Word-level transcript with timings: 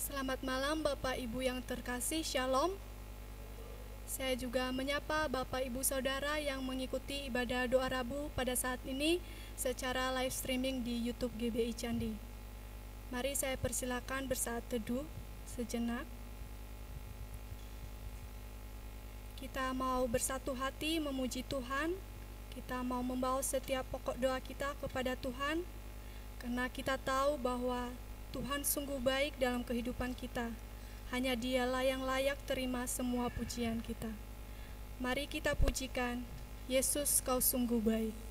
Selamat 0.00 0.40
malam 0.40 0.80
Bapak 0.80 1.20
Ibu 1.20 1.44
yang 1.44 1.60
terkasih, 1.60 2.24
Shalom. 2.24 2.72
Saya 4.08 4.32
juga 4.32 4.72
menyapa 4.72 5.28
Bapak 5.28 5.60
Ibu 5.60 5.84
Saudara 5.84 6.40
yang 6.40 6.64
mengikuti 6.64 7.28
ibadah 7.28 7.68
doa 7.68 7.84
Rabu 7.84 8.32
pada 8.32 8.56
saat 8.56 8.80
ini 8.88 9.20
secara 9.60 10.08
live 10.16 10.32
streaming 10.32 10.80
di 10.80 11.04
YouTube 11.04 11.36
GBI 11.36 11.76
Candi. 11.76 12.16
Mari 13.12 13.36
saya 13.36 13.60
persilakan 13.60 14.24
bersaat 14.24 14.64
teduh 14.72 15.04
sejenak. 15.44 16.08
Kita 19.36 19.76
mau 19.76 20.08
bersatu 20.08 20.56
hati 20.56 20.96
memuji 20.96 21.44
Tuhan. 21.44 21.92
Kita 22.56 22.80
mau 22.80 23.04
membawa 23.04 23.44
setiap 23.44 23.84
pokok 23.92 24.16
doa 24.16 24.40
kita 24.40 24.72
kepada 24.80 25.12
Tuhan 25.20 25.60
karena 26.40 26.72
kita 26.72 26.96
tahu 26.96 27.36
bahwa 27.36 27.92
Tuhan 28.30 28.62
sungguh 28.62 29.02
baik 29.02 29.42
dalam 29.42 29.66
kehidupan 29.66 30.14
kita. 30.14 30.54
Hanya 31.10 31.34
Dialah 31.34 31.82
yang 31.82 32.06
layak 32.06 32.38
terima 32.46 32.86
semua 32.86 33.26
pujian 33.26 33.82
kita. 33.82 34.06
Mari 35.02 35.26
kita 35.26 35.58
pujikan, 35.58 36.22
Yesus 36.70 37.18
kau 37.26 37.42
sungguh 37.42 37.82
baik. 37.82 38.29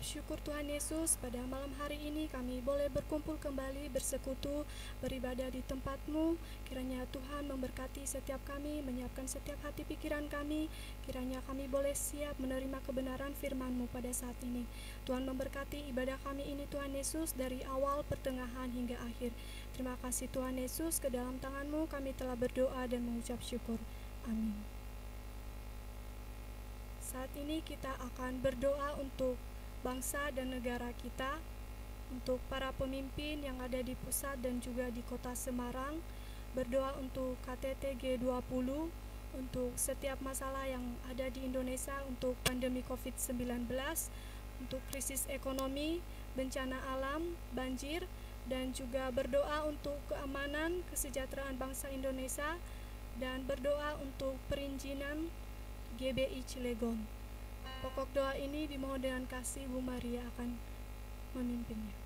Mengucap 0.00 0.16
syukur 0.16 0.40
Tuhan 0.48 0.64
Yesus, 0.64 1.20
pada 1.20 1.44
malam 1.44 1.76
hari 1.76 2.00
ini 2.00 2.24
kami 2.24 2.64
boleh 2.64 2.88
berkumpul 2.88 3.36
kembali, 3.36 3.92
bersekutu, 3.92 4.64
beribadah 5.04 5.52
di 5.52 5.60
tempat-Mu. 5.60 6.40
Kiranya 6.64 7.04
Tuhan 7.12 7.44
memberkati 7.44 8.08
setiap 8.08 8.40
kami, 8.48 8.80
menyiapkan 8.80 9.28
setiap 9.28 9.60
hati 9.60 9.84
pikiran 9.84 10.24
kami. 10.32 10.72
Kiranya 11.04 11.44
kami 11.44 11.68
boleh 11.68 11.92
siap 11.92 12.32
menerima 12.40 12.80
kebenaran 12.80 13.36
firman-Mu 13.36 13.92
pada 13.92 14.08
saat 14.08 14.40
ini. 14.40 14.64
Tuhan 15.04 15.28
memberkati 15.28 15.92
ibadah 15.92 16.16
kami 16.24 16.48
ini 16.48 16.64
Tuhan 16.72 16.96
Yesus 16.96 17.36
dari 17.36 17.60
awal, 17.68 18.00
pertengahan, 18.08 18.72
hingga 18.72 18.96
akhir. 19.04 19.36
Terima 19.76 20.00
kasih 20.00 20.32
Tuhan 20.32 20.56
Yesus, 20.56 20.96
ke 20.96 21.12
dalam 21.12 21.36
tangan-Mu 21.44 21.92
kami 21.92 22.16
telah 22.16 22.40
berdoa 22.40 22.88
dan 22.88 23.04
mengucap 23.04 23.44
syukur. 23.44 23.76
Amin. 24.24 24.56
Saat 27.04 27.36
ini 27.36 27.60
kita 27.60 28.00
akan 28.00 28.40
berdoa 28.40 28.96
untuk 28.96 29.36
bangsa 29.80 30.32
dan 30.36 30.52
negara 30.52 30.92
kita, 31.00 31.40
untuk 32.10 32.42
para 32.50 32.74
pemimpin 32.74 33.38
yang 33.40 33.56
ada 33.62 33.78
di 33.78 33.94
pusat 33.94 34.34
dan 34.42 34.58
juga 34.58 34.90
di 34.90 35.00
kota 35.06 35.30
Semarang, 35.32 36.02
berdoa 36.52 36.98
untuk 36.98 37.38
KTT 37.46 37.94
G20, 38.02 38.90
untuk 39.38 39.70
setiap 39.78 40.18
masalah 40.18 40.66
yang 40.66 40.82
ada 41.06 41.30
di 41.30 41.46
Indonesia 41.46 41.94
untuk 42.10 42.34
pandemi 42.42 42.82
COVID-19, 42.82 43.70
untuk 44.66 44.82
krisis 44.90 45.24
ekonomi, 45.30 46.02
bencana 46.34 46.82
alam, 46.90 47.38
banjir, 47.54 48.10
dan 48.50 48.74
juga 48.74 49.06
berdoa 49.14 49.70
untuk 49.70 49.96
keamanan, 50.10 50.82
kesejahteraan 50.90 51.54
bangsa 51.54 51.86
Indonesia, 51.94 52.58
dan 53.22 53.46
berdoa 53.46 54.02
untuk 54.02 54.34
perizinan 54.50 55.30
GBI 56.00 56.42
Cilegon. 56.42 57.19
Pokok 57.80 58.12
doa 58.12 58.36
ini 58.36 58.68
dimohon 58.68 59.00
dengan 59.00 59.24
kasih 59.24 59.64
Ibu 59.64 59.80
Maria 59.80 60.20
akan 60.36 60.52
memimpinnya. 61.32 61.96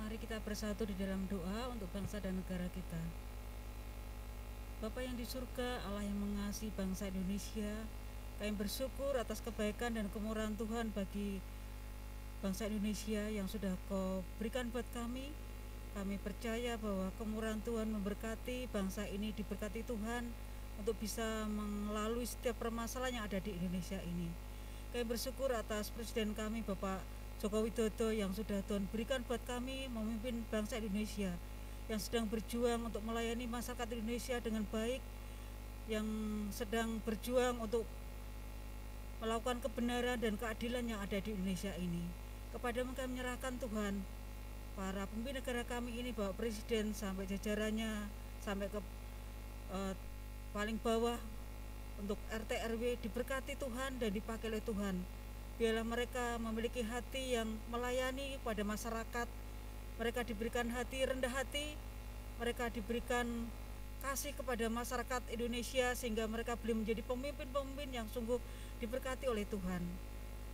Mari 0.00 0.16
kita 0.16 0.40
bersatu 0.40 0.88
di 0.88 0.96
dalam 0.96 1.28
doa 1.28 1.68
untuk 1.68 1.92
bangsa 1.92 2.24
dan 2.24 2.40
negara 2.40 2.72
kita. 2.72 3.29
Bapa 4.80 5.04
yang 5.04 5.12
di 5.12 5.28
surga, 5.28 5.84
Allah 5.84 6.08
yang 6.08 6.16
mengasihi 6.16 6.72
bangsa 6.72 7.12
Indonesia, 7.12 7.68
kami 8.40 8.56
bersyukur 8.56 9.12
atas 9.12 9.44
kebaikan 9.44 9.92
dan 9.92 10.08
kemurahan 10.08 10.56
Tuhan 10.56 10.88
bagi 10.96 11.36
bangsa 12.40 12.64
Indonesia 12.64 13.28
yang 13.28 13.44
sudah 13.44 13.76
kau 13.92 14.24
berikan 14.40 14.72
buat 14.72 14.88
kami. 14.96 15.36
Kami 15.92 16.16
percaya 16.24 16.80
bahwa 16.80 17.12
kemurahan 17.20 17.60
Tuhan 17.60 17.92
memberkati 17.92 18.72
bangsa 18.72 19.04
ini, 19.04 19.36
diberkati 19.36 19.84
Tuhan 19.84 20.32
untuk 20.80 20.96
bisa 20.96 21.44
melalui 21.52 22.24
setiap 22.24 22.56
permasalahan 22.56 23.20
yang 23.20 23.24
ada 23.28 23.36
di 23.36 23.52
Indonesia 23.52 24.00
ini. 24.00 24.32
Kami 24.96 25.04
bersyukur 25.04 25.52
atas 25.52 25.92
Presiden 25.92 26.32
kami 26.32 26.64
Bapak 26.64 27.04
Joko 27.36 27.68
Widodo 27.68 28.16
yang 28.16 28.32
sudah 28.32 28.64
Tuhan 28.64 28.88
berikan 28.88 29.20
buat 29.28 29.44
kami 29.44 29.92
memimpin 29.92 30.40
bangsa 30.48 30.80
Indonesia 30.80 31.36
yang 31.90 31.98
sedang 31.98 32.30
berjuang 32.30 32.86
untuk 32.86 33.02
melayani 33.02 33.50
masyarakat 33.50 33.98
Indonesia 33.98 34.38
dengan 34.38 34.62
baik, 34.70 35.02
yang 35.90 36.06
sedang 36.54 37.02
berjuang 37.02 37.58
untuk 37.58 37.82
melakukan 39.18 39.58
kebenaran 39.58 40.16
dan 40.22 40.38
keadilan 40.38 40.86
yang 40.86 41.02
ada 41.02 41.18
di 41.18 41.34
Indonesia 41.34 41.74
ini. 41.76 42.06
Kepada 42.54 42.86
kami 42.86 43.18
menyerahkan 43.18 43.58
Tuhan 43.58 43.98
para 44.78 45.02
pemimpin 45.10 45.42
negara 45.42 45.62
kami 45.66 45.98
ini 45.98 46.10
Bapak 46.14 46.38
Presiden 46.38 46.94
sampai 46.94 47.26
jajarannya 47.26 48.06
sampai 48.40 48.70
ke 48.70 48.80
uh, 49.74 49.94
paling 50.56 50.78
bawah 50.80 51.18
untuk 52.00 52.16
RT 52.32 52.50
RW 52.74 52.96
diberkati 53.04 53.60
Tuhan 53.60 54.00
dan 54.00 54.10
dipakai 54.14 54.48
oleh 54.48 54.64
Tuhan. 54.64 54.96
Biarlah 55.60 55.84
mereka 55.84 56.40
memiliki 56.40 56.80
hati 56.80 57.36
yang 57.36 57.50
melayani 57.68 58.40
pada 58.40 58.64
masyarakat. 58.64 59.28
Mereka 60.00 60.24
diberikan 60.24 60.64
hati 60.72 61.04
rendah 61.04 61.28
hati, 61.28 61.76
mereka 62.40 62.72
diberikan 62.72 63.28
kasih 64.00 64.32
kepada 64.32 64.64
masyarakat 64.72 65.28
Indonesia 65.28 65.92
sehingga 65.92 66.24
mereka 66.24 66.56
boleh 66.56 66.72
menjadi 66.72 67.04
pemimpin-pemimpin 67.04 67.92
yang 67.92 68.08
sungguh 68.08 68.40
diberkati 68.80 69.28
oleh 69.28 69.44
Tuhan. 69.44 69.84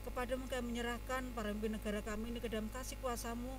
Kepada 0.03 0.35
mereka 0.35 0.59
menyerahkan 0.59 1.31
para 1.31 1.55
pemimpin 1.55 1.79
negara 1.79 2.03
kami 2.03 2.35
ini 2.35 2.43
ke 2.43 2.51
dalam 2.51 2.67
kasih 2.75 2.99
kuasamu, 2.99 3.55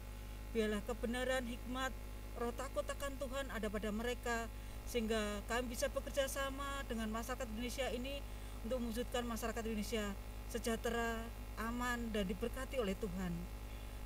biarlah 0.52 0.84
kebenaran, 0.84 1.48
hikmat, 1.48 1.96
roh 2.36 2.52
takut 2.52 2.84
akan 2.84 3.16
Tuhan 3.16 3.48
ada 3.56 3.72
pada 3.72 3.88
mereka, 3.88 4.52
sehingga 4.92 5.40
kami 5.48 5.72
bisa 5.72 5.88
bekerja 5.88 6.28
sama 6.28 6.84
dengan 6.92 7.08
masyarakat 7.16 7.48
Indonesia 7.56 7.88
ini 7.96 8.20
untuk 8.68 8.84
mewujudkan 8.84 9.24
masyarakat 9.24 9.64
Indonesia 9.64 10.04
sejahtera, 10.52 11.24
aman, 11.64 12.12
dan 12.12 12.28
diberkati 12.28 12.76
oleh 12.76 12.96
Tuhan. 13.00 13.57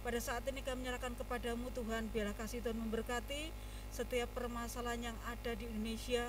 Pada 0.01 0.17
saat 0.17 0.41
ini 0.49 0.65
kami 0.65 0.81
menyerahkan 0.81 1.13
kepadamu 1.13 1.69
Tuhan, 1.77 2.09
biarlah 2.09 2.33
kasih 2.33 2.57
Tuhan 2.65 2.73
memberkati 2.73 3.53
setiap 3.93 4.33
permasalahan 4.33 5.13
yang 5.13 5.17
ada 5.29 5.53
di 5.53 5.69
Indonesia. 5.69 6.25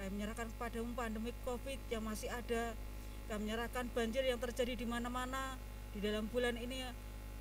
Kami 0.00 0.16
menyerahkan 0.16 0.48
kepadamu 0.56 0.96
pandemi 0.96 1.36
COVID 1.44 1.76
yang 1.92 2.00
masih 2.08 2.32
ada, 2.32 2.72
kami 3.28 3.52
menyerahkan 3.52 3.84
banjir 3.92 4.24
yang 4.24 4.40
terjadi 4.40 4.80
di 4.80 4.88
mana-mana. 4.88 5.60
Di 5.92 6.00
dalam 6.00 6.24
bulan 6.32 6.56
ini 6.56 6.80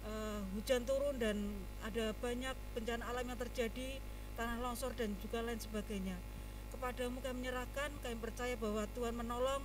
uh, 0.03 0.43
hujan 0.59 0.83
turun 0.83 1.15
dan 1.15 1.39
ada 1.87 2.11
banyak 2.19 2.51
bencana 2.75 3.07
alam 3.07 3.31
yang 3.31 3.39
terjadi 3.39 4.03
tanah 4.35 4.59
longsor 4.59 4.91
dan 4.99 5.15
juga 5.23 5.39
lain 5.39 5.55
sebagainya. 5.55 6.19
Kepadamu 6.75 7.23
kami 7.23 7.47
menyerahkan 7.47 7.95
kami 8.03 8.19
percaya 8.19 8.59
bahwa 8.59 8.83
Tuhan 8.91 9.15
menolong 9.15 9.63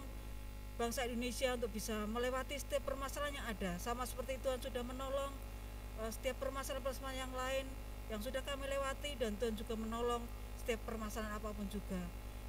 bangsa 0.78 1.02
Indonesia 1.02 1.58
untuk 1.58 1.74
bisa 1.74 2.06
melewati 2.06 2.54
setiap 2.62 2.86
permasalahan 2.86 3.42
yang 3.42 3.46
ada. 3.50 3.74
Sama 3.82 4.06
seperti 4.06 4.38
Tuhan 4.38 4.62
sudah 4.62 4.86
menolong 4.86 5.34
setiap 6.12 6.36
permasalahan-permasalahan 6.44 7.18
yang 7.24 7.32
lain 7.32 7.64
yang 8.06 8.20
sudah 8.22 8.38
kami 8.44 8.68
lewati 8.70 9.18
dan 9.18 9.34
Tuhan 9.40 9.56
juga 9.58 9.74
menolong 9.74 10.22
setiap 10.62 10.78
permasalahan 10.86 11.40
apa 11.40 11.50
pun 11.50 11.66
juga. 11.72 11.98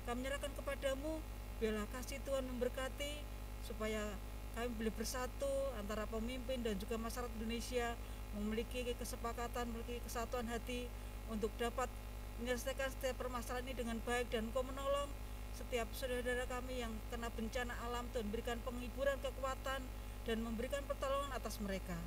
Kami 0.06 0.22
menyerahkan 0.22 0.54
kepadamu 0.54 1.18
biarlah 1.58 1.88
kasih 1.96 2.22
Tuhan 2.22 2.46
memberkati 2.46 3.24
supaya 3.66 4.14
kami 4.54 4.70
boleh 4.78 4.94
bersatu 4.94 5.50
antara 5.78 6.06
pemimpin 6.06 6.62
dan 6.62 6.78
juga 6.78 6.98
masyarakat 7.02 7.34
Indonesia 7.42 7.98
memiliki 8.38 8.86
kesepakatan, 8.94 9.70
memiliki 9.74 10.04
kesatuan 10.06 10.46
hati 10.52 10.86
untuk 11.32 11.50
dapat 11.58 11.90
menyelesaikan 12.38 12.94
setiap 12.94 13.18
permasalahan 13.18 13.66
ini 13.66 13.76
dengan 13.78 13.98
baik 14.06 14.30
dan 14.30 14.46
kau 14.54 14.62
menolong 14.62 15.10
setiap 15.58 15.90
saudara-saudara 15.98 16.46
kami 16.46 16.86
yang 16.86 16.94
kena 17.10 17.34
bencana 17.34 17.74
alam. 17.90 18.06
Tuhan 18.14 18.30
berikan 18.30 18.62
penghiburan 18.62 19.18
kekuatan 19.26 19.82
dan 20.30 20.38
memberikan 20.46 20.86
pertolongan 20.86 21.34
atas 21.34 21.58
mereka 21.58 21.98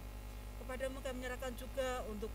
kepadamu 0.70 1.02
kami 1.02 1.26
menyerahkan 1.26 1.50
juga 1.58 2.06
untuk 2.06 2.30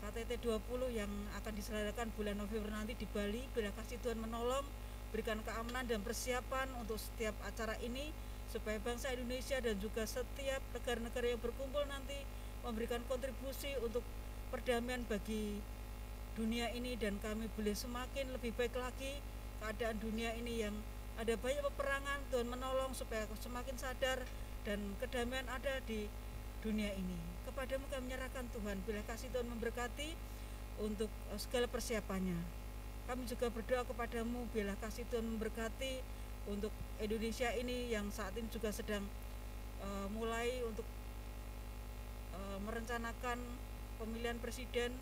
KTT 0.00 0.48
20 0.48 0.96
yang 0.96 1.12
akan 1.36 1.52
diselenggarakan 1.60 2.08
bulan 2.16 2.40
November 2.40 2.72
nanti 2.72 2.96
di 2.96 3.04
Bali. 3.04 3.44
Bila 3.52 3.68
kasih 3.76 4.00
Tuhan 4.00 4.16
menolong 4.16 4.64
berikan 5.12 5.44
keamanan 5.44 5.84
dan 5.84 6.00
persiapan 6.00 6.72
untuk 6.80 6.96
setiap 6.96 7.36
acara 7.44 7.76
ini 7.84 8.16
supaya 8.48 8.80
bangsa 8.80 9.12
Indonesia 9.12 9.60
dan 9.60 9.76
juga 9.76 10.08
setiap 10.08 10.64
negara-negara 10.72 11.36
yang 11.36 11.40
berkumpul 11.44 11.84
nanti 11.84 12.16
memberikan 12.64 13.04
kontribusi 13.12 13.76
untuk 13.84 14.00
perdamaian 14.48 15.04
bagi 15.04 15.60
dunia 16.32 16.72
ini. 16.72 16.96
Dan 16.96 17.20
kami 17.20 17.52
boleh 17.52 17.76
semakin 17.76 18.32
lebih 18.40 18.56
baik 18.56 18.72
lagi 18.80 19.20
keadaan 19.60 20.00
dunia 20.00 20.32
ini 20.32 20.64
yang 20.64 20.72
ada 21.20 21.36
banyak 21.36 21.60
peperangan. 21.60 22.24
Tuhan 22.32 22.48
menolong 22.48 22.96
supaya 22.96 23.28
semakin 23.36 23.76
sadar 23.76 24.24
dan 24.64 24.80
kedamaian 24.96 25.44
ada 25.52 25.84
di 25.84 26.08
dunia 26.64 26.88
ini. 26.96 27.20
Kepadamu 27.44 27.84
kami 27.92 28.08
menyerahkan 28.08 28.48
Tuhan. 28.56 28.80
Bila 28.88 29.04
kasih 29.04 29.28
Tuhan 29.28 29.44
memberkati 29.52 30.16
untuk 30.80 31.12
segala 31.36 31.68
persiapannya. 31.68 32.40
Kami 33.04 33.28
juga 33.28 33.52
berdoa 33.52 33.84
kepadamu 33.84 34.48
bila 34.48 34.72
kasih 34.80 35.04
Tuhan 35.12 35.28
memberkati 35.36 36.00
untuk 36.48 36.72
Indonesia 36.96 37.52
ini 37.52 37.92
yang 37.92 38.08
saat 38.08 38.32
ini 38.32 38.48
juga 38.48 38.72
sedang 38.72 39.04
uh, 39.84 40.08
mulai 40.08 40.64
untuk 40.64 40.88
uh, 42.32 42.58
merencanakan 42.64 43.36
pemilihan 44.00 44.40
presiden. 44.40 44.96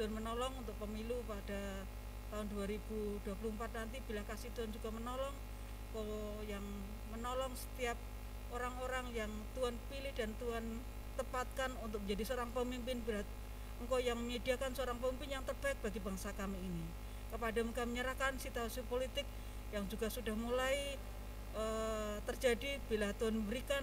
Tuhan 0.00 0.10
menolong 0.10 0.56
untuk 0.58 0.74
pemilu 0.80 1.20
pada 1.28 1.84
tahun 2.32 2.48
2024 2.50 3.30
nanti. 3.76 4.00
Bila 4.08 4.24
kasih 4.26 4.50
Tuhan 4.56 4.72
juga 4.72 4.88
menolong 4.90 5.36
yang 6.50 6.66
menolong 7.14 7.54
setiap 7.54 7.94
orang-orang 8.54 9.10
yang 9.12 9.30
Tuhan 9.58 9.74
pilih 9.90 10.14
dan 10.14 10.30
Tuhan 10.38 10.64
tepatkan 11.18 11.74
untuk 11.82 12.02
menjadi 12.06 12.32
seorang 12.32 12.54
pemimpin 12.54 13.02
berat 13.02 13.26
engkau 13.82 13.98
yang 13.98 14.16
menyediakan 14.16 14.70
seorang 14.72 14.96
pemimpin 15.02 15.34
yang 15.34 15.44
terbaik 15.44 15.76
bagi 15.82 15.98
bangsa 15.98 16.30
kami 16.38 16.56
ini 16.62 16.86
kepada 17.34 17.66
kami 17.66 17.98
menyerahkan 17.98 18.38
situasi 18.38 18.86
politik 18.86 19.26
yang 19.74 19.82
juga 19.90 20.06
sudah 20.06 20.38
mulai 20.38 20.94
uh, 21.58 22.22
terjadi 22.30 22.78
bila 22.86 23.10
Tuhan 23.18 23.42
memberikan 23.42 23.82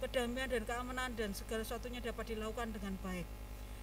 kedamaian 0.00 0.48
dan 0.48 0.64
keamanan 0.64 1.12
dan 1.12 1.36
segala 1.36 1.60
sesuatunya 1.60 2.00
dapat 2.00 2.32
dilakukan 2.32 2.72
dengan 2.72 2.96
baik. 3.04 3.28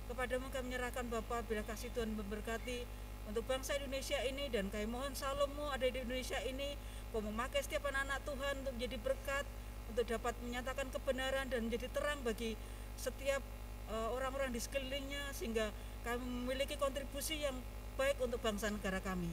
Kepada 0.09 0.41
kami 0.41 0.65
menyerahkan 0.65 1.05
Bapak 1.13 1.45
bila 1.45 1.61
kasih 1.61 1.93
Tuhan 1.93 2.09
memberkati 2.17 2.89
untuk 3.29 3.45
bangsa 3.45 3.77
Indonesia 3.77 4.17
ini 4.25 4.49
dan 4.49 4.73
kami 4.73 4.89
mohon 4.89 5.13
salommu 5.13 5.69
ada 5.69 5.85
di 5.85 6.01
Indonesia 6.01 6.41
ini 6.41 6.73
kau 7.13 7.21
memakai 7.21 7.61
setiap 7.61 7.85
anak-anak 7.91 8.23
Tuhan 8.25 8.53
untuk 8.65 8.73
menjadi 8.81 8.97
berkat 9.03 9.45
untuk 9.91 10.05
dapat 10.07 10.33
menyatakan 10.43 10.87
kebenaran 10.91 11.47
dan 11.47 11.67
menjadi 11.67 11.87
terang 11.91 12.19
bagi 12.21 12.53
setiap 12.97 13.41
eh, 13.89 14.09
orang-orang 14.13 14.51
uh, 14.51 14.55
di 14.55 14.61
sekelilingnya 14.61 15.23
sehingga 15.31 15.69
kami 16.03 16.23
memiliki 16.23 16.75
kontribusi 16.79 17.41
yang 17.41 17.55
baik 17.97 18.17
untuk 18.21 18.39
bangsa 18.39 18.69
negara 18.69 19.01
kami. 19.01 19.29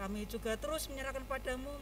Kami 0.00 0.24
juga 0.28 0.56
terus 0.56 0.88
menyerahkan 0.88 1.24
padamu 1.28 1.72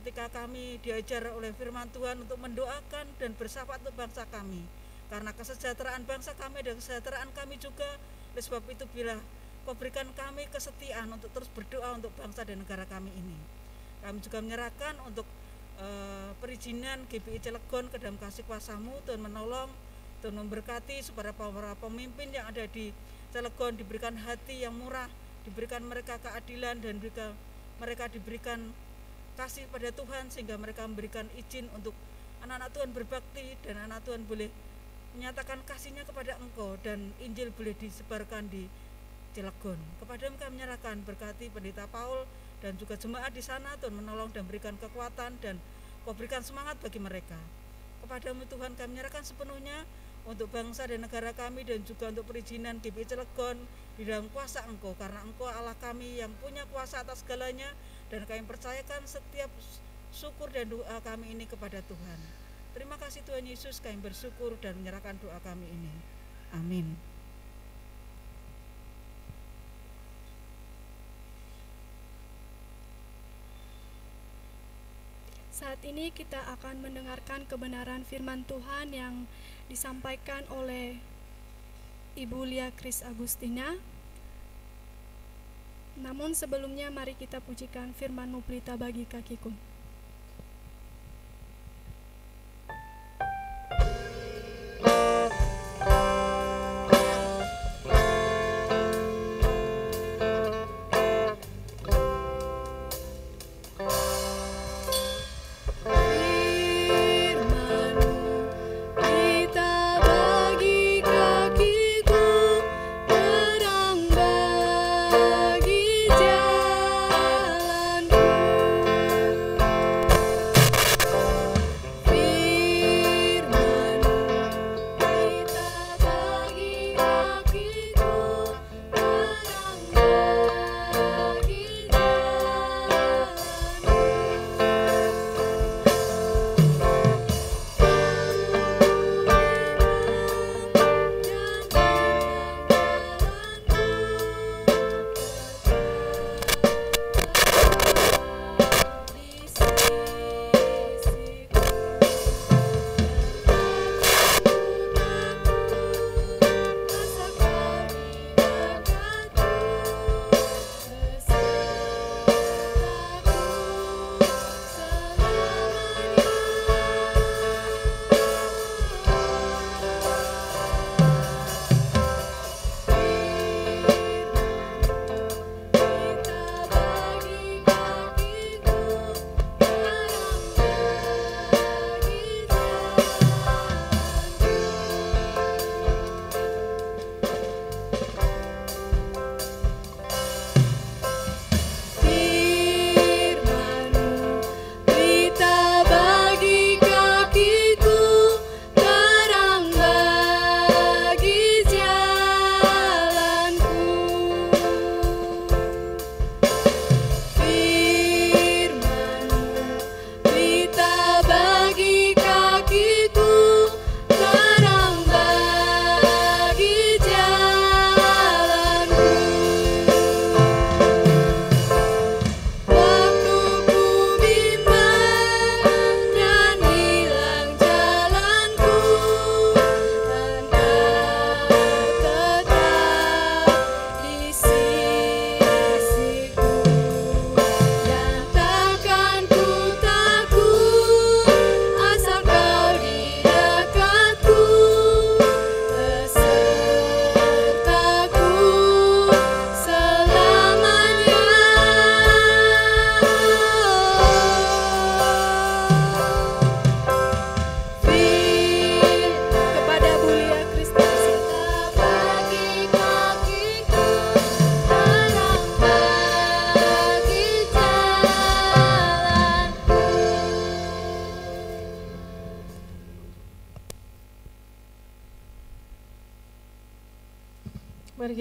ketika 0.00 0.30
kami 0.32 0.78
diajar 0.80 1.28
oleh 1.34 1.52
firman 1.52 1.90
Tuhan 1.90 2.22
untuk 2.24 2.38
mendoakan 2.40 3.06
dan 3.18 3.30
bersafat 3.36 3.82
untuk 3.84 3.96
bangsa 3.98 4.24
kami. 4.30 4.64
Karena 5.10 5.34
kesejahteraan 5.34 6.06
bangsa 6.06 6.32
kami 6.38 6.62
dan 6.62 6.78
kesejahteraan 6.78 7.34
kami 7.34 7.58
juga, 7.58 7.98
oleh 8.32 8.42
sebab 8.42 8.62
itu 8.70 8.86
bila 8.94 9.18
kau 9.66 9.74
berikan 9.76 10.08
kami 10.14 10.46
kesetiaan 10.48 11.10
untuk 11.10 11.34
terus 11.34 11.50
berdoa 11.52 11.98
untuk 11.98 12.14
bangsa 12.16 12.46
dan 12.46 12.62
negara 12.62 12.86
kami 12.86 13.10
ini. 13.12 13.36
Kami 14.00 14.18
juga 14.24 14.38
menyerahkan 14.40 14.96
untuk 15.04 15.28
uh, 15.80 16.30
perizinan 16.38 17.08
GBI 17.08 17.40
Cilegon 17.40 17.88
ke 17.88 17.96
dalam 17.96 18.20
kasih 18.20 18.44
kuasamu, 18.44 18.92
Tuhan 19.08 19.20
menolong, 19.24 19.72
Tuhan 20.20 20.36
memberkati 20.36 21.00
supaya 21.00 21.32
para 21.32 21.72
pemimpin 21.80 22.30
yang 22.30 22.46
ada 22.46 22.68
di 22.68 22.92
Cilegon 23.32 23.74
diberikan 23.74 24.14
hati 24.14 24.62
yang 24.62 24.76
murah, 24.76 25.08
diberikan 25.48 25.80
mereka 25.82 26.20
keadilan 26.20 26.78
dan 26.84 27.00
mereka 27.00 27.32
mereka 27.80 28.04
diberikan 28.12 28.60
kasih 29.40 29.64
pada 29.72 29.88
Tuhan 29.88 30.28
sehingga 30.28 30.60
mereka 30.60 30.84
memberikan 30.84 31.24
izin 31.32 31.72
untuk 31.72 31.96
anak-anak 32.44 32.70
Tuhan 32.76 32.90
berbakti 32.92 33.56
dan 33.64 33.80
anak 33.88 34.04
Tuhan 34.04 34.28
boleh 34.28 34.52
menyatakan 35.16 35.64
kasihnya 35.64 36.04
kepada 36.04 36.36
engkau 36.38 36.76
dan 36.84 37.10
Injil 37.24 37.50
boleh 37.56 37.72
disebarkan 37.80 38.52
di 38.52 38.68
Cilegon. 39.32 39.78
Kepada 40.02 40.28
kami 40.28 40.58
menyerahkan 40.58 41.06
berkati 41.06 41.48
pendeta 41.54 41.86
Paul 41.88 42.26
dan 42.60 42.76
juga 42.76 42.96
jemaat 42.96 43.32
di 43.32 43.40
sana 43.40 43.76
Tuhan 43.80 43.96
menolong 43.96 44.30
dan 44.32 44.44
berikan 44.44 44.76
kekuatan 44.76 45.40
dan 45.40 45.56
kau 46.04 46.12
berikan 46.16 46.44
semangat 46.44 46.76
bagi 46.80 47.00
mereka. 47.00 47.36
Kepadamu 48.04 48.48
Tuhan 48.48 48.76
kami 48.76 48.96
menyerahkan 48.96 49.24
sepenuhnya 49.24 49.84
untuk 50.28 50.52
bangsa 50.52 50.84
dan 50.84 51.00
negara 51.00 51.32
kami 51.32 51.64
dan 51.64 51.80
juga 51.84 52.12
untuk 52.12 52.28
perizinan 52.28 52.80
GBI 52.80 53.08
Cilegon 53.08 53.56
di 53.96 54.04
dalam 54.04 54.28
kuasa 54.32 54.64
Engkau 54.68 54.92
karena 54.96 55.20
Engkau 55.24 55.48
Allah 55.48 55.76
kami 55.80 56.20
yang 56.20 56.32
punya 56.40 56.64
kuasa 56.68 57.00
atas 57.00 57.24
segalanya 57.24 57.68
dan 58.12 58.24
kami 58.28 58.44
percayakan 58.44 59.04
setiap 59.08 59.48
syukur 60.12 60.52
dan 60.52 60.68
doa 60.68 60.96
kami 61.00 61.32
ini 61.32 61.48
kepada 61.48 61.80
Tuhan. 61.84 62.20
Terima 62.76 63.00
kasih 63.00 63.24
Tuhan 63.26 63.44
Yesus 63.48 63.82
kami 63.82 63.98
bersyukur 63.98 64.54
dan 64.60 64.78
menyerahkan 64.78 65.18
doa 65.18 65.40
kami 65.42 65.66
ini. 65.66 65.92
Amin. 66.54 67.09
Saat 75.60 75.84
ini 75.84 76.08
kita 76.08 76.40
akan 76.56 76.80
mendengarkan 76.80 77.44
kebenaran 77.44 78.00
firman 78.08 78.48
Tuhan 78.48 78.96
yang 78.96 79.28
disampaikan 79.68 80.40
oleh 80.48 80.96
Ibu 82.16 82.48
Lia 82.48 82.72
Kris 82.72 83.04
Agustina. 83.04 83.76
Namun 86.00 86.32
sebelumnya 86.32 86.88
mari 86.88 87.12
kita 87.12 87.44
pujikan 87.44 87.92
firman-Mu 87.92 88.40
pelita 88.40 88.80
bagi 88.80 89.04
kakiku. 89.04 89.52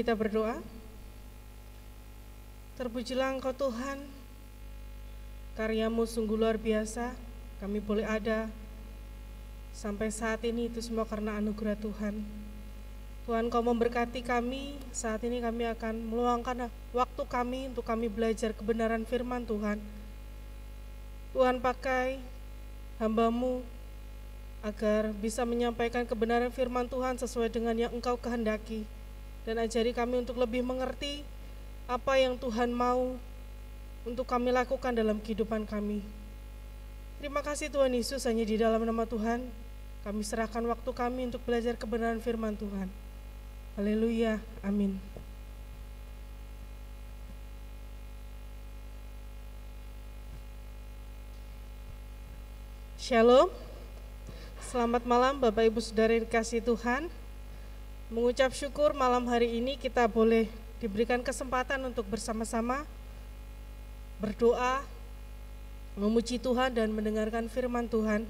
Kita 0.10 0.18
berdoa. 0.18 0.58
Terpujilah 2.82 3.30
Engkau 3.30 3.54
Tuhan, 3.54 4.01
karyamu 5.54 6.10
sungguh 6.10 6.34
luar 6.34 6.58
biasa, 6.58 7.13
kami 7.62 7.78
boleh 7.78 8.10
ada 8.10 8.50
sampai 9.70 10.10
saat 10.10 10.42
ini 10.50 10.66
itu 10.66 10.82
semua 10.82 11.06
karena 11.06 11.38
anugerah 11.38 11.78
Tuhan. 11.78 12.25
Tuhan 13.30 13.54
kau 13.54 13.62
memberkati 13.62 14.25
kami, 14.25 14.82
saat 14.89 15.22
ini 15.22 15.46
kami 15.46 15.70
akan 15.78 16.01
meluangkan 16.01 16.74
waktu 16.89 17.24
kami 17.30 17.70
untuk 17.70 17.86
kami 17.86 18.10
belajar 18.10 18.50
kebenaran 18.58 19.06
firman 19.06 19.46
Tuhan. 19.46 19.78
Tuhan 21.38 21.62
pakai 21.62 22.18
hambamu 22.98 23.62
agar 24.66 25.13
bisa 25.22 25.46
menyampaikan 25.46 26.01
kebenaran 26.01 26.50
firman 26.50 26.89
Tuhan 26.89 27.22
sesuai 27.22 27.54
dengan 27.54 27.78
yang 27.78 27.94
engkau 27.94 28.18
kehendaki 28.18 28.89
dan 29.43 29.62
ajari 29.62 29.96
kami 29.96 30.24
untuk 30.24 30.39
lebih 30.39 30.63
mengerti 30.63 31.24
apa 31.89 32.19
yang 32.19 32.38
Tuhan 32.38 32.69
mau 32.69 33.17
untuk 34.03 34.25
kami 34.25 34.53
lakukan 34.53 34.93
dalam 34.93 35.17
kehidupan 35.19 35.65
kami. 35.67 36.05
Terima 37.19 37.43
kasih 37.43 37.67
Tuhan 37.67 37.91
Yesus 37.91 38.24
hanya 38.24 38.48
di 38.48 38.55
dalam 38.55 38.79
nama 38.86 39.03
Tuhan 39.03 39.43
kami 40.00 40.24
serahkan 40.24 40.63
waktu 40.63 40.91
kami 40.96 41.27
untuk 41.27 41.43
belajar 41.43 41.75
kebenaran 41.75 42.24
firman 42.24 42.55
Tuhan. 42.55 42.88
Haleluya. 43.75 44.39
Amin. 44.63 44.96
Shalom. 52.96 53.51
Selamat 54.69 55.01
malam 55.03 55.41
Bapak 55.41 55.65
Ibu 55.65 55.81
Saudara 55.81 56.13
dikasih 56.13 56.62
Tuhan 56.62 57.10
mengucap 58.10 58.50
syukur 58.58 58.98
malam 58.98 59.30
hari 59.30 59.62
ini 59.62 59.78
kita 59.78 60.10
boleh 60.10 60.50
diberikan 60.82 61.22
kesempatan 61.22 61.78
untuk 61.86 62.10
bersama-sama 62.10 62.82
berdoa, 64.18 64.82
memuji 65.94 66.42
Tuhan 66.42 66.74
dan 66.74 66.89
mendengarkan 66.89 67.46
firman 67.46 67.86
Tuhan. 67.86 68.25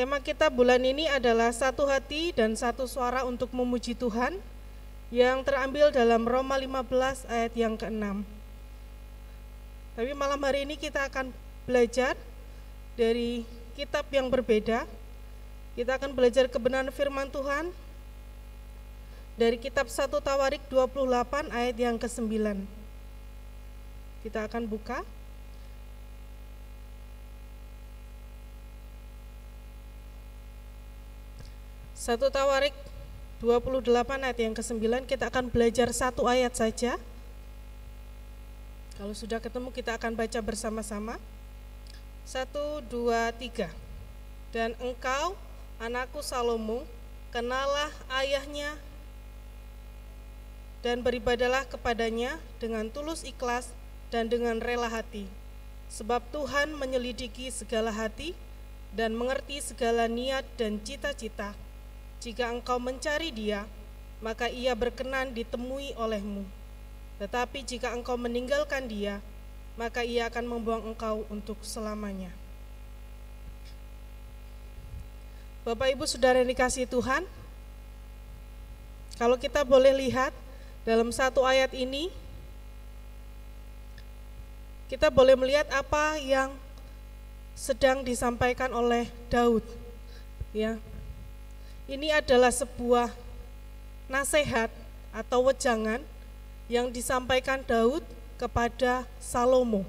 Tema 0.00 0.16
kita 0.20 0.48
bulan 0.48 0.80
ini 0.80 1.12
adalah 1.12 1.52
satu 1.52 1.84
hati 1.84 2.32
dan 2.32 2.56
satu 2.56 2.88
suara 2.88 3.28
untuk 3.28 3.52
memuji 3.52 3.92
Tuhan 3.92 4.40
yang 5.12 5.44
terambil 5.44 5.92
dalam 5.92 6.24
Roma 6.24 6.56
15 6.56 7.28
ayat 7.28 7.52
yang 7.52 7.76
ke-6. 7.76 8.24
Tapi 9.96 10.12
malam 10.16 10.40
hari 10.40 10.64
ini 10.64 10.80
kita 10.80 11.04
akan 11.08 11.32
belajar 11.68 12.16
dari 12.96 13.44
kitab 13.76 14.08
yang 14.08 14.32
berbeda. 14.32 14.88
Kita 15.76 16.00
akan 16.00 16.16
belajar 16.16 16.48
kebenaran 16.48 16.88
firman 16.88 17.28
Tuhan 17.28 17.68
dari 19.36 19.60
kitab 19.60 19.92
1 19.92 20.08
Tawarik 20.08 20.64
28 20.72 21.52
ayat 21.52 21.76
yang 21.76 22.00
ke-9. 22.00 22.64
Kita 24.24 24.48
akan 24.48 24.64
buka. 24.64 25.04
Satu 31.92 32.32
Tawarik 32.32 32.72
28 33.44 33.84
ayat 34.24 34.38
yang 34.40 34.56
ke-9 34.56 35.04
kita 35.04 35.28
akan 35.28 35.52
belajar 35.52 35.92
satu 35.92 36.24
ayat 36.24 36.56
saja. 36.56 36.96
Kalau 38.96 39.12
sudah 39.12 39.44
ketemu 39.44 39.68
kita 39.76 40.00
akan 40.00 40.16
baca 40.16 40.40
bersama-sama. 40.40 41.20
Satu, 42.24 42.80
dua, 42.88 43.28
tiga. 43.36 43.68
Dan 44.56 44.72
engkau, 44.80 45.36
anakku 45.76 46.24
Salomo, 46.24 46.88
kenalah 47.28 47.92
ayahnya 48.20 48.80
dan 50.80 51.02
beribadalah 51.04 51.66
kepadanya 51.68 52.40
dengan 52.62 52.88
tulus 52.88 53.26
ikhlas 53.26 53.74
dan 54.08 54.30
dengan 54.30 54.62
rela 54.62 54.88
hati. 54.88 55.28
Sebab 55.92 56.22
Tuhan 56.32 56.74
menyelidiki 56.74 57.52
segala 57.52 57.92
hati 57.92 58.34
dan 58.96 59.12
mengerti 59.12 59.60
segala 59.60 60.08
niat 60.08 60.46
dan 60.56 60.80
cita-cita. 60.82 61.52
Jika 62.22 62.48
engkau 62.50 62.80
mencari 62.80 63.28
dia, 63.30 63.68
maka 64.24 64.48
ia 64.48 64.72
berkenan 64.72 65.36
ditemui 65.36 65.92
olehmu. 66.00 66.48
Tetapi 67.20 67.64
jika 67.64 67.92
engkau 67.92 68.16
meninggalkan 68.16 68.88
dia, 68.88 69.20
maka 69.76 70.00
ia 70.00 70.32
akan 70.32 70.44
membuang 70.48 70.82
engkau 70.96 71.28
untuk 71.28 71.60
selamanya. 71.60 72.32
Bapak 75.66 75.98
Ibu 75.98 76.06
Saudara 76.06 76.38
yang 76.38 76.46
dikasih 76.46 76.86
Tuhan, 76.86 77.26
kalau 79.18 79.34
kita 79.34 79.66
boleh 79.66 79.90
lihat 79.98 80.30
dalam 80.86 81.10
satu 81.10 81.42
ayat 81.42 81.74
ini, 81.74 82.06
kita 84.86 85.10
boleh 85.10 85.34
melihat 85.34 85.66
apa 85.74 86.22
yang 86.22 86.54
sedang 87.58 88.06
disampaikan 88.06 88.70
oleh 88.70 89.10
Daud. 89.26 89.66
Ya, 90.54 90.78
ini 91.90 92.14
adalah 92.14 92.54
sebuah 92.54 93.10
nasihat 94.06 94.70
atau 95.10 95.50
wejangan 95.50 95.98
yang 96.70 96.94
disampaikan 96.94 97.66
Daud 97.66 98.06
kepada 98.38 99.02
Salomo. 99.18 99.82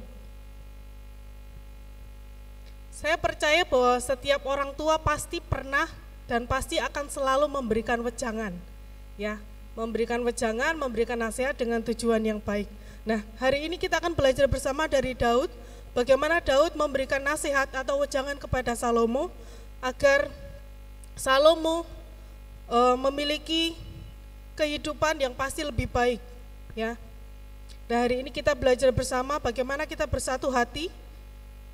Saya 2.97 3.13
percaya 3.13 3.61
bahwa 3.61 3.93
setiap 4.01 4.41
orang 4.49 4.73
tua 4.73 4.97
pasti 4.97 5.37
pernah 5.37 5.85
dan 6.25 6.49
pasti 6.49 6.81
akan 6.81 7.05
selalu 7.05 7.45
memberikan 7.45 8.01
wejangan, 8.01 8.57
ya, 9.21 9.37
memberikan 9.77 10.17
wejangan, 10.25 10.73
memberikan 10.73 11.21
nasihat 11.21 11.53
dengan 11.53 11.77
tujuan 11.85 12.17
yang 12.25 12.41
baik. 12.41 12.65
Nah, 13.05 13.21
hari 13.37 13.69
ini 13.69 13.77
kita 13.77 14.01
akan 14.01 14.17
belajar 14.17 14.49
bersama 14.49 14.89
dari 14.89 15.13
Daud, 15.13 15.53
bagaimana 15.93 16.41
Daud 16.41 16.73
memberikan 16.73 17.21
nasihat 17.21 17.69
atau 17.69 18.01
wejangan 18.01 18.33
kepada 18.41 18.73
Salomo 18.73 19.29
agar 19.77 20.33
Salomo 21.13 21.85
e, 22.65 22.79
memiliki 22.97 23.77
kehidupan 24.57 25.21
yang 25.21 25.37
pasti 25.37 25.61
lebih 25.61 25.85
baik, 25.85 26.17
ya. 26.73 26.97
Nah, 27.85 27.97
hari 28.01 28.25
ini 28.25 28.33
kita 28.33 28.57
belajar 28.57 28.89
bersama 28.89 29.37
bagaimana 29.37 29.85
kita 29.85 30.09
bersatu 30.09 30.49
hati, 30.49 30.89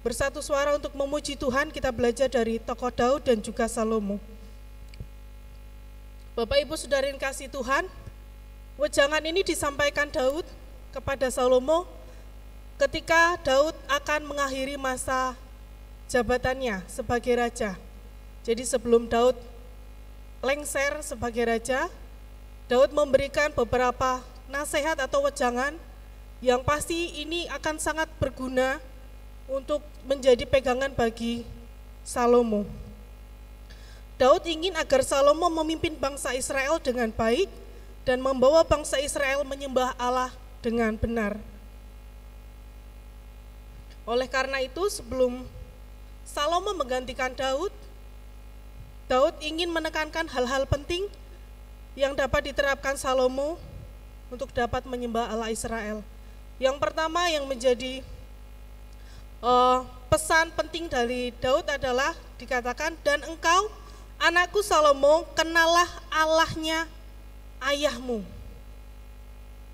bersatu 0.04 0.44
suara 0.44 0.76
untuk 0.76 0.92
memuji 0.94 1.40
Tuhan. 1.40 1.72
Kita 1.72 1.90
belajar 1.90 2.28
dari 2.28 2.60
tokoh 2.60 2.92
Daud 2.92 3.24
dan 3.24 3.40
juga 3.40 3.66
Salomo. 3.72 4.20
Bapak 6.36 6.60
Ibu 6.60 6.76
Saudara 6.76 7.08
yang 7.08 7.18
kasih 7.18 7.48
Tuhan, 7.48 7.88
wejangan 8.76 9.24
ini 9.24 9.42
disampaikan 9.48 10.12
Daud 10.12 10.44
kepada 10.92 11.32
Salomo 11.32 11.88
ketika 12.78 13.40
Daud 13.42 13.74
akan 13.88 14.28
mengakhiri 14.28 14.76
masa 14.76 15.40
jabatannya 16.12 16.84
sebagai 16.92 17.40
raja. 17.40 17.80
Jadi 18.44 18.68
sebelum 18.68 19.08
Daud 19.08 19.40
lengser 20.44 21.00
sebagai 21.00 21.48
raja, 21.48 21.88
Daud 22.68 22.92
memberikan 22.92 23.56
beberapa 23.56 24.20
nasihat 24.52 25.00
atau 25.00 25.24
wejangan 25.24 25.80
yang 26.44 26.60
pasti 26.66 27.24
ini 27.24 27.48
akan 27.48 27.80
sangat 27.80 28.12
berguna 28.20 28.84
untuk 29.48 29.84
menjadi 30.08 30.48
pegangan 30.48 30.92
bagi 30.92 31.44
Salomo. 32.04 32.64
Daud 34.20 34.46
ingin 34.46 34.78
agar 34.78 35.02
Salomo 35.02 35.50
memimpin 35.50 35.98
bangsa 35.98 36.32
Israel 36.38 36.78
dengan 36.80 37.10
baik 37.10 37.50
dan 38.04 38.20
membawa 38.20 38.64
bangsa 38.64 39.00
Israel 39.00 39.44
menyembah 39.44 39.96
Allah 40.00 40.32
dengan 40.64 40.96
benar. 40.96 41.40
Oleh 44.04 44.28
karena 44.28 44.60
itu, 44.60 44.84
sebelum 44.92 45.48
Salomo 46.28 46.76
menggantikan 46.76 47.32
Daud, 47.36 47.72
Daud 49.08 49.36
ingin 49.44 49.72
menekankan 49.72 50.28
hal-hal 50.28 50.68
penting 50.68 51.08
yang 51.96 52.16
dapat 52.16 52.52
diterapkan 52.52 53.00
Salomo 53.00 53.60
untuk 54.28 54.52
dapat 54.52 54.84
menyembah 54.88 55.32
Allah 55.32 55.52
Israel. 55.52 56.04
Yang 56.60 56.78
pertama 56.80 57.28
yang 57.32 57.48
menjadi 57.48 58.04
uh, 59.44 59.84
pesan 60.08 60.56
penting 60.56 60.88
dari 60.88 61.36
Daud 61.44 61.68
adalah 61.68 62.16
dikatakan 62.40 62.96
dan 63.04 63.22
engkau 63.28 63.70
Anakku 64.24 64.64
Salomo, 64.64 65.28
kenalah 65.36 65.90
Allahnya 66.08 66.88
ayahmu. 67.60 68.24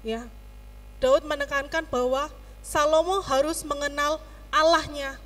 Ya. 0.01 0.25
Daud 0.97 1.21
menekankan 1.21 1.85
bahwa 1.85 2.33
Salomo 2.65 3.21
harus 3.21 3.61
mengenal 3.61 4.17
Allahnya 4.49 5.21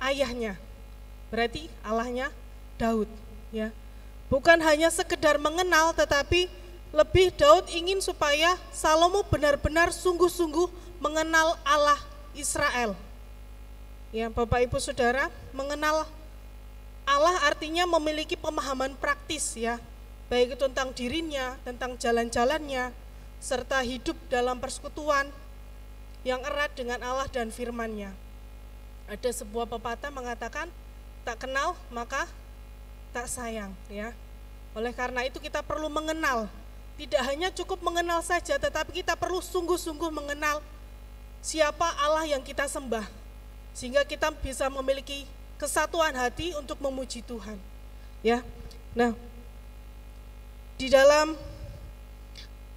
ayahnya. 0.00 0.56
Berarti 1.28 1.68
Allahnya 1.84 2.32
Daud, 2.80 3.10
ya. 3.52 3.68
Bukan 4.32 4.56
hanya 4.64 4.88
sekedar 4.88 5.36
mengenal 5.36 5.92
tetapi 5.92 6.48
lebih 6.88 7.36
Daud 7.36 7.68
ingin 7.68 8.00
supaya 8.00 8.56
Salomo 8.72 9.28
benar-benar 9.28 9.92
sungguh-sungguh 9.92 10.72
mengenal 11.04 11.60
Allah 11.68 12.00
Israel. 12.32 12.96
Ya, 14.14 14.30
Bapak 14.30 14.62
Ibu 14.62 14.78
Saudara, 14.78 15.26
mengenal 15.50 16.06
Allah 17.02 17.36
artinya 17.50 17.82
memiliki 17.98 18.38
pemahaman 18.38 18.94
praktis 18.94 19.58
ya, 19.58 19.82
baik 20.30 20.54
itu 20.54 20.70
tentang 20.70 20.94
dirinya, 20.94 21.58
tentang 21.66 21.98
jalan-jalannya, 21.98 22.94
serta 23.42 23.82
hidup 23.82 24.14
dalam 24.30 24.62
persekutuan 24.62 25.34
yang 26.22 26.38
erat 26.46 26.70
dengan 26.78 27.02
Allah 27.02 27.26
dan 27.26 27.50
firman-Nya. 27.50 28.14
Ada 29.10 29.42
sebuah 29.42 29.66
pepatah 29.66 30.14
mengatakan, 30.14 30.70
tak 31.26 31.42
kenal 31.42 31.74
maka 31.90 32.30
tak 33.10 33.26
sayang 33.26 33.74
ya. 33.90 34.14
Oleh 34.78 34.94
karena 34.94 35.26
itu 35.26 35.42
kita 35.42 35.58
perlu 35.66 35.90
mengenal, 35.90 36.46
tidak 36.94 37.22
hanya 37.26 37.50
cukup 37.50 37.82
mengenal 37.82 38.22
saja, 38.22 38.62
tetapi 38.62 38.94
kita 38.94 39.18
perlu 39.18 39.42
sungguh-sungguh 39.42 40.14
mengenal 40.14 40.62
siapa 41.42 41.98
Allah 41.98 42.30
yang 42.30 42.46
kita 42.46 42.70
sembah, 42.70 43.23
sehingga 43.74 44.06
kita 44.06 44.30
bisa 44.38 44.70
memiliki 44.70 45.26
kesatuan 45.58 46.14
hati 46.14 46.54
untuk 46.54 46.78
memuji 46.78 47.20
Tuhan. 47.26 47.58
Ya. 48.22 48.40
Nah, 48.94 49.12
di 50.78 50.86
dalam 50.86 51.34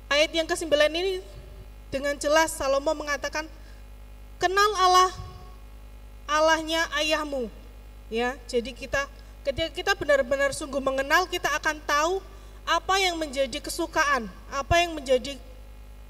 ayat 0.10 0.34
yang 0.34 0.50
ke-9 0.50 0.74
ini 0.90 1.22
dengan 1.94 2.18
jelas 2.18 2.52
Salomo 2.58 2.92
mengatakan 2.98 3.46
kenal 4.42 4.72
Allah 4.76 5.12
Allahnya 6.28 6.84
ayahmu. 7.00 7.48
Ya, 8.12 8.36
jadi 8.50 8.76
kita 8.76 9.08
ketika 9.48 9.70
kita 9.72 9.92
benar-benar 9.96 10.52
sungguh 10.52 10.84
mengenal, 10.84 11.28
kita 11.28 11.48
akan 11.56 11.80
tahu 11.88 12.20
apa 12.68 13.00
yang 13.00 13.16
menjadi 13.16 13.64
kesukaan, 13.64 14.28
apa 14.52 14.76
yang 14.84 14.92
menjadi 14.92 15.40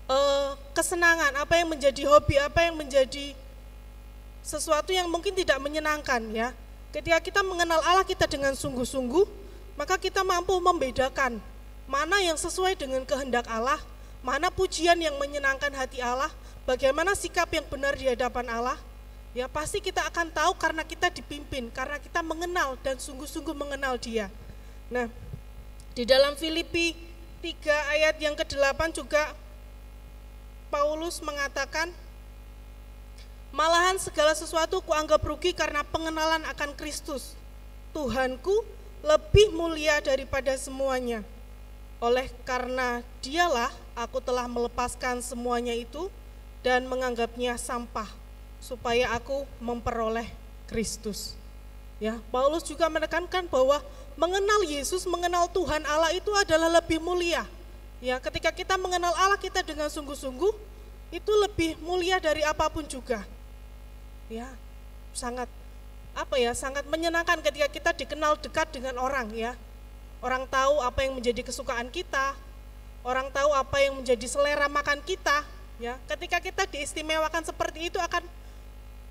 uh, 0.09 0.57
kesenangan, 0.73 1.37
apa 1.37 1.53
yang 1.61 1.69
menjadi 1.69 2.01
hobi, 2.09 2.41
apa 2.41 2.65
yang 2.65 2.73
menjadi 2.73 3.37
sesuatu 4.47 4.95
yang 4.95 5.11
mungkin 5.11 5.35
tidak 5.35 5.59
menyenangkan 5.59 6.23
ya. 6.31 6.55
Ketika 6.95 7.19
kita 7.19 7.41
mengenal 7.43 7.83
Allah 7.83 8.07
kita 8.07 8.23
dengan 8.31 8.55
sungguh-sungguh, 8.55 9.27
maka 9.75 9.99
kita 9.99 10.23
mampu 10.23 10.55
membedakan 10.55 11.43
mana 11.83 12.23
yang 12.23 12.39
sesuai 12.39 12.79
dengan 12.79 13.03
kehendak 13.03 13.43
Allah, 13.51 13.77
mana 14.23 14.47
pujian 14.47 14.95
yang 14.95 15.19
menyenangkan 15.19 15.75
hati 15.75 15.99
Allah, 15.99 16.31
bagaimana 16.63 17.11
sikap 17.11 17.51
yang 17.51 17.67
benar 17.67 17.99
di 17.99 18.07
hadapan 18.07 18.47
Allah, 18.47 18.79
Ya, 19.37 19.45
pasti 19.45 19.77
kita 19.77 20.01
akan 20.09 20.33
tahu 20.33 20.57
karena 20.57 20.81
kita 20.81 21.13
dipimpin, 21.13 21.69
karena 21.69 22.01
kita 22.01 22.25
mengenal 22.25 22.73
dan 22.81 22.97
sungguh-sungguh 22.97 23.53
mengenal 23.53 23.93
Dia. 24.01 24.33
Nah, 24.89 25.05
di 25.93 26.09
dalam 26.09 26.33
Filipi 26.33 26.97
3 27.45 27.93
ayat 27.93 28.17
yang 28.17 28.33
ke-8 28.33 28.97
juga 28.97 29.37
Paulus 30.73 31.21
mengatakan 31.21 31.93
Malahan 33.57 33.97
segala 33.97 34.37
sesuatu 34.37 34.85
kuanggap 34.85 35.17
rugi 35.25 35.49
karena 35.49 35.81
pengenalan 35.81 36.45
akan 36.45 36.77
Kristus. 36.77 37.33
Tuhanku 37.89 38.53
lebih 39.01 39.49
mulia 39.49 39.97
daripada 39.97 40.53
semuanya. 40.61 41.25
Oleh 41.97 42.29
karena 42.45 43.01
dialah 43.17 43.73
aku 43.97 44.21
telah 44.21 44.45
melepaskan 44.45 45.25
semuanya 45.25 45.73
itu 45.73 46.05
dan 46.61 46.85
menganggapnya 46.85 47.57
sampah 47.57 48.05
supaya 48.61 49.09
aku 49.17 49.49
memperoleh 49.57 50.29
Kristus. 50.69 51.33
Ya, 51.97 52.21
Paulus 52.29 52.61
juga 52.61 52.85
menekankan 52.93 53.49
bahwa 53.49 53.81
mengenal 54.21 54.69
Yesus, 54.69 55.09
mengenal 55.09 55.49
Tuhan 55.49 55.81
Allah 55.89 56.13
itu 56.13 56.29
adalah 56.37 56.77
lebih 56.77 57.01
mulia. 57.01 57.41
Ya, 58.05 58.21
ketika 58.21 58.53
kita 58.53 58.77
mengenal 58.77 59.17
Allah 59.17 59.41
kita 59.41 59.65
dengan 59.65 59.89
sungguh-sungguh, 59.89 60.53
itu 61.09 61.31
lebih 61.41 61.73
mulia 61.81 62.21
dari 62.21 62.45
apa 62.45 62.69
pun 62.69 62.85
juga. 62.85 63.25
Ya, 64.27 64.51
sangat 65.15 65.47
apa 66.17 66.35
ya, 66.35 66.51
sangat 66.51 66.83
menyenangkan 66.89 67.39
ketika 67.39 67.67
kita 67.71 67.91
dikenal 67.95 68.35
dekat 68.41 68.67
dengan 68.75 68.99
orang 68.99 69.31
ya. 69.31 69.55
Orang 70.19 70.49
tahu 70.49 70.81
apa 70.81 71.05
yang 71.05 71.15
menjadi 71.15 71.45
kesukaan 71.45 71.87
kita, 71.93 72.33
orang 73.05 73.29
tahu 73.29 73.53
apa 73.53 73.77
yang 73.79 74.01
menjadi 74.01 74.25
selera 74.25 74.65
makan 74.67 74.99
kita, 75.05 75.45
ya. 75.77 75.95
Ketika 76.09 76.41
kita 76.41 76.63
diistimewakan 76.67 77.45
seperti 77.45 77.93
itu 77.93 78.01
akan 78.01 78.25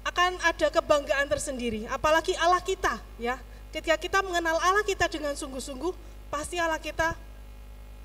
akan 0.07 0.38
ada 0.42 0.66
kebanggaan 0.68 1.26
tersendiri, 1.31 1.87
apalagi 1.88 2.35
Allah 2.37 2.61
kita, 2.61 2.98
ya. 3.22 3.38
Ketika 3.70 3.96
kita 3.96 4.18
mengenal 4.20 4.59
Allah 4.59 4.83
kita 4.83 5.07
dengan 5.07 5.33
sungguh-sungguh, 5.38 5.94
pasti 6.29 6.59
Allah 6.59 6.83
kita 6.83 7.14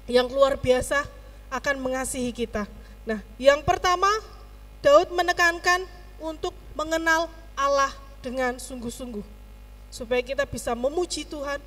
yang 0.05 0.29
luar 0.29 0.61
biasa 0.61 1.03
akan 1.51 1.75
mengasihi 1.81 2.31
kita. 2.31 2.69
Nah, 3.03 3.19
yang 3.41 3.65
pertama 3.65 4.07
Daud 4.85 5.09
menekankan 5.09 5.85
untuk 6.21 6.53
mengenal 6.77 7.27
Allah 7.57 7.91
dengan 8.21 8.55
sungguh-sungguh. 8.61 9.25
Supaya 9.91 10.21
kita 10.23 10.47
bisa 10.47 10.71
memuji 10.71 11.27
Tuhan, 11.27 11.59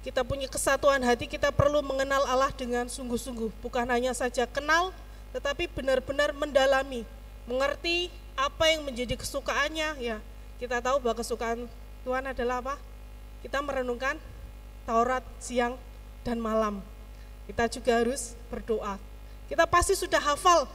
kita 0.00 0.22
punya 0.22 0.46
kesatuan 0.46 1.02
hati, 1.02 1.26
kita 1.26 1.50
perlu 1.50 1.82
mengenal 1.82 2.24
Allah 2.24 2.54
dengan 2.54 2.86
sungguh-sungguh. 2.86 3.50
Bukan 3.60 3.84
hanya 3.90 4.14
saja 4.14 4.46
kenal, 4.46 4.94
tetapi 5.34 5.68
benar-benar 5.68 6.32
mendalami, 6.32 7.02
mengerti 7.44 8.08
apa 8.38 8.70
yang 8.70 8.86
menjadi 8.86 9.18
kesukaannya. 9.18 9.98
Ya, 10.00 10.22
kita 10.56 10.80
tahu 10.80 11.02
bahwa 11.02 11.18
kesukaan 11.18 11.66
Tuhan 12.06 12.24
adalah 12.30 12.62
apa? 12.62 12.74
Kita 13.42 13.60
merenungkan 13.60 14.16
Taurat 14.86 15.26
siang 15.42 15.74
dan 16.22 16.38
malam. 16.38 16.78
Kita 17.50 17.66
juga 17.66 17.98
harus 17.98 18.38
berdoa. 18.46 19.02
Kita 19.50 19.66
pasti 19.66 19.98
sudah 19.98 20.22
hafal, 20.22 20.70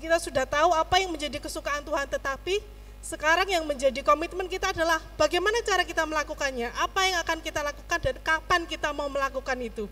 kita 0.00 0.16
sudah 0.20 0.44
tahu 0.44 0.72
apa 0.72 1.00
yang 1.00 1.12
menjadi 1.12 1.40
kesukaan 1.40 1.84
Tuhan, 1.84 2.08
tetapi 2.08 2.60
sekarang 3.04 3.44
yang 3.44 3.68
menjadi 3.68 4.00
komitmen 4.00 4.48
kita 4.48 4.72
adalah 4.72 4.96
bagaimana 5.20 5.60
cara 5.60 5.84
kita 5.84 6.08
melakukannya, 6.08 6.72
apa 6.72 7.00
yang 7.04 7.20
akan 7.20 7.38
kita 7.44 7.60
lakukan 7.60 7.98
dan 8.00 8.16
kapan 8.24 8.64
kita 8.64 8.96
mau 8.96 9.12
melakukan 9.12 9.60
itu. 9.60 9.84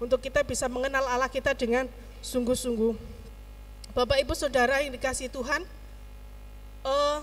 Untuk 0.00 0.24
kita 0.24 0.40
bisa 0.40 0.64
mengenal 0.64 1.04
Allah 1.04 1.28
kita 1.28 1.52
dengan 1.52 1.84
sungguh-sungguh. 2.24 2.96
Bapak 3.92 4.24
Ibu 4.24 4.32
Saudara 4.32 4.80
yang 4.80 4.96
dikasih 4.96 5.28
Tuhan, 5.28 5.68
uh, 6.80 7.20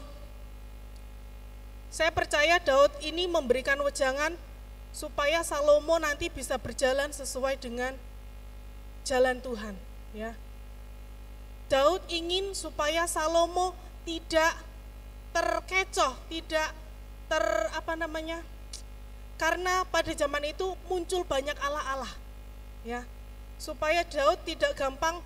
saya 1.90 2.14
percaya 2.14 2.62
Daud 2.62 2.94
ini 3.02 3.26
memberikan 3.26 3.78
wejangan 3.82 4.38
supaya 4.94 5.42
Salomo 5.42 5.98
nanti 5.98 6.30
bisa 6.30 6.62
berjalan 6.62 7.10
sesuai 7.10 7.58
dengan 7.58 7.98
jalan 9.02 9.42
Tuhan, 9.42 9.74
ya. 10.14 10.38
Daud 11.74 12.06
ingin 12.06 12.54
supaya 12.54 13.10
Salomo 13.10 13.74
tidak 14.06 14.73
terkecoh, 15.34 16.14
tidak 16.30 16.70
ter 17.28 17.46
apa 17.74 17.94
namanya? 17.98 18.40
Karena 19.42 19.84
pada 19.90 20.14
zaman 20.14 20.46
itu 20.46 20.78
muncul 20.88 21.26
banyak 21.26 21.58
Allah-Allah. 21.58 22.14
Ya. 22.86 23.04
Supaya 23.58 24.06
Daud 24.06 24.46
tidak 24.46 24.78
gampang 24.78 25.20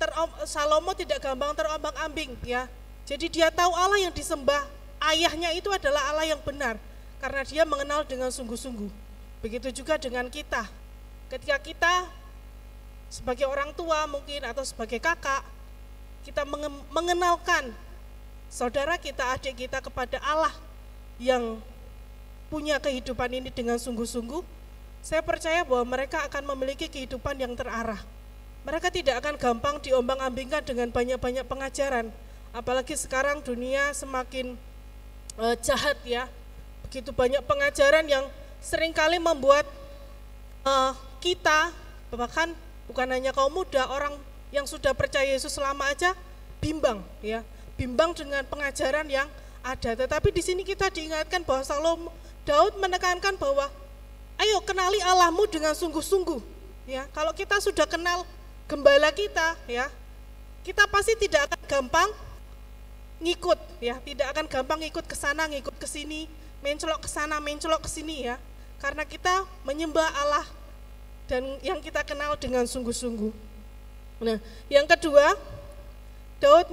terom, 0.00 0.30
Salomo 0.48 0.96
tidak 0.96 1.20
gampang 1.20 1.52
terombang-ambing 1.52 2.34
ya. 2.42 2.66
Jadi 3.06 3.30
dia 3.30 3.52
tahu 3.52 3.70
Allah 3.70 4.02
yang 4.02 4.14
disembah 4.14 4.66
ayahnya 5.12 5.54
itu 5.54 5.70
adalah 5.70 6.10
Allah 6.10 6.26
yang 6.26 6.40
benar 6.42 6.80
karena 7.22 7.42
dia 7.46 7.62
mengenal 7.62 8.02
dengan 8.02 8.32
sungguh-sungguh. 8.32 8.90
Begitu 9.44 9.70
juga 9.82 10.00
dengan 10.00 10.26
kita. 10.26 10.66
Ketika 11.30 11.58
kita 11.62 11.94
sebagai 13.10 13.46
orang 13.46 13.70
tua 13.78 14.10
mungkin 14.10 14.42
atau 14.42 14.66
sebagai 14.66 14.98
kakak 14.98 15.42
kita 16.26 16.42
mengenalkan 16.90 17.70
saudara 18.50 18.96
kita, 18.96 19.34
adik 19.34 19.66
kita 19.66 19.82
kepada 19.82 20.18
Allah 20.22 20.54
yang 21.18 21.58
punya 22.46 22.78
kehidupan 22.78 23.30
ini 23.32 23.50
dengan 23.50 23.76
sungguh-sungguh, 23.76 24.42
saya 25.02 25.22
percaya 25.22 25.62
bahwa 25.62 25.96
mereka 25.98 26.22
akan 26.26 26.54
memiliki 26.54 26.86
kehidupan 26.86 27.38
yang 27.38 27.54
terarah. 27.54 27.98
Mereka 28.66 28.90
tidak 28.90 29.22
akan 29.22 29.38
gampang 29.38 29.76
diombang-ambingkan 29.78 30.62
dengan 30.66 30.90
banyak-banyak 30.90 31.46
pengajaran. 31.46 32.10
Apalagi 32.50 32.98
sekarang 32.98 33.38
dunia 33.42 33.94
semakin 33.94 34.58
uh, 35.38 35.54
jahat 35.62 35.94
ya. 36.02 36.26
Begitu 36.86 37.14
banyak 37.14 37.42
pengajaran 37.46 38.06
yang 38.10 38.26
sering 38.58 38.90
kali 38.90 39.22
membuat 39.22 39.66
uh, 40.66 40.94
kita, 41.22 41.70
bahkan 42.10 42.50
bukan 42.90 43.06
hanya 43.10 43.30
kaum 43.30 43.54
muda, 43.54 43.86
orang 43.86 44.18
yang 44.54 44.66
sudah 44.66 44.94
percaya 44.94 45.26
Yesus 45.26 45.54
selama 45.54 45.90
aja 45.90 46.14
bimbang 46.62 47.02
ya 47.20 47.44
bimbang 47.76 48.16
dengan 48.16 48.42
pengajaran 48.48 49.06
yang 49.06 49.28
ada. 49.60 49.92
Tetapi 49.94 50.28
di 50.32 50.42
sini 50.42 50.62
kita 50.64 50.88
diingatkan 50.90 51.44
bahwa 51.44 51.62
Salomo 51.62 52.10
Daud 52.46 52.78
menekankan 52.78 53.36
bahwa 53.36 53.68
ayo 54.38 54.58
kenali 54.62 55.02
Allahmu 55.02 55.44
dengan 55.50 55.76
sungguh-sungguh. 55.76 56.40
Ya, 56.86 57.04
kalau 57.10 57.34
kita 57.34 57.58
sudah 57.58 57.84
kenal 57.84 58.22
gembala 58.70 59.10
kita, 59.10 59.58
ya, 59.66 59.90
kita 60.62 60.86
pasti 60.86 61.18
tidak 61.18 61.50
akan 61.50 61.60
gampang 61.66 62.10
ngikut, 63.18 63.58
ya, 63.82 63.98
tidak 64.06 64.30
akan 64.30 64.46
gampang 64.46 64.78
ngikut 64.86 65.02
ke 65.02 65.18
sana, 65.18 65.50
ngikut 65.50 65.74
ke 65.74 65.86
sini, 65.90 66.30
mencolok 66.62 67.02
ke 67.02 67.10
sana, 67.10 67.42
mencolok 67.42 67.82
ke 67.82 67.90
sini, 67.90 68.30
ya, 68.30 68.38
karena 68.78 69.02
kita 69.02 69.42
menyembah 69.66 70.06
Allah 70.22 70.46
dan 71.26 71.42
yang 71.58 71.82
kita 71.82 72.06
kenal 72.06 72.38
dengan 72.38 72.62
sungguh-sungguh. 72.70 73.34
Nah, 74.22 74.38
yang 74.70 74.86
kedua, 74.86 75.34
Daud 76.38 76.70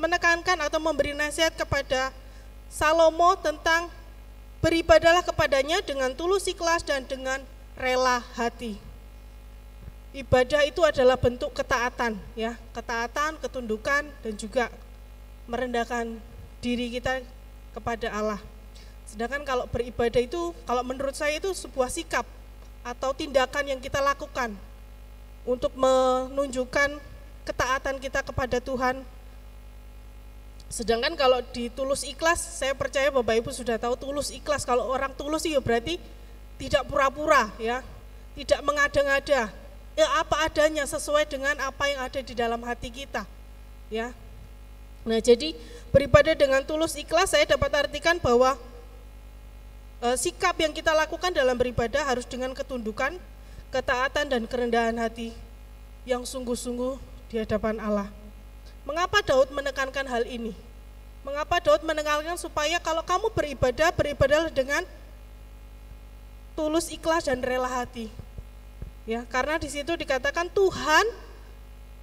menekankan 0.00 0.56
atau 0.64 0.80
memberi 0.80 1.12
nasihat 1.12 1.52
kepada 1.52 2.08
Salomo 2.72 3.36
tentang 3.36 3.92
beribadalah 4.64 5.20
kepadanya 5.20 5.84
dengan 5.84 6.16
tulus 6.16 6.48
ikhlas 6.48 6.80
dan 6.80 7.04
dengan 7.04 7.44
rela 7.76 8.24
hati. 8.34 8.80
Ibadah 10.10 10.66
itu 10.66 10.82
adalah 10.82 11.14
bentuk 11.14 11.54
ketaatan, 11.54 12.18
ya, 12.34 12.58
ketaatan, 12.74 13.38
ketundukan 13.38 14.10
dan 14.26 14.34
juga 14.34 14.66
merendahkan 15.46 16.18
diri 16.58 16.90
kita 16.90 17.22
kepada 17.70 18.10
Allah. 18.10 18.40
Sedangkan 19.06 19.42
kalau 19.46 19.70
beribadah 19.70 20.18
itu, 20.18 20.54
kalau 20.66 20.82
menurut 20.82 21.14
saya 21.14 21.38
itu 21.38 21.50
sebuah 21.54 21.90
sikap 21.90 22.26
atau 22.82 23.14
tindakan 23.14 23.70
yang 23.70 23.80
kita 23.82 24.02
lakukan 24.02 24.54
untuk 25.46 25.72
menunjukkan 25.78 26.98
ketaatan 27.46 27.96
kita 27.98 28.20
kepada 28.22 28.58
Tuhan. 28.62 29.02
Sedangkan 30.70 31.18
kalau 31.18 31.42
ditulus 31.50 32.06
ikhlas, 32.06 32.38
saya 32.38 32.78
percaya 32.78 33.10
Bapak 33.10 33.42
Ibu 33.42 33.50
sudah 33.50 33.74
tahu 33.74 33.98
tulus 33.98 34.30
ikhlas. 34.30 34.62
Kalau 34.62 34.86
orang 34.86 35.10
tulus 35.18 35.42
ya 35.42 35.58
berarti 35.58 35.98
tidak 36.62 36.86
pura-pura 36.86 37.50
ya, 37.58 37.82
tidak 38.38 38.62
mengada-ngada. 38.62 39.50
Ya 39.98 40.06
apa 40.22 40.46
adanya 40.46 40.86
sesuai 40.86 41.26
dengan 41.26 41.58
apa 41.58 41.90
yang 41.90 42.06
ada 42.06 42.22
di 42.22 42.34
dalam 42.38 42.62
hati 42.62 42.86
kita. 42.86 43.26
Ya. 43.90 44.14
Nah, 45.02 45.18
jadi 45.18 45.58
beribadah 45.90 46.38
dengan 46.38 46.62
tulus 46.62 46.94
ikhlas 46.94 47.34
saya 47.34 47.50
dapat 47.50 47.74
artikan 47.74 48.22
bahwa 48.22 48.54
e, 49.98 50.14
sikap 50.14 50.54
yang 50.62 50.70
kita 50.70 50.94
lakukan 50.94 51.34
dalam 51.34 51.58
beribadah 51.58 52.06
harus 52.06 52.22
dengan 52.30 52.54
ketundukan, 52.54 53.18
ketaatan 53.74 54.30
dan 54.30 54.42
kerendahan 54.46 54.94
hati 55.02 55.34
yang 56.06 56.22
sungguh-sungguh 56.22 56.94
di 57.26 57.42
hadapan 57.42 57.82
Allah. 57.82 58.19
Mengapa 58.90 59.22
Daud 59.22 59.54
menekankan 59.54 60.02
hal 60.10 60.26
ini? 60.26 60.50
Mengapa 61.22 61.62
Daud 61.62 61.86
menekankan 61.86 62.34
supaya 62.34 62.82
kalau 62.82 63.06
kamu 63.06 63.30
beribadah, 63.30 63.94
beribadahlah 63.94 64.50
dengan 64.50 64.82
tulus, 66.58 66.90
ikhlas 66.90 67.30
dan 67.30 67.38
rela 67.38 67.70
hati. 67.70 68.10
Ya, 69.06 69.22
karena 69.30 69.62
di 69.62 69.70
situ 69.70 69.94
dikatakan 69.94 70.50
Tuhan 70.50 71.06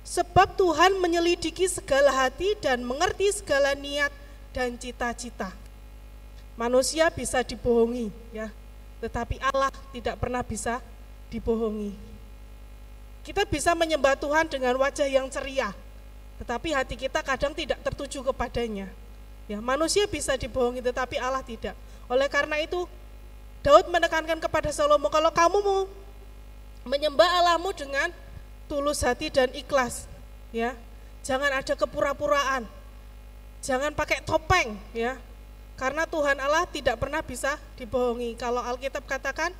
sebab 0.07 0.55
Tuhan 0.55 0.95
menyelidiki 1.03 1.67
segala 1.67 2.07
hati 2.23 2.55
dan 2.63 2.79
mengerti 2.87 3.35
segala 3.35 3.75
niat 3.75 4.15
dan 4.55 4.79
cita-cita. 4.79 5.51
Manusia 6.55 7.11
bisa 7.11 7.43
dibohongi 7.43 8.15
ya, 8.31 8.47
tetapi 9.03 9.43
Allah 9.43 9.75
tidak 9.91 10.15
pernah 10.23 10.39
bisa 10.39 10.79
dibohongi. 11.27 11.91
Kita 13.27 13.43
bisa 13.43 13.75
menyembah 13.75 14.15
Tuhan 14.15 14.47
dengan 14.47 14.79
wajah 14.79 15.05
yang 15.11 15.27
ceria, 15.27 15.75
tetapi 16.37 16.73
hati 16.73 16.95
kita 16.95 17.25
kadang 17.25 17.53
tidak 17.53 17.81
tertuju 17.81 18.21
kepadanya. 18.21 18.89
Ya, 19.47 19.63
manusia 19.63 20.05
bisa 20.05 20.35
dibohongi 20.35 20.83
tetapi 20.83 21.17
Allah 21.17 21.41
tidak. 21.41 21.73
Oleh 22.11 22.27
karena 22.27 22.59
itu 22.59 22.87
Daud 23.63 23.89
menekankan 23.89 24.39
kepada 24.39 24.69
Salomo 24.71 25.11
kalau 25.11 25.31
kamu 25.33 25.57
mau 25.59 25.81
menyembah 26.87 27.27
Allahmu 27.43 27.75
dengan 27.75 28.11
tulus 28.71 29.03
hati 29.03 29.27
dan 29.27 29.51
ikhlas, 29.51 30.07
ya. 30.55 30.75
Jangan 31.23 31.51
ada 31.51 31.73
kepura-puraan. 31.75 32.63
Jangan 33.59 33.91
pakai 33.91 34.23
topeng, 34.23 34.79
ya. 34.95 35.19
Karena 35.75 36.07
Tuhan 36.07 36.39
Allah 36.39 36.63
tidak 36.71 36.95
pernah 36.95 37.19
bisa 37.19 37.59
dibohongi. 37.75 38.39
Kalau 38.39 38.63
Alkitab 38.63 39.03
katakan 39.03 39.51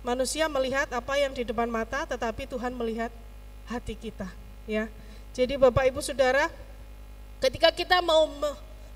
manusia 0.00 0.48
melihat 0.48 0.88
apa 0.96 1.20
yang 1.20 1.36
di 1.36 1.44
depan 1.44 1.68
mata, 1.68 2.08
tetapi 2.08 2.48
Tuhan 2.48 2.72
melihat 2.72 3.12
hati 3.68 3.92
kita, 3.92 4.28
ya. 4.64 4.88
Jadi 5.30 5.54
Bapak 5.54 5.86
Ibu 5.86 6.02
Saudara, 6.02 6.50
ketika 7.38 7.70
kita 7.70 8.02
mau 8.02 8.26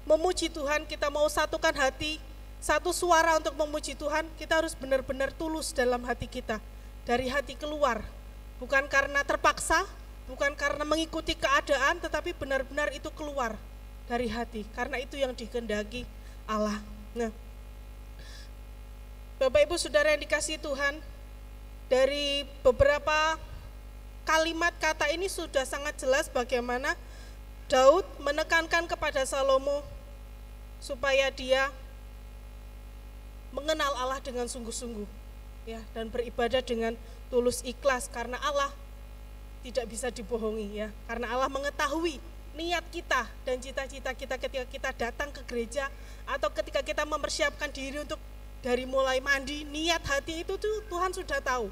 memuji 0.02 0.50
Tuhan, 0.50 0.82
kita 0.82 1.06
mau 1.06 1.30
satukan 1.30 1.70
hati, 1.78 2.18
satu 2.58 2.90
suara 2.90 3.38
untuk 3.38 3.54
memuji 3.54 3.94
Tuhan, 3.94 4.26
kita 4.34 4.58
harus 4.58 4.74
benar-benar 4.74 5.30
tulus 5.30 5.70
dalam 5.70 6.02
hati 6.02 6.26
kita, 6.26 6.58
dari 7.06 7.30
hati 7.30 7.54
keluar, 7.54 8.02
bukan 8.58 8.82
karena 8.90 9.22
terpaksa, 9.22 9.86
bukan 10.26 10.58
karena 10.58 10.82
mengikuti 10.82 11.38
keadaan, 11.38 12.02
tetapi 12.02 12.34
benar-benar 12.34 12.90
itu 12.90 13.14
keluar 13.14 13.54
dari 14.10 14.26
hati. 14.26 14.66
Karena 14.74 14.98
itu 14.98 15.14
yang 15.14 15.38
dikehendaki 15.38 16.02
Allah. 16.50 16.82
Nah, 17.14 17.30
Bapak 19.38 19.70
Ibu 19.70 19.78
Saudara 19.78 20.10
yang 20.10 20.22
dikasih 20.26 20.58
Tuhan, 20.58 20.98
dari 21.86 22.42
beberapa 22.66 23.38
kalimat 24.24 24.72
kata 24.80 25.12
ini 25.12 25.28
sudah 25.28 25.62
sangat 25.68 26.00
jelas 26.00 26.32
bagaimana 26.32 26.96
Daud 27.68 28.04
menekankan 28.20 28.84
kepada 28.88 29.24
Salomo 29.24 29.84
supaya 30.80 31.32
dia 31.32 31.72
mengenal 33.54 33.94
Allah 33.96 34.20
dengan 34.20 34.50
sungguh-sungguh 34.50 35.06
ya 35.64 35.80
dan 35.96 36.12
beribadah 36.12 36.60
dengan 36.60 36.92
tulus 37.32 37.64
ikhlas 37.64 38.12
karena 38.12 38.36
Allah 38.44 38.68
tidak 39.64 39.88
bisa 39.88 40.12
dibohongi 40.12 40.84
ya. 40.84 40.88
Karena 41.08 41.32
Allah 41.32 41.48
mengetahui 41.48 42.20
niat 42.54 42.84
kita 42.92 43.26
dan 43.48 43.58
cita-cita 43.58 44.12
kita 44.14 44.36
ketika 44.38 44.66
kita 44.68 44.90
datang 44.94 45.32
ke 45.34 45.42
gereja 45.48 45.90
atau 46.28 46.52
ketika 46.52 46.84
kita 46.86 47.02
mempersiapkan 47.02 47.72
diri 47.72 47.98
untuk 48.04 48.20
dari 48.62 48.86
mulai 48.86 49.18
mandi 49.18 49.66
niat 49.66 50.00
hati 50.06 50.46
itu 50.46 50.54
tuh 50.54 50.86
Tuhan 50.86 51.10
sudah 51.10 51.42
tahu 51.42 51.66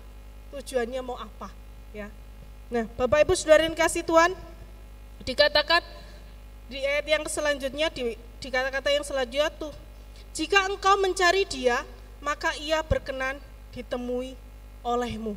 tujuannya 0.51 1.01
mau 1.07 1.15
apa 1.17 1.49
ya 1.95 2.11
nah 2.73 2.89
Bapak 2.97 3.29
Ibu 3.29 3.37
Saudara 3.37 3.69
yang 3.69 3.77
kasih 3.77 4.01
Tuhan 4.01 4.33
dikatakan 5.29 5.85
di 6.73 6.81
ayat 6.81 7.05
yang 7.05 7.25
selanjutnya 7.29 7.93
di, 7.93 8.17
di 8.17 8.49
kata-kata 8.49 8.89
yang 8.89 9.05
selanjutnya 9.05 9.53
tuh 9.61 9.77
jika 10.33 10.65
engkau 10.65 10.97
mencari 10.97 11.45
dia 11.45 11.85
maka 12.25 12.57
ia 12.57 12.81
berkenan 12.81 13.37
ditemui 13.77 14.33
olehmu 14.81 15.37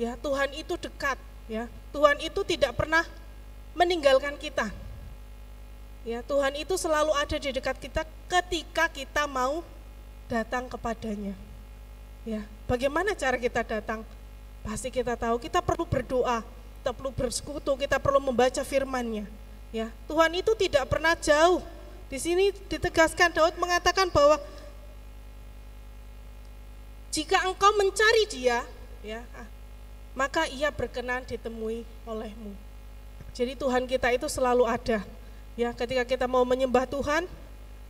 ya 0.00 0.16
Tuhan 0.16 0.56
itu 0.56 0.80
dekat 0.80 1.20
ya 1.44 1.68
Tuhan 1.92 2.16
itu 2.24 2.40
tidak 2.44 2.72
pernah 2.72 3.04
meninggalkan 3.78 4.34
kita. 4.34 4.66
Ya, 6.02 6.24
Tuhan 6.26 6.58
itu 6.58 6.74
selalu 6.74 7.14
ada 7.14 7.36
di 7.38 7.50
dekat 7.54 7.78
kita 7.78 8.02
ketika 8.26 8.90
kita 8.90 9.30
mau 9.30 9.62
datang 10.26 10.66
kepadanya. 10.66 11.38
Ya, 12.26 12.42
bagaimana 12.66 13.14
cara 13.14 13.38
kita 13.38 13.62
datang? 13.62 14.02
Pasti 14.68 14.92
kita 14.92 15.16
tahu 15.16 15.40
kita 15.40 15.64
perlu 15.64 15.88
berdoa, 15.88 16.44
kita 16.44 16.92
perlu 16.92 17.08
bersekutu, 17.16 17.72
kita 17.80 17.96
perlu 17.96 18.20
membaca 18.20 18.60
firman-Nya. 18.60 19.24
Ya, 19.72 19.88
Tuhan 20.04 20.28
itu 20.36 20.52
tidak 20.60 20.84
pernah 20.92 21.16
jauh. 21.16 21.64
Di 22.12 22.20
sini 22.20 22.52
ditegaskan 22.52 23.32
Daud 23.32 23.56
mengatakan 23.56 24.12
bahwa 24.12 24.36
jika 27.08 27.48
engkau 27.48 27.72
mencari 27.80 28.28
Dia, 28.28 28.60
ya, 29.00 29.24
ah, 29.32 29.48
maka 30.12 30.44
Ia 30.52 30.68
berkenan 30.68 31.24
ditemui 31.24 31.88
olehmu. 32.04 32.52
Jadi 33.32 33.56
Tuhan 33.56 33.88
kita 33.88 34.12
itu 34.12 34.28
selalu 34.28 34.68
ada. 34.68 35.00
Ya, 35.56 35.72
ketika 35.72 36.04
kita 36.04 36.28
mau 36.28 36.44
menyembah 36.44 36.84
Tuhan, 36.84 37.24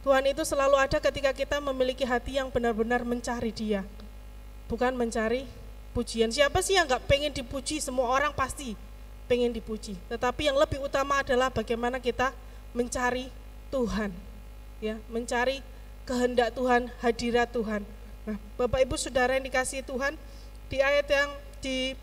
Tuhan 0.06 0.24
itu 0.30 0.46
selalu 0.46 0.78
ada 0.78 1.02
ketika 1.02 1.34
kita 1.34 1.58
memiliki 1.58 2.06
hati 2.06 2.38
yang 2.38 2.54
benar-benar 2.54 3.02
mencari 3.02 3.50
Dia. 3.50 3.82
Bukan 4.70 4.94
mencari 4.94 5.46
pujian. 5.96 6.28
Siapa 6.32 6.60
sih 6.60 6.76
yang 6.76 6.86
nggak 6.88 7.04
pengen 7.08 7.32
dipuji? 7.32 7.80
Semua 7.82 8.08
orang 8.08 8.32
pasti 8.34 8.78
pengen 9.28 9.52
dipuji. 9.52 9.94
Tetapi 10.08 10.48
yang 10.48 10.56
lebih 10.56 10.80
utama 10.80 11.20
adalah 11.20 11.52
bagaimana 11.52 12.00
kita 12.00 12.32
mencari 12.72 13.28
Tuhan. 13.68 14.10
Ya, 14.78 14.96
mencari 15.10 15.60
kehendak 16.08 16.56
Tuhan, 16.56 16.88
hadirat 17.04 17.50
Tuhan. 17.52 17.82
Nah, 18.24 18.36
Bapak 18.56 18.80
Ibu 18.86 18.96
Saudara 18.96 19.36
yang 19.36 19.44
dikasih 19.44 19.84
Tuhan, 19.84 20.16
di 20.72 20.78
ayat 20.80 21.08
yang 21.08 21.30
di 21.58 21.98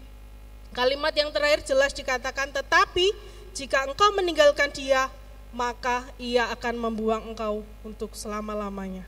kalimat 0.76 1.16
yang 1.16 1.32
terakhir 1.32 1.64
jelas 1.64 1.96
dikatakan 1.96 2.52
tetapi 2.52 3.16
jika 3.56 3.88
engkau 3.88 4.12
meninggalkan 4.12 4.68
dia, 4.76 5.08
maka 5.56 6.04
ia 6.20 6.52
akan 6.52 6.76
membuang 6.76 7.32
engkau 7.32 7.64
untuk 7.82 8.12
selama-lamanya. 8.12 9.08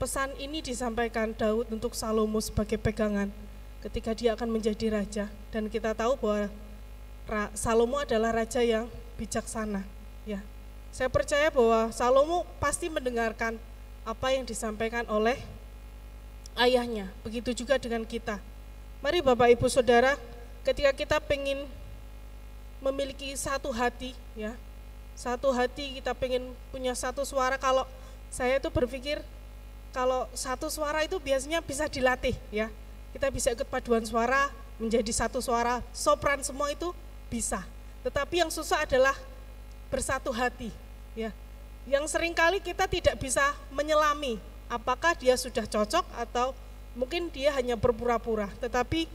Pesan 0.00 0.32
ini 0.40 0.64
disampaikan 0.64 1.36
Daud 1.36 1.68
untuk 1.68 1.92
Salomo 1.92 2.40
sebagai 2.40 2.80
pegangan 2.80 3.28
ketika 3.84 4.16
dia 4.16 4.32
akan 4.32 4.48
menjadi 4.48 4.92
raja 4.92 5.24
dan 5.52 5.68
kita 5.68 5.92
tahu 5.92 6.16
bahwa 6.20 6.48
Salomo 7.58 7.98
adalah 7.98 8.30
raja 8.30 8.62
yang 8.62 8.86
bijaksana 9.18 9.82
ya. 10.22 10.38
Saya 10.94 11.10
percaya 11.10 11.50
bahwa 11.50 11.90
Salomo 11.90 12.46
pasti 12.62 12.86
mendengarkan 12.86 13.58
apa 14.06 14.30
yang 14.30 14.46
disampaikan 14.46 15.02
oleh 15.10 15.36
ayahnya. 16.56 17.10
Begitu 17.26 17.52
juga 17.64 17.76
dengan 17.76 18.06
kita. 18.06 18.38
Mari 19.02 19.20
Bapak 19.20 19.52
Ibu 19.58 19.66
Saudara, 19.68 20.14
ketika 20.62 20.94
kita 20.94 21.16
pengen 21.18 21.66
memiliki 22.80 23.32
satu 23.34 23.72
hati 23.72 24.12
ya 24.36 24.52
satu 25.16 25.48
hati 25.48 25.96
kita 25.96 26.12
pengen 26.12 26.52
punya 26.68 26.92
satu 26.92 27.24
suara 27.24 27.56
kalau 27.56 27.88
saya 28.28 28.60
itu 28.60 28.68
berpikir 28.68 29.24
kalau 29.96 30.28
satu 30.36 30.68
suara 30.68 31.00
itu 31.08 31.16
biasanya 31.16 31.64
bisa 31.64 31.88
dilatih 31.88 32.36
ya 32.52 32.68
kita 33.16 33.32
bisa 33.32 33.48
ikut 33.56 33.64
paduan 33.72 34.04
suara 34.04 34.52
menjadi 34.76 35.08
satu 35.08 35.40
suara 35.40 35.80
sopran 35.88 36.44
semua 36.44 36.68
itu 36.68 36.92
bisa. 37.32 37.64
Tetapi 38.04 38.44
yang 38.44 38.52
susah 38.52 38.84
adalah 38.84 39.16
bersatu 39.88 40.28
hati 40.36 40.68
ya. 41.16 41.32
Yang 41.88 42.12
sering 42.12 42.36
kali 42.36 42.60
kita 42.60 42.84
tidak 42.84 43.16
bisa 43.16 43.56
menyelami 43.72 44.36
apakah 44.68 45.16
dia 45.16 45.32
sudah 45.32 45.64
cocok 45.64 46.04
atau 46.12 46.52
mungkin 46.92 47.32
dia 47.32 47.56
hanya 47.56 47.72
berpura-pura. 47.72 48.52
Tetapi 48.60 49.08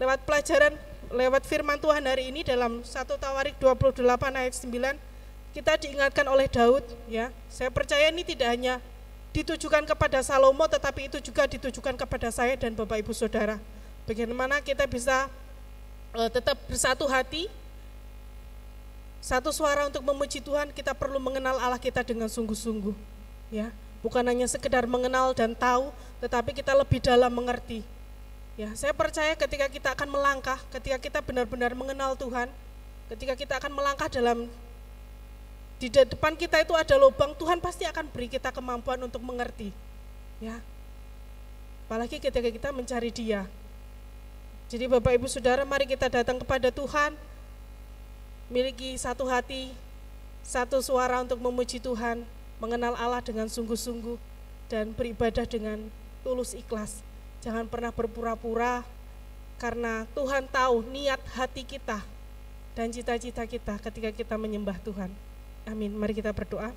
lewat 0.00 0.24
pelajaran 0.24 0.72
lewat 1.12 1.44
firman 1.44 1.76
Tuhan 1.76 2.08
hari 2.08 2.32
ini 2.32 2.40
dalam 2.40 2.80
1 2.80 2.88
Tawarik 3.04 3.60
28 3.60 4.00
ayat 4.32 4.54
9 4.56 4.96
kita 5.52 5.76
diingatkan 5.76 6.24
oleh 6.24 6.48
Daud 6.48 6.88
ya. 7.04 7.28
Saya 7.52 7.68
percaya 7.68 8.08
ini 8.08 8.24
tidak 8.24 8.48
hanya 8.48 8.80
ditujukan 9.32 9.88
kepada 9.88 10.20
Salomo 10.20 10.68
tetapi 10.68 11.08
itu 11.08 11.18
juga 11.20 11.48
ditujukan 11.48 11.96
kepada 11.96 12.28
saya 12.28 12.56
dan 12.56 12.76
Bapak 12.76 13.00
Ibu 13.00 13.12
Saudara. 13.16 13.56
Bagaimana 14.04 14.60
kita 14.60 14.84
bisa 14.84 15.26
uh, 16.12 16.28
tetap 16.28 16.56
bersatu 16.68 17.08
hati 17.08 17.48
satu 19.22 19.54
suara 19.54 19.86
untuk 19.86 20.02
memuji 20.02 20.42
Tuhan, 20.42 20.74
kita 20.74 20.98
perlu 20.98 21.22
mengenal 21.22 21.54
Allah 21.62 21.78
kita 21.78 22.02
dengan 22.02 22.26
sungguh-sungguh. 22.26 22.90
Ya, 23.54 23.70
bukan 24.02 24.26
hanya 24.26 24.50
sekedar 24.50 24.82
mengenal 24.90 25.30
dan 25.30 25.54
tahu, 25.54 25.94
tetapi 26.18 26.50
kita 26.50 26.74
lebih 26.74 26.98
dalam 26.98 27.30
mengerti 27.30 27.86
Ya, 28.52 28.68
saya 28.76 28.92
percaya 28.92 29.32
ketika 29.32 29.64
kita 29.64 29.96
akan 29.96 30.12
melangkah, 30.12 30.60
ketika 30.68 31.00
kita 31.00 31.18
benar-benar 31.24 31.72
mengenal 31.72 32.12
Tuhan, 32.20 32.52
ketika 33.08 33.32
kita 33.32 33.54
akan 33.56 33.72
melangkah 33.72 34.12
dalam 34.12 34.44
di 35.82 35.88
depan 35.90 36.38
kita 36.38 36.62
itu 36.62 36.76
ada 36.76 36.94
lubang, 36.94 37.34
Tuhan 37.34 37.58
pasti 37.58 37.82
akan 37.82 38.06
beri 38.12 38.30
kita 38.30 38.54
kemampuan 38.54 39.02
untuk 39.02 39.18
mengerti. 39.24 39.74
Ya. 40.38 40.62
Apalagi 41.88 42.22
ketika 42.22 42.50
kita 42.50 42.68
mencari 42.70 43.10
Dia. 43.10 43.48
Jadi 44.70 44.86
Bapak 44.86 45.18
Ibu 45.18 45.26
Saudara, 45.26 45.66
mari 45.66 45.84
kita 45.84 46.06
datang 46.06 46.38
kepada 46.38 46.70
Tuhan, 46.70 47.12
miliki 48.48 48.94
satu 48.96 49.26
hati, 49.26 49.74
satu 50.46 50.78
suara 50.80 51.20
untuk 51.20 51.42
memuji 51.42 51.82
Tuhan, 51.82 52.22
mengenal 52.62 52.94
Allah 52.96 53.20
dengan 53.20 53.50
sungguh-sungguh 53.50 54.16
dan 54.70 54.94
beribadah 54.94 55.44
dengan 55.44 55.90
tulus 56.22 56.54
ikhlas. 56.54 57.02
Jangan 57.42 57.66
pernah 57.66 57.90
berpura-pura 57.90 58.86
karena 59.58 60.06
Tuhan 60.14 60.46
tahu 60.46 60.86
niat 60.88 61.20
hati 61.34 61.66
kita 61.66 62.00
dan 62.72 62.88
cita-cita 62.88 63.44
kita 63.44 63.76
ketika 63.82 64.10
kita 64.14 64.34
menyembah 64.40 64.78
Tuhan. 64.80 65.31
Amin. 65.66 65.94
Mari 65.94 66.14
kita 66.16 66.34
berdoa. 66.34 66.74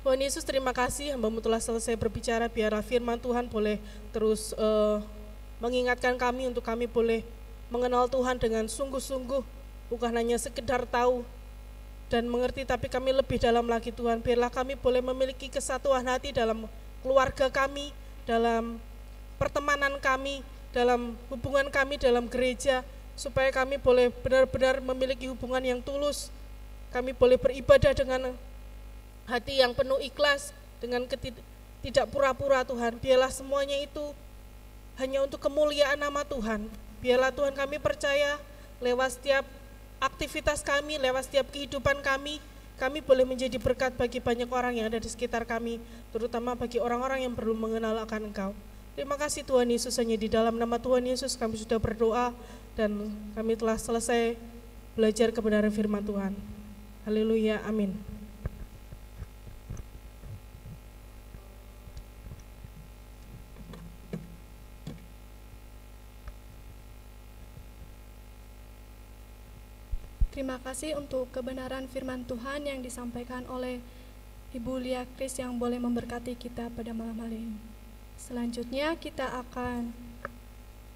Tuhan 0.00 0.16
Yesus 0.16 0.48
terima 0.48 0.72
kasih 0.72 1.12
hambamu 1.12 1.44
telah 1.44 1.60
selesai 1.60 1.92
berbicara 1.92 2.48
biarlah 2.48 2.80
firman 2.80 3.20
Tuhan 3.20 3.52
boleh 3.52 3.76
terus 4.16 4.56
uh, 4.56 5.04
mengingatkan 5.60 6.16
kami 6.16 6.48
untuk 6.48 6.64
kami 6.64 6.88
boleh 6.88 7.20
mengenal 7.68 8.08
Tuhan 8.08 8.40
dengan 8.40 8.64
sungguh-sungguh 8.64 9.44
bukan 9.92 10.12
hanya 10.16 10.40
sekedar 10.40 10.88
tahu 10.88 11.20
dan 12.08 12.24
mengerti 12.32 12.64
tapi 12.64 12.88
kami 12.88 13.12
lebih 13.12 13.36
dalam 13.36 13.68
lagi 13.68 13.92
Tuhan 13.92 14.24
biarlah 14.24 14.48
kami 14.48 14.72
boleh 14.80 15.04
memiliki 15.04 15.52
kesatuan 15.52 16.08
hati 16.08 16.32
dalam 16.32 16.64
keluarga 17.04 17.52
kami 17.52 17.92
dalam 18.24 18.80
pertemanan 19.36 20.00
kami 20.00 20.40
dalam 20.72 21.12
hubungan 21.28 21.68
kami 21.68 22.00
dalam 22.00 22.24
gereja 22.24 22.80
supaya 23.20 23.52
kami 23.52 23.76
boleh 23.76 24.08
benar-benar 24.24 24.80
memiliki 24.80 25.28
hubungan 25.28 25.60
yang 25.60 25.80
tulus 25.84 26.32
kami 26.90 27.14
boleh 27.14 27.38
beribadah 27.38 27.94
dengan 27.94 28.34
hati 29.30 29.62
yang 29.62 29.74
penuh 29.74 29.98
ikhlas 30.02 30.50
dengan 30.82 31.06
tidak 31.80 32.06
pura-pura 32.10 32.66
Tuhan. 32.66 32.98
Biarlah 32.98 33.30
semuanya 33.30 33.78
itu 33.78 34.12
hanya 34.98 35.22
untuk 35.24 35.38
kemuliaan 35.38 35.96
nama 35.96 36.26
Tuhan. 36.26 36.66
Biarlah 37.00 37.32
Tuhan 37.32 37.56
kami 37.56 37.80
percaya 37.80 38.36
lewat 38.82 39.16
setiap 39.16 39.46
aktivitas 40.00 40.60
kami, 40.60 41.00
lewat 41.00 41.28
setiap 41.30 41.48
kehidupan 41.52 42.02
kami, 42.04 42.40
kami 42.80 43.04
boleh 43.04 43.28
menjadi 43.28 43.60
berkat 43.60 43.92
bagi 43.92 44.20
banyak 44.20 44.48
orang 44.48 44.80
yang 44.80 44.88
ada 44.88 44.96
di 44.96 45.08
sekitar 45.08 45.44
kami, 45.44 45.80
terutama 46.12 46.56
bagi 46.56 46.80
orang-orang 46.80 47.28
yang 47.28 47.36
perlu 47.36 47.52
mengenal 47.52 47.96
akan 48.04 48.32
Engkau. 48.32 48.52
Terima 48.96 49.16
kasih 49.20 49.44
Tuhan 49.44 49.68
Yesus, 49.68 49.96
hanya 50.00 50.16
di 50.16 50.28
dalam 50.28 50.56
nama 50.56 50.76
Tuhan 50.80 51.04
Yesus 51.04 51.36
kami 51.36 51.60
sudah 51.60 51.76
berdoa 51.80 52.32
dan 52.76 53.12
kami 53.36 53.56
telah 53.56 53.76
selesai 53.76 54.36
belajar 54.96 55.32
kebenaran 55.32 55.72
firman 55.72 56.04
Tuhan. 56.04 56.32
Haleluya, 57.08 57.64
amin. 57.64 57.96
Terima 70.30 70.60
kasih 70.60 70.96
untuk 71.00 71.32
kebenaran 71.32 71.88
firman 71.88 72.28
Tuhan 72.28 72.68
yang 72.68 72.84
disampaikan 72.84 73.48
oleh 73.48 73.80
Ibu 74.52 74.76
Lia 74.80 75.08
Kris 75.16 75.40
yang 75.40 75.56
boleh 75.56 75.80
memberkati 75.80 76.36
kita 76.36 76.68
pada 76.72 76.92
malam 76.92 77.16
hari 77.16 77.48
ini. 77.48 77.58
Selanjutnya 78.20 78.92
kita 79.00 79.40
akan 79.40 79.96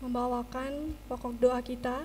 membawakan 0.05 0.93
pokok 1.09 1.41
doa 1.41 1.65
kita, 1.65 2.05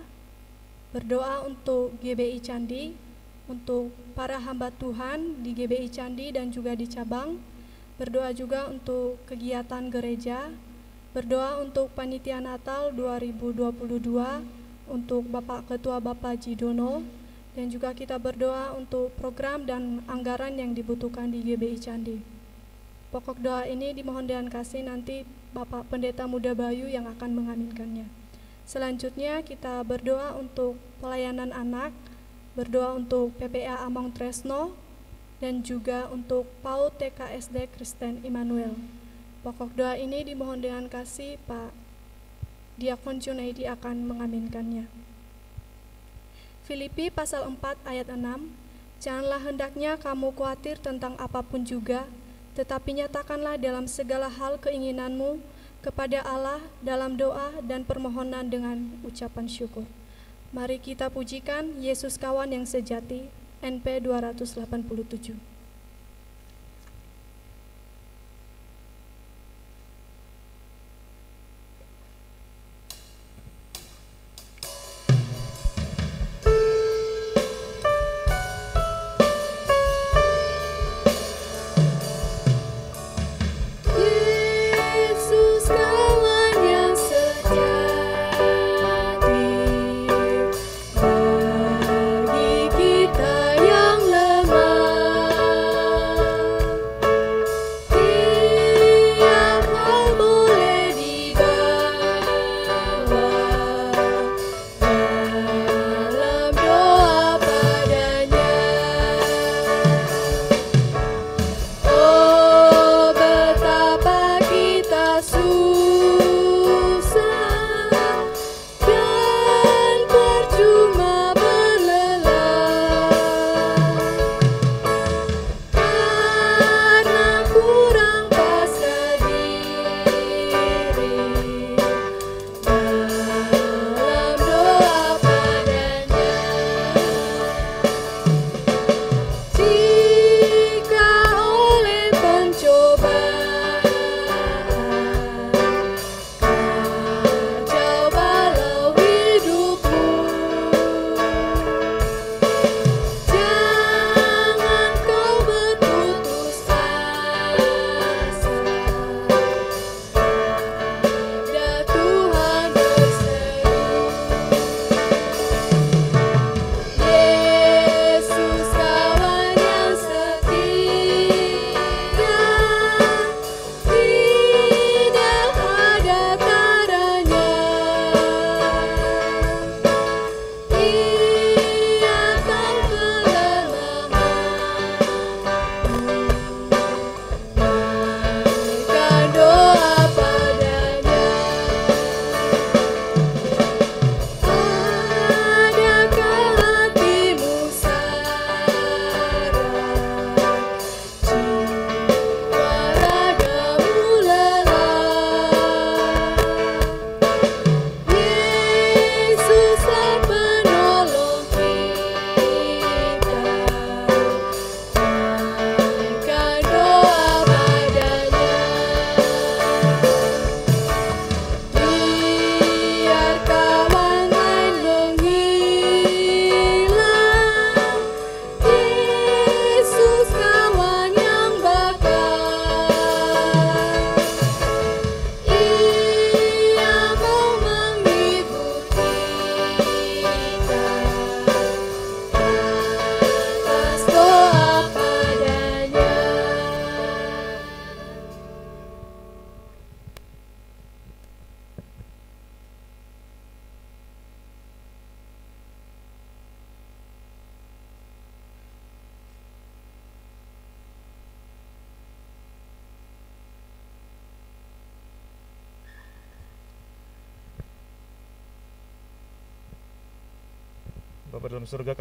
berdoa 0.95 1.43
untuk 1.43 1.95
GBI 1.99 2.39
Candi, 2.39 3.08
untuk 3.49 3.89
para 4.13 4.37
hamba 4.37 4.69
Tuhan 4.69 5.41
di 5.41 5.57
GBI 5.57 5.89
Candi 5.89 6.29
dan 6.29 6.53
juga 6.53 6.77
di 6.77 6.85
cabang, 6.85 7.41
berdoa 7.97 8.29
juga 8.31 8.69
untuk 8.69 9.17
kegiatan 9.25 9.89
gereja, 9.89 10.53
berdoa 11.11 11.57
untuk 11.57 11.89
panitia 11.97 12.37
Natal 12.37 12.93
2022, 12.93 13.89
untuk 14.85 15.25
Bapak 15.25 15.65
Ketua 15.65 15.97
Bapak 15.97 16.37
Jidono, 16.45 17.01
dan 17.57 17.73
juga 17.73 17.97
kita 17.97 18.21
berdoa 18.21 18.77
untuk 18.77 19.09
program 19.17 19.65
dan 19.65 20.05
anggaran 20.05 20.53
yang 20.53 20.77
dibutuhkan 20.77 21.33
di 21.33 21.41
GBI 21.41 21.81
Candi. 21.81 22.21
Pokok 23.09 23.41
doa 23.41 23.65
ini 23.65 23.89
dimohon 23.97 24.29
dengan 24.29 24.45
kasih 24.53 24.85
nanti 24.85 25.25
Bapak 25.49 25.89
Pendeta 25.89 26.29
Muda 26.29 26.53
Bayu 26.53 26.85
yang 26.85 27.09
akan 27.09 27.33
mengaminkannya. 27.33 28.05
Selanjutnya 28.69 29.41
kita 29.41 29.81
berdoa 29.81 30.37
untuk 30.37 30.77
pelayanan 31.01 31.49
anak, 31.49 31.89
berdoa 32.53 32.97
untuk 32.97 33.35
PPA 33.37 33.85
Among 33.85 34.13
Tresno, 34.13 34.73
dan 35.39 35.63
juga 35.63 36.11
untuk 36.11 36.45
PAUD 36.59 36.99
TKSD 36.99 37.71
Kristen 37.71 38.19
Immanuel. 38.27 38.75
Pokok 39.39 39.71
doa 39.71 39.95
ini 39.95 40.27
dimohon 40.27 40.59
dengan 40.59 40.91
kasih 40.91 41.39
Pak 41.47 41.71
Diakon 42.75 43.23
Junaidi 43.23 43.63
akan 43.67 44.03
mengaminkannya. 44.03 44.87
Filipi 46.67 47.07
pasal 47.07 47.47
4 47.47 47.79
ayat 47.87 48.11
6 48.11 48.19
Janganlah 48.99 49.39
hendaknya 49.47 49.95
kamu 49.95 50.35
khawatir 50.35 50.75
tentang 50.75 51.15
apa 51.15 51.39
pun 51.39 51.63
juga, 51.63 52.03
tetapi 52.59 52.99
nyatakanlah 52.99 53.55
dalam 53.55 53.87
segala 53.87 54.27
hal 54.27 54.59
keinginanmu 54.59 55.39
kepada 55.79 56.19
Allah 56.27 56.59
dalam 56.83 57.15
doa 57.15 57.55
dan 57.63 57.87
permohonan 57.87 58.51
dengan 58.51 58.99
ucapan 59.07 59.47
syukur. 59.47 59.87
Mari 60.49 60.81
kita 60.81 61.13
pujikan 61.13 61.77
Yesus 61.77 62.17
kawan 62.17 62.49
yang 62.49 62.65
sejati, 62.65 63.29
NP 63.61 64.01
287. 64.01 65.48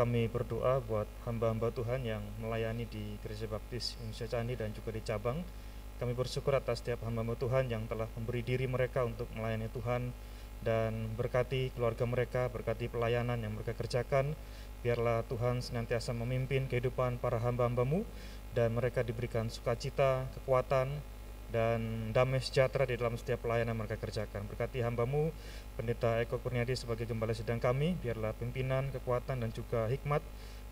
Kami 0.09 0.25
berdoa 0.25 0.81
buat 0.89 1.05
hamba-hamba 1.29 1.69
Tuhan 1.69 2.01
yang 2.01 2.25
melayani 2.41 2.89
di 2.89 3.21
Gereja 3.21 3.45
Baptis 3.45 3.93
Indonesia 4.01 4.25
Candi 4.25 4.57
dan 4.57 4.73
juga 4.73 4.89
di 4.97 5.05
cabang. 5.05 5.45
Kami 6.01 6.17
bersyukur 6.17 6.57
atas 6.57 6.81
setiap 6.81 7.05
hamba-hamba 7.05 7.37
Tuhan 7.37 7.69
yang 7.69 7.85
telah 7.85 8.09
memberi 8.17 8.41
diri 8.41 8.65
mereka 8.65 9.05
untuk 9.05 9.29
melayani 9.37 9.69
Tuhan 9.69 10.09
dan 10.65 11.13
berkati 11.13 11.77
keluarga 11.77 12.09
mereka, 12.09 12.49
berkati 12.49 12.89
pelayanan 12.89 13.37
yang 13.37 13.53
mereka 13.53 13.77
kerjakan. 13.77 14.33
Biarlah 14.81 15.29
Tuhan 15.29 15.61
senantiasa 15.61 16.17
memimpin 16.17 16.73
kehidupan 16.73 17.21
para 17.21 17.37
hamba-hambamu 17.45 18.01
dan 18.57 18.73
mereka 18.73 19.05
diberikan 19.05 19.53
sukacita, 19.53 20.25
kekuatan, 20.41 20.89
dan 21.49 22.11
damai 22.12 22.44
sejahtera 22.44 22.84
di 22.84 23.01
dalam 23.01 23.16
setiap 23.16 23.44
pelayanan 23.44 23.72
mereka 23.72 23.96
kerjakan. 23.96 24.44
Berkati 24.49 24.84
hambamu, 24.84 25.32
Pendeta 25.80 26.20
Eko 26.20 26.36
Kurniadi 26.40 26.76
sebagai 26.76 27.09
gembala 27.09 27.32
sidang 27.32 27.62
kami, 27.62 27.96
biarlah 28.01 28.36
pimpinan, 28.36 28.92
kekuatan, 28.92 29.40
dan 29.40 29.51
juga 29.55 29.88
hikmat 29.88 30.20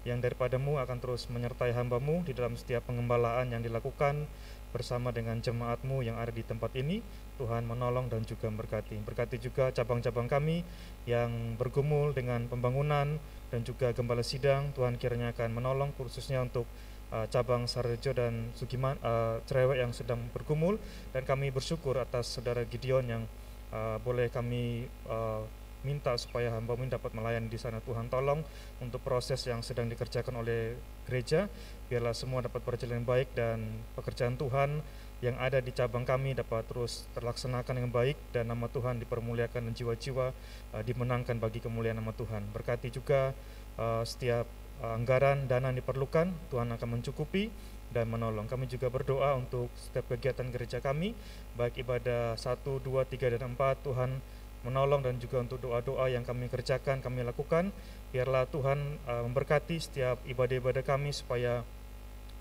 yang 0.07 0.23
daripadamu 0.23 0.79
akan 0.79 1.03
terus 1.03 1.27
menyertai 1.27 1.75
hambamu 1.75 2.23
di 2.23 2.31
dalam 2.31 2.55
setiap 2.55 2.87
pengembalaan 2.87 3.51
yang 3.51 3.59
dilakukan 3.59 4.31
bersama 4.71 5.11
dengan 5.11 5.43
jemaatmu 5.43 6.05
yang 6.05 6.21
ada 6.21 6.31
di 6.31 6.47
tempat 6.47 6.71
ini. 6.79 7.03
Tuhan 7.37 7.69
menolong 7.69 8.09
dan 8.09 8.25
juga 8.25 8.49
berkati. 8.49 8.97
Berkati 9.03 9.37
juga 9.37 9.69
cabang-cabang 9.75 10.25
kami 10.31 10.65
yang 11.05 11.59
bergumul 11.61 12.17
dengan 12.17 12.49
pembangunan 12.49 13.21
dan 13.53 13.61
juga 13.67 13.93
gembala 13.93 14.25
sidang. 14.25 14.73
Tuhan 14.73 14.97
kiranya 14.97 15.33
akan 15.37 15.53
menolong 15.53 15.91
khususnya 15.97 16.41
untuk 16.41 16.65
uh, 17.13 17.27
cabang 17.31 17.71
Sarjo 17.71 18.11
dan 18.17 18.51
Sugiman 18.57 18.99
uh, 19.03 19.43
cerewet 19.47 19.83
yang 19.83 19.93
sedang 19.95 20.19
bergumul 20.33 20.81
dan 21.15 21.23
kami 21.23 21.55
bersyukur 21.55 21.99
atas 22.01 22.39
saudara 22.39 22.67
Gideon 22.67 23.05
yang 23.07 23.23
uh, 23.71 23.99
boleh 24.03 24.31
kami 24.33 24.87
uh, 25.07 25.43
minta 25.87 26.19
supaya 26.19 26.51
hamba 26.51 26.75
ini 26.83 26.91
dapat 26.91 27.15
melayani 27.15 27.47
di 27.47 27.55
sana. 27.63 27.79
Tuhan 27.79 28.11
tolong 28.11 28.43
untuk 28.83 28.99
proses 29.07 29.39
yang 29.47 29.63
sedang 29.63 29.87
dikerjakan 29.87 30.43
oleh 30.43 30.75
gereja 31.07 31.47
biarlah 31.87 32.11
semua 32.11 32.43
dapat 32.43 32.67
berjalan 32.67 33.07
baik 33.07 33.31
dan 33.39 33.63
pekerjaan 33.95 34.35
Tuhan 34.35 34.83
yang 35.25 35.39
ada 35.41 35.63
di 35.65 35.73
cabang 35.73 36.05
kami 36.05 36.37
dapat 36.37 36.67
terus 36.69 37.09
terlaksanakan 37.17 37.81
dengan 37.81 37.93
baik 37.95 38.19
dan 38.37 38.53
nama 38.53 38.69
Tuhan 38.69 39.01
dipermuliakan 39.01 39.71
dan 39.71 39.73
jiwa-jiwa 39.73 40.27
uh, 40.75 40.83
dimenangkan 40.83 41.39
bagi 41.39 41.63
kemuliaan 41.63 41.97
nama 41.97 42.13
Tuhan. 42.13 42.51
Berkati 42.53 42.91
juga 42.91 43.33
uh, 43.81 44.03
setiap 44.05 44.45
anggaran 44.85 45.49
dana 45.49 45.73
yang 45.73 45.81
diperlukan, 45.81 46.53
Tuhan 46.53 46.69
akan 46.69 46.89
mencukupi 47.01 47.49
dan 47.95 48.13
menolong. 48.13 48.45
Kami 48.45 48.69
juga 48.69 48.93
berdoa 48.93 49.33
untuk 49.39 49.73
setiap 49.79 50.13
kegiatan 50.13 50.45
gereja 50.53 50.85
kami, 50.85 51.17
baik 51.57 51.81
ibadah 51.81 52.37
1, 52.37 52.61
2, 52.61 52.85
3, 52.85 53.41
dan 53.41 53.57
4, 53.57 53.87
Tuhan 53.87 54.11
menolong 54.67 55.01
dan 55.07 55.17
juga 55.23 55.47
untuk 55.47 55.63
doa-doa 55.63 56.11
yang 56.11 56.27
kami 56.27 56.51
kerjakan, 56.51 56.99
kami 56.99 57.23
lakukan. 57.23 57.71
Biarlah 58.11 58.51
Tuhan 58.51 58.99
uh, 59.07 59.23
memberkati 59.31 59.79
setiap 59.79 60.19
ibadah-ibadah 60.27 60.83
kami 60.83 61.15
supaya 61.15 61.63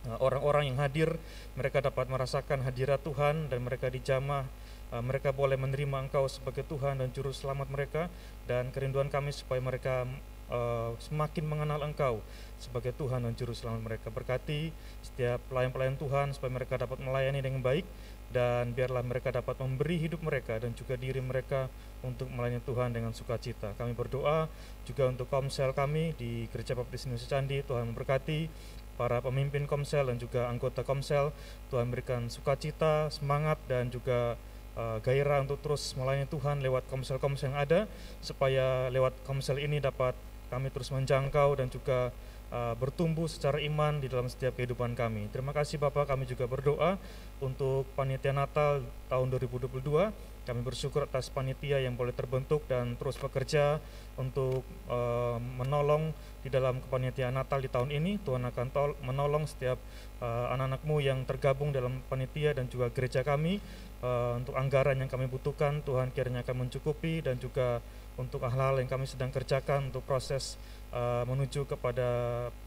eh, 0.10 0.18
orang-orang 0.18 0.74
yang 0.74 0.82
hadir, 0.82 1.22
mereka 1.54 1.86
dapat 1.86 2.10
merasakan 2.10 2.66
hadirat 2.66 3.06
Tuhan 3.06 3.48
dan 3.54 3.62
mereka 3.62 3.88
dijamah 3.94 4.48
mereka 5.02 5.34
boleh 5.34 5.58
menerima 5.60 6.08
Engkau 6.08 6.30
sebagai 6.30 6.64
Tuhan 6.70 7.02
dan 7.02 7.10
Juru 7.12 7.34
Selamat 7.34 7.68
mereka 7.68 8.08
dan 8.46 8.70
kerinduan 8.70 9.10
kami 9.10 9.34
supaya 9.34 9.60
mereka 9.60 10.06
uh, 10.50 10.94
semakin 11.02 11.46
mengenal 11.46 11.82
Engkau 11.86 12.22
sebagai 12.62 12.94
Tuhan 12.96 13.26
dan 13.26 13.34
Juru 13.34 13.54
Selamat 13.54 13.82
mereka. 13.82 14.08
Berkati 14.10 14.70
setiap 15.02 15.42
pelayan-pelayan 15.50 15.98
Tuhan 15.98 16.34
supaya 16.34 16.52
mereka 16.54 16.80
dapat 16.80 17.02
melayani 17.02 17.42
dengan 17.42 17.62
baik 17.62 17.86
dan 18.34 18.74
biarlah 18.76 19.06
mereka 19.06 19.32
dapat 19.32 19.56
memberi 19.62 19.96
hidup 20.02 20.20
mereka 20.26 20.60
dan 20.60 20.76
juga 20.76 20.98
diri 21.00 21.22
mereka 21.22 21.72
untuk 22.04 22.28
melayani 22.34 22.60
Tuhan 22.66 22.92
dengan 22.92 23.16
sukacita. 23.16 23.78
Kami 23.80 23.96
berdoa 23.96 24.52
juga 24.84 25.08
untuk 25.08 25.30
komsel 25.32 25.72
kami 25.72 26.18
di 26.18 26.50
Gereja 26.52 26.76
Baptis 26.76 27.08
Indonesia 27.08 27.30
Candi, 27.32 27.64
Tuhan 27.64 27.94
memberkati 27.94 28.50
para 28.96 29.20
pemimpin 29.20 29.68
komsel 29.68 30.08
dan 30.08 30.18
juga 30.20 30.48
anggota 30.48 30.84
komsel. 30.84 31.32
Tuhan 31.72 31.92
berikan 31.92 32.28
sukacita, 32.32 33.12
semangat 33.12 33.60
dan 33.68 33.92
juga 33.92 34.40
uh, 34.76 34.98
gairah 35.04 35.44
untuk 35.44 35.60
terus 35.64 35.96
melayani 35.96 36.28
Tuhan 36.28 36.64
lewat 36.64 36.88
komsel-komsel 36.92 37.52
yang 37.52 37.58
ada 37.60 37.80
supaya 38.20 38.92
lewat 38.92 39.16
komsel 39.28 39.60
ini 39.60 39.80
dapat 39.80 40.16
kami 40.50 40.70
terus 40.70 40.90
menjangkau 40.94 41.58
dan 41.58 41.68
juga 41.72 42.14
uh, 42.54 42.74
bertumbuh 42.78 43.26
secara 43.26 43.62
iman 43.64 43.98
di 44.02 44.08
dalam 44.12 44.30
setiap 44.30 44.58
kehidupan 44.58 44.94
kami. 44.94 45.32
Terima 45.34 45.56
kasih 45.56 45.82
Bapak, 45.82 46.10
kami 46.10 46.30
juga 46.30 46.46
berdoa 46.46 46.98
untuk 47.42 47.88
panitia 47.98 48.32
Natal 48.36 48.86
tahun 49.10 49.28
2022. 49.36 49.82
Kami 50.46 50.62
bersyukur 50.62 51.10
atas 51.10 51.34
panitia 51.34 51.82
yang 51.82 51.98
boleh 51.98 52.14
terbentuk 52.14 52.62
dan 52.70 52.94
terus 53.02 53.18
bekerja 53.18 53.82
untuk 54.14 54.62
uh, 54.86 55.42
menolong 55.42 56.14
di 56.46 56.54
dalam 56.54 56.86
kepanitiaan 56.86 57.34
Natal 57.34 57.66
di 57.66 57.70
tahun 57.74 57.90
ini. 57.90 58.22
Tuhan 58.22 58.46
akan 58.46 58.70
menolong 59.02 59.50
setiap 59.50 59.82
uh, 60.22 60.54
anak-anakmu 60.54 61.02
yang 61.02 61.26
tergabung 61.26 61.74
dalam 61.74 61.98
panitia 62.06 62.54
dan 62.54 62.70
juga 62.70 62.94
gereja 62.94 63.26
kami 63.26 63.58
uh, 64.06 64.38
untuk 64.38 64.54
anggaran 64.54 65.02
yang 65.02 65.10
kami 65.10 65.26
butuhkan. 65.26 65.82
Tuhan 65.82 66.14
kiranya 66.14 66.46
akan 66.46 66.70
mencukupi 66.70 67.26
dan 67.26 67.42
juga 67.42 67.82
untuk 68.16 68.44
hal-hal 68.48 68.80
yang 68.80 68.88
kami 68.88 69.08
sedang 69.08 69.32
kerjakan 69.32 69.92
untuk 69.92 70.08
proses 70.08 70.56
uh, 70.96 71.24
menuju 71.28 71.68
kepada 71.68 72.08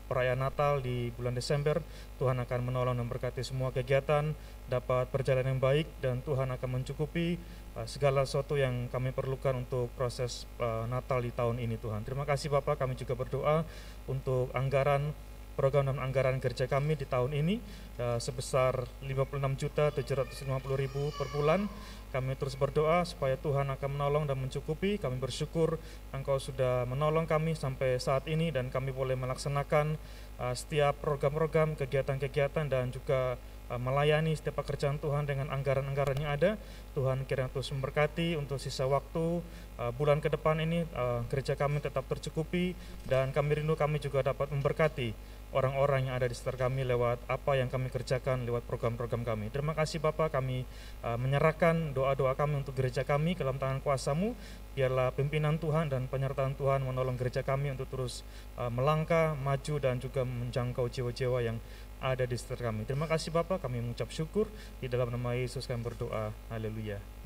perayaan 0.08 0.40
Natal 0.40 0.84
di 0.84 1.08
bulan 1.16 1.36
Desember. 1.36 1.80
Tuhan 2.20 2.36
akan 2.40 2.60
menolong 2.64 2.96
dan 2.96 3.08
berkati 3.08 3.40
semua 3.40 3.72
kegiatan 3.72 4.32
dapat 4.68 5.08
berjalan 5.08 5.48
yang 5.48 5.60
baik 5.60 5.88
dan 6.04 6.20
Tuhan 6.24 6.52
akan 6.52 6.68
mencukupi 6.80 7.40
uh, 7.76 7.88
segala 7.88 8.28
sesuatu 8.28 8.60
yang 8.60 8.88
kami 8.92 9.16
perlukan 9.16 9.56
untuk 9.56 9.88
proses 9.96 10.44
uh, 10.60 10.84
Natal 10.88 11.24
di 11.24 11.32
tahun 11.32 11.60
ini 11.60 11.80
Tuhan. 11.80 12.04
Terima 12.04 12.28
kasih 12.28 12.52
Bapak, 12.52 12.80
kami 12.80 12.96
juga 12.96 13.16
berdoa 13.16 13.64
untuk 14.08 14.52
anggaran 14.52 15.12
program 15.58 15.90
dan 15.90 15.98
anggaran 15.98 16.38
kerja 16.38 16.70
kami 16.70 16.94
di 16.94 17.02
tahun 17.02 17.34
ini 17.34 17.58
uh, 17.98 18.22
sebesar 18.22 18.86
56.750.000 19.02 21.18
per 21.18 21.26
bulan 21.34 21.66
kami 22.08 22.34
terus 22.40 22.56
berdoa 22.56 23.04
supaya 23.04 23.36
Tuhan 23.36 23.68
akan 23.68 23.90
menolong 23.94 24.24
dan 24.24 24.40
mencukupi. 24.40 24.96
Kami 24.96 25.20
bersyukur 25.20 25.76
Engkau 26.10 26.40
sudah 26.40 26.88
menolong 26.88 27.28
kami 27.28 27.52
sampai 27.52 28.00
saat 28.00 28.24
ini 28.26 28.48
dan 28.48 28.72
kami 28.72 28.90
boleh 28.92 29.14
melaksanakan 29.14 30.00
uh, 30.40 30.54
setiap 30.56 30.96
program-program, 31.04 31.76
kegiatan-kegiatan 31.76 32.66
dan 32.66 32.88
juga 32.88 33.36
uh, 33.68 33.80
melayani 33.80 34.32
setiap 34.32 34.64
pekerjaan 34.64 34.96
Tuhan 34.98 35.28
dengan 35.28 35.52
anggaran-anggaran 35.52 36.16
yang 36.18 36.32
ada. 36.32 36.56
Tuhan 36.96 37.28
kiranya 37.28 37.52
terus 37.52 37.70
memberkati 37.70 38.34
untuk 38.40 38.56
sisa 38.58 38.88
waktu 38.88 39.44
uh, 39.78 39.92
bulan 39.94 40.18
ke 40.24 40.32
depan 40.32 40.58
ini 40.58 40.88
uh, 40.96 41.22
gereja 41.28 41.54
kami 41.54 41.78
tetap 41.84 42.08
tercukupi 42.08 42.72
dan 43.06 43.30
kami 43.30 43.62
rindu 43.62 43.76
kami 43.78 44.02
juga 44.02 44.24
dapat 44.24 44.50
memberkati 44.50 45.37
orang-orang 45.52 46.08
yang 46.08 46.14
ada 46.20 46.28
di 46.28 46.36
sekitar 46.36 46.68
kami 46.68 46.84
lewat 46.84 47.24
apa 47.24 47.56
yang 47.56 47.72
kami 47.72 47.88
kerjakan 47.88 48.44
lewat 48.44 48.68
program-program 48.68 49.24
kami. 49.24 49.48
Terima 49.48 49.72
kasih 49.72 50.00
Bapak, 50.00 50.36
kami 50.36 50.68
uh, 51.00 51.16
menyerahkan 51.16 51.96
doa-doa 51.96 52.36
kami 52.36 52.60
untuk 52.60 52.76
gereja 52.76 53.02
kami 53.04 53.32
dalam 53.32 53.56
tangan 53.56 53.80
kuasamu. 53.80 54.36
Biarlah 54.76 55.10
pimpinan 55.16 55.56
Tuhan 55.56 55.88
dan 55.88 56.06
penyertaan 56.06 56.54
Tuhan 56.54 56.84
menolong 56.84 57.16
gereja 57.16 57.40
kami 57.40 57.72
untuk 57.72 57.88
terus 57.88 58.22
uh, 58.60 58.68
melangkah, 58.68 59.32
maju 59.34 59.74
dan 59.80 59.96
juga 59.98 60.22
menjangkau 60.22 60.86
jiwa-jiwa 60.92 61.40
yang 61.40 61.56
ada 61.98 62.22
di 62.28 62.36
sekitar 62.38 62.70
kami. 62.70 62.86
Terima 62.86 63.10
kasih 63.10 63.34
Bapak, 63.34 63.64
kami 63.64 63.82
mengucap 63.82 64.12
syukur 64.12 64.46
di 64.78 64.86
dalam 64.86 65.10
nama 65.10 65.34
Yesus 65.34 65.66
kami 65.66 65.82
berdoa. 65.82 66.30
Haleluya. 66.52 67.17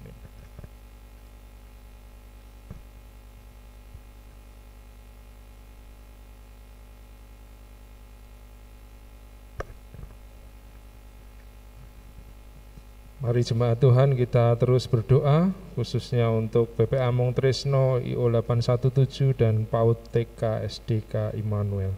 Mari 13.33 13.49
jemaat 13.49 13.81
Tuhan 13.81 14.13
kita 14.13 14.53
terus 14.61 14.85
berdoa 14.85 15.57
khususnya 15.73 16.29
untuk 16.29 16.69
PPA 16.77 17.09
Mong 17.09 17.33
Tresno 17.33 17.97
IO 17.97 18.29
817 18.29 19.41
dan 19.41 19.65
PAUD 19.65 19.97
TK 20.13 20.61
SDK 20.69 21.33
Immanuel. 21.41 21.97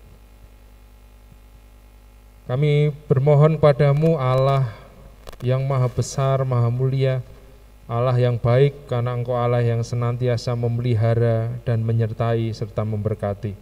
Kami 2.47 2.95
bermohon 3.11 3.59
padamu 3.59 4.15
Allah 4.15 4.79
yang 5.43 5.67
maha 5.67 5.91
besar, 5.91 6.47
maha 6.47 6.71
mulia, 6.71 7.19
Allah 7.91 8.15
yang 8.15 8.39
baik 8.39 8.87
karena 8.87 9.19
engkau 9.19 9.35
Allah 9.35 9.59
yang 9.59 9.83
senantiasa 9.83 10.55
memelihara 10.55 11.51
dan 11.67 11.83
menyertai 11.83 12.55
serta 12.55 12.87
memberkati. 12.87 13.59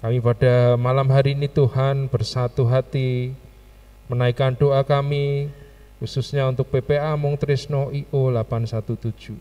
Kami 0.00 0.24
pada 0.24 0.80
malam 0.80 1.12
hari 1.12 1.36
ini 1.36 1.52
Tuhan 1.52 2.08
bersatu 2.08 2.64
hati 2.64 3.36
menaikkan 4.08 4.56
doa 4.56 4.80
kami 4.88 5.52
khususnya 6.04 6.44
untuk 6.52 6.68
PPA 6.68 7.16
Mung 7.16 7.40
Trisno 7.40 7.88
IO 7.88 8.28
817. 8.28 9.32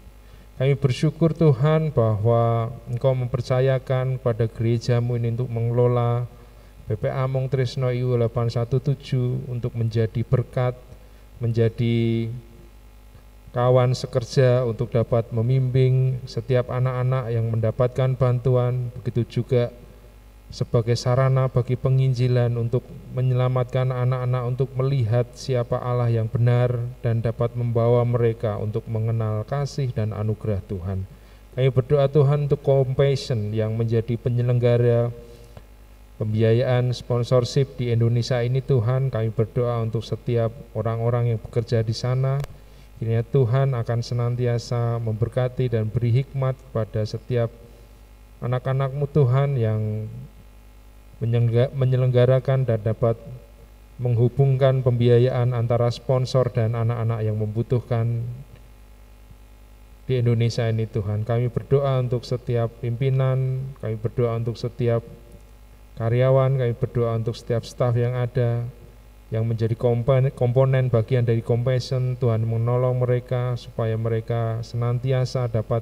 Kami 0.55 0.79
bersyukur 0.79 1.35
Tuhan 1.35 1.91
bahwa 1.91 2.71
Engkau 2.87 3.11
mempercayakan 3.11 4.15
pada 4.15 4.47
gerejamu 4.47 5.19
ini 5.19 5.35
untuk 5.35 5.51
mengelola 5.51 6.23
PPA 6.87 7.27
Mung 7.27 7.51
Trisno 7.51 7.91
IO 7.91 8.15
817 8.15 9.51
untuk 9.51 9.75
menjadi 9.75 10.23
berkat, 10.23 10.79
menjadi 11.43 12.31
kawan 13.51 13.91
sekerja 13.91 14.63
untuk 14.63 14.87
dapat 14.87 15.35
membimbing 15.35 16.23
setiap 16.23 16.71
anak-anak 16.71 17.27
yang 17.27 17.51
mendapatkan 17.51 18.15
bantuan, 18.15 18.87
begitu 18.95 19.43
juga 19.43 19.67
sebagai 20.53 20.93
sarana 20.93 21.49
bagi 21.49 21.73
penginjilan 21.73 22.53
untuk 22.61 22.85
menyelamatkan 23.17 23.89
anak-anak 23.89 24.43
untuk 24.45 24.69
melihat 24.77 25.25
siapa 25.33 25.81
Allah 25.81 26.13
yang 26.13 26.29
benar 26.29 26.77
dan 27.01 27.25
dapat 27.25 27.57
membawa 27.57 28.05
mereka 28.05 28.61
untuk 28.61 28.85
mengenal 28.85 29.41
kasih 29.49 29.89
dan 29.89 30.13
anugerah 30.13 30.61
Tuhan. 30.69 31.09
Kami 31.57 31.69
berdoa 31.73 32.05
Tuhan 32.05 32.45
untuk 32.45 32.61
compassion 32.61 33.49
yang 33.49 33.73
menjadi 33.73 34.13
penyelenggara 34.13 35.09
pembiayaan 36.21 36.93
sponsorship 36.93 37.73
di 37.81 37.89
Indonesia 37.89 38.37
ini 38.45 38.61
Tuhan 38.61 39.09
kami 39.09 39.33
berdoa 39.33 39.81
untuk 39.81 40.05
setiap 40.05 40.53
orang-orang 40.77 41.33
yang 41.33 41.39
bekerja 41.41 41.81
di 41.81 41.97
sana 41.97 42.37
kiranya 43.01 43.25
Tuhan 43.25 43.73
akan 43.73 43.99
senantiasa 44.05 45.01
memberkati 45.01 45.73
dan 45.73 45.89
beri 45.89 46.23
hikmat 46.23 46.53
pada 46.69 47.01
setiap 47.03 47.49
anak-anakmu 48.45 49.09
Tuhan 49.09 49.57
yang 49.57 50.07
menyelenggarakan 51.73 52.67
dan 52.67 52.79
dapat 52.83 53.15
menghubungkan 54.01 54.81
pembiayaan 54.83 55.55
antara 55.55 55.87
sponsor 55.93 56.49
dan 56.51 56.75
anak-anak 56.75 57.19
yang 57.23 57.37
membutuhkan 57.39 58.25
di 60.03 60.19
Indonesia 60.19 60.67
ini 60.67 60.83
Tuhan. 60.89 61.23
Kami 61.23 61.47
berdoa 61.47 62.03
untuk 62.03 62.27
setiap 62.27 62.69
pimpinan, 62.83 63.71
kami 63.79 63.95
berdoa 63.95 64.35
untuk 64.35 64.59
setiap 64.59 65.05
karyawan, 65.95 66.59
kami 66.59 66.73
berdoa 66.75 67.15
untuk 67.15 67.37
setiap 67.37 67.63
staf 67.63 67.95
yang 67.95 68.17
ada 68.17 68.67
yang 69.31 69.49
menjadi 69.49 69.73
komponen, 69.73 70.29
komponen 70.35 70.93
bagian 70.93 71.25
dari 71.25 71.41
compassion, 71.41 72.19
Tuhan 72.19 72.45
menolong 72.45 73.01
mereka 73.01 73.57
supaya 73.57 73.97
mereka 73.97 74.61
senantiasa 74.61 75.49
dapat 75.49 75.81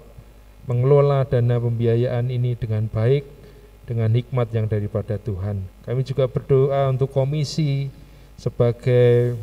mengelola 0.70 1.26
dana 1.26 1.58
pembiayaan 1.58 2.30
ini 2.30 2.54
dengan 2.56 2.86
baik 2.88 3.41
dengan 3.92 4.08
hikmat 4.08 4.48
yang 4.56 4.72
daripada 4.72 5.20
Tuhan. 5.20 5.68
Kami 5.84 6.08
juga 6.08 6.32
berdoa 6.32 6.88
untuk 6.88 7.12
komisi 7.12 7.92
sebagai 8.40 9.36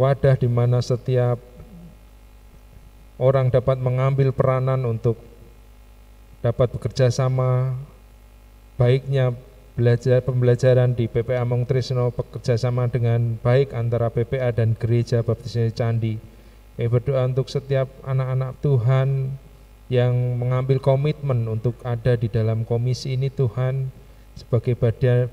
wadah 0.00 0.32
di 0.40 0.48
mana 0.48 0.80
setiap 0.80 1.36
orang 3.20 3.52
dapat 3.52 3.76
mengambil 3.76 4.32
peranan 4.32 4.88
untuk 4.88 5.20
dapat 6.40 6.72
bekerja 6.72 7.12
sama 7.12 7.76
baiknya 8.80 9.36
belajar 9.76 10.24
pembelajaran 10.24 10.96
di 10.96 11.04
PPA 11.04 11.44
Mong 11.44 11.68
Trisno 11.68 12.08
bekerja 12.16 12.56
sama 12.56 12.88
dengan 12.88 13.36
baik 13.44 13.76
antara 13.76 14.08
PPA 14.08 14.56
dan 14.56 14.72
Gereja 14.72 15.20
Baptis 15.20 15.76
Candi. 15.76 16.16
Kami 16.80 16.88
berdoa 16.88 17.28
untuk 17.28 17.52
setiap 17.52 17.92
anak-anak 18.08 18.56
Tuhan 18.64 19.36
yang 19.90 20.38
mengambil 20.38 20.78
komitmen 20.78 21.46
untuk 21.48 21.78
ada 21.82 22.14
di 22.14 22.30
dalam 22.30 22.62
komisi 22.62 23.18
ini 23.18 23.32
Tuhan 23.32 23.90
sebagai 24.38 24.78
badan 24.78 25.28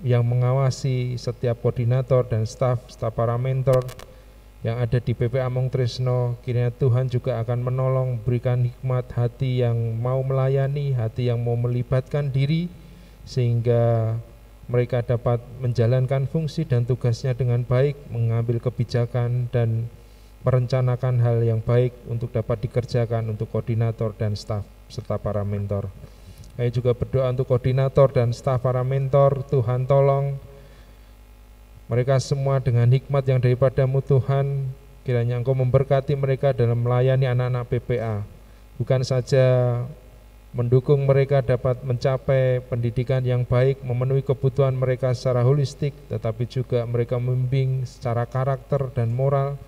yang 0.00 0.24
mengawasi 0.24 1.20
setiap 1.20 1.60
koordinator 1.60 2.24
dan 2.24 2.48
staf, 2.48 2.80
staf 2.88 3.12
para 3.12 3.36
mentor 3.36 3.84
yang 4.60 4.76
ada 4.76 5.00
di 5.00 5.16
PP 5.16 5.40
Among 5.40 5.72
Trisno 5.72 6.36
kiranya 6.44 6.72
Tuhan 6.72 7.08
juga 7.08 7.40
akan 7.40 7.64
menolong 7.64 8.20
berikan 8.20 8.60
hikmat 8.68 9.08
hati 9.16 9.64
yang 9.64 9.76
mau 9.96 10.20
melayani 10.20 10.92
hati 10.92 11.32
yang 11.32 11.40
mau 11.40 11.56
melibatkan 11.56 12.28
diri 12.28 12.68
sehingga 13.24 14.16
mereka 14.68 15.00
dapat 15.00 15.40
menjalankan 15.58 16.28
fungsi 16.28 16.68
dan 16.68 16.84
tugasnya 16.84 17.32
dengan 17.32 17.64
baik 17.64 17.96
mengambil 18.12 18.60
kebijakan 18.60 19.48
dan 19.48 19.88
merencanakan 20.40 21.20
hal 21.20 21.44
yang 21.44 21.60
baik 21.60 21.92
untuk 22.08 22.32
dapat 22.32 22.64
dikerjakan 22.64 23.28
untuk 23.28 23.52
koordinator 23.52 24.16
dan 24.16 24.32
staf 24.32 24.64
serta 24.88 25.20
para 25.20 25.44
mentor. 25.44 25.92
Saya 26.56 26.68
juga 26.72 26.92
berdoa 26.92 27.30
untuk 27.32 27.48
koordinator 27.48 28.08
dan 28.12 28.32
staf 28.32 28.64
para 28.64 28.84
mentor, 28.84 29.44
Tuhan 29.48 29.84
tolong 29.84 30.36
mereka 31.90 32.22
semua 32.22 32.62
dengan 32.62 32.86
hikmat 32.86 33.26
yang 33.26 33.42
daripadamu 33.42 33.98
Tuhan, 34.04 34.70
kiranya 35.02 35.40
Engkau 35.40 35.58
memberkati 35.58 36.14
mereka 36.14 36.54
dalam 36.54 36.86
melayani 36.86 37.26
anak-anak 37.26 37.66
PPA. 37.66 38.22
Bukan 38.78 39.02
saja 39.02 39.46
mendukung 40.50 41.06
mereka 41.06 41.42
dapat 41.42 41.82
mencapai 41.82 42.62
pendidikan 42.66 43.22
yang 43.22 43.46
baik, 43.46 43.82
memenuhi 43.86 44.22
kebutuhan 44.22 44.74
mereka 44.74 45.14
secara 45.14 45.46
holistik, 45.46 45.94
tetapi 46.10 46.46
juga 46.46 46.82
mereka 46.86 47.18
membimbing 47.18 47.86
secara 47.86 48.26
karakter 48.26 48.90
dan 48.94 49.14
moral, 49.14 49.58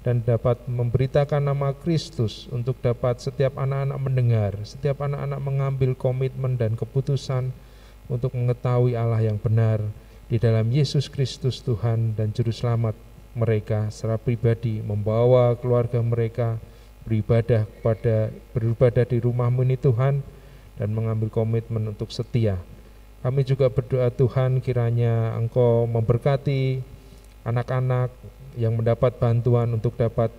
dan 0.00 0.24
dapat 0.24 0.64
memberitakan 0.64 1.44
nama 1.44 1.76
Kristus 1.76 2.48
untuk 2.48 2.80
dapat 2.80 3.20
setiap 3.20 3.60
anak-anak 3.60 3.98
mendengar, 4.00 4.52
setiap 4.64 5.04
anak-anak 5.04 5.40
mengambil 5.44 5.92
komitmen 5.92 6.56
dan 6.56 6.72
keputusan 6.72 7.52
untuk 8.08 8.32
mengetahui 8.32 8.96
Allah 8.96 9.20
yang 9.20 9.36
benar 9.36 9.84
di 10.32 10.40
dalam 10.40 10.72
Yesus 10.72 11.12
Kristus 11.12 11.60
Tuhan 11.60 12.16
dan 12.16 12.32
Juru 12.32 12.54
Selamat 12.54 12.96
mereka 13.36 13.92
secara 13.92 14.18
pribadi 14.18 14.82
membawa 14.82 15.54
keluarga 15.54 16.02
mereka 16.02 16.58
beribadah 17.04 17.68
kepada 17.68 18.32
beribadah 18.56 19.04
di 19.06 19.18
rumahmu 19.22 19.62
ini 19.62 19.76
Tuhan 19.78 20.24
dan 20.80 20.88
mengambil 20.90 21.28
komitmen 21.28 21.92
untuk 21.92 22.08
setia. 22.08 22.56
Kami 23.20 23.44
juga 23.44 23.68
berdoa 23.68 24.08
Tuhan 24.08 24.64
kiranya 24.64 25.36
Engkau 25.36 25.84
memberkati 25.84 26.80
anak-anak 27.44 28.08
yang 28.58 28.78
mendapat 28.78 29.18
bantuan 29.20 29.70
untuk 29.74 29.94
dapat 29.98 30.32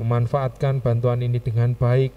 memanfaatkan 0.00 0.80
bantuan 0.80 1.20
ini 1.20 1.38
dengan 1.40 1.76
baik 1.76 2.10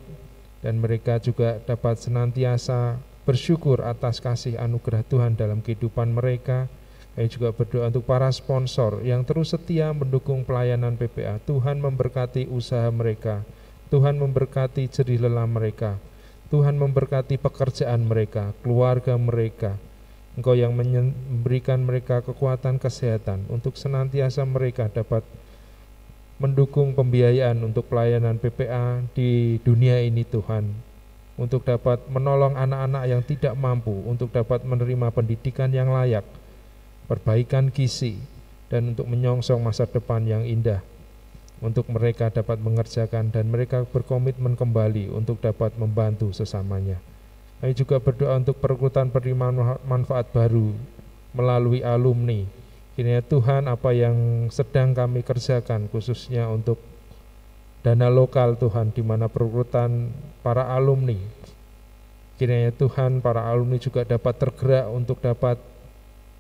dan 0.64 0.80
mereka 0.80 1.20
juga 1.20 1.60
dapat 1.60 2.00
senantiasa 2.00 2.96
bersyukur 3.28 3.84
atas 3.84 4.24
kasih 4.24 4.56
anugerah 4.56 5.04
Tuhan 5.08 5.36
dalam 5.36 5.60
kehidupan 5.60 6.16
mereka. 6.16 6.72
Kami 7.14 7.30
juga 7.30 7.54
berdoa 7.54 7.94
untuk 7.94 8.10
para 8.10 8.32
sponsor 8.34 9.06
yang 9.06 9.22
terus 9.22 9.54
setia 9.54 9.94
mendukung 9.94 10.42
pelayanan 10.42 10.98
PPA. 10.98 11.38
Tuhan 11.46 11.78
memberkati 11.78 12.50
usaha 12.50 12.90
mereka. 12.90 13.46
Tuhan 13.94 14.18
memberkati 14.18 14.90
jerih 14.90 15.22
lelah 15.30 15.46
mereka. 15.46 16.02
Tuhan 16.50 16.78
memberkati 16.78 17.38
pekerjaan 17.38 18.10
mereka, 18.10 18.54
keluarga 18.66 19.14
mereka, 19.18 19.78
Engkau 20.34 20.58
yang 20.58 20.74
memberikan 20.74 21.86
mereka 21.86 22.26
kekuatan 22.26 22.82
kesehatan 22.82 23.46
untuk 23.54 23.78
senantiasa 23.78 24.42
mereka 24.50 24.90
dapat 24.90 25.22
mendukung 26.42 26.98
pembiayaan 26.98 27.62
untuk 27.62 27.86
pelayanan 27.86 28.42
PPA 28.42 29.06
di 29.14 29.62
dunia 29.62 30.02
ini 30.02 30.26
Tuhan 30.26 30.74
untuk 31.38 31.66
dapat 31.66 32.02
menolong 32.10 32.58
anak-anak 32.58 33.04
yang 33.10 33.22
tidak 33.22 33.54
mampu 33.54 33.94
untuk 34.10 34.34
dapat 34.34 34.66
menerima 34.66 35.14
pendidikan 35.14 35.70
yang 35.70 35.94
layak 35.94 36.26
perbaikan 37.06 37.70
gizi 37.70 38.18
dan 38.74 38.98
untuk 38.98 39.06
menyongsong 39.06 39.62
masa 39.62 39.86
depan 39.86 40.26
yang 40.26 40.42
indah 40.46 40.82
untuk 41.62 41.88
mereka 41.88 42.34
dapat 42.34 42.58
mengerjakan 42.60 43.30
dan 43.30 43.48
mereka 43.48 43.86
berkomitmen 43.88 44.58
kembali 44.58 45.14
untuk 45.14 45.40
dapat 45.40 45.78
membantu 45.80 46.34
sesamanya. 46.36 47.13
Kami 47.64 47.72
juga 47.80 47.96
berdoa 47.96 48.44
untuk 48.44 48.60
perekrutan 48.60 49.08
penerimaan 49.08 49.80
manfaat 49.88 50.28
baru 50.36 50.76
melalui 51.32 51.80
alumni. 51.80 52.44
Kiranya 53.00 53.24
Tuhan 53.24 53.72
apa 53.72 53.96
yang 53.96 54.52
sedang 54.52 54.92
kami 54.92 55.24
kerjakan 55.24 55.88
khususnya 55.88 56.52
untuk 56.52 56.84
dana 57.80 58.12
lokal 58.12 58.60
Tuhan 58.60 58.92
di 58.92 59.00
mana 59.00 59.32
perekrutan 59.32 60.12
para 60.44 60.76
alumni. 60.76 61.16
Kiranya 62.36 62.76
Tuhan 62.76 63.24
para 63.24 63.48
alumni 63.48 63.80
juga 63.80 64.04
dapat 64.04 64.44
tergerak 64.44 64.92
untuk 64.92 65.24
dapat 65.24 65.56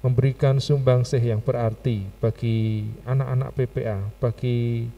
memberikan 0.04 0.60
sumbangsih 0.60 1.24
yang 1.24 1.40
berarti 1.40 2.04
bagi 2.20 2.84
anak-anak 3.08 3.56
PPA, 3.56 4.12
bagi 4.20 4.92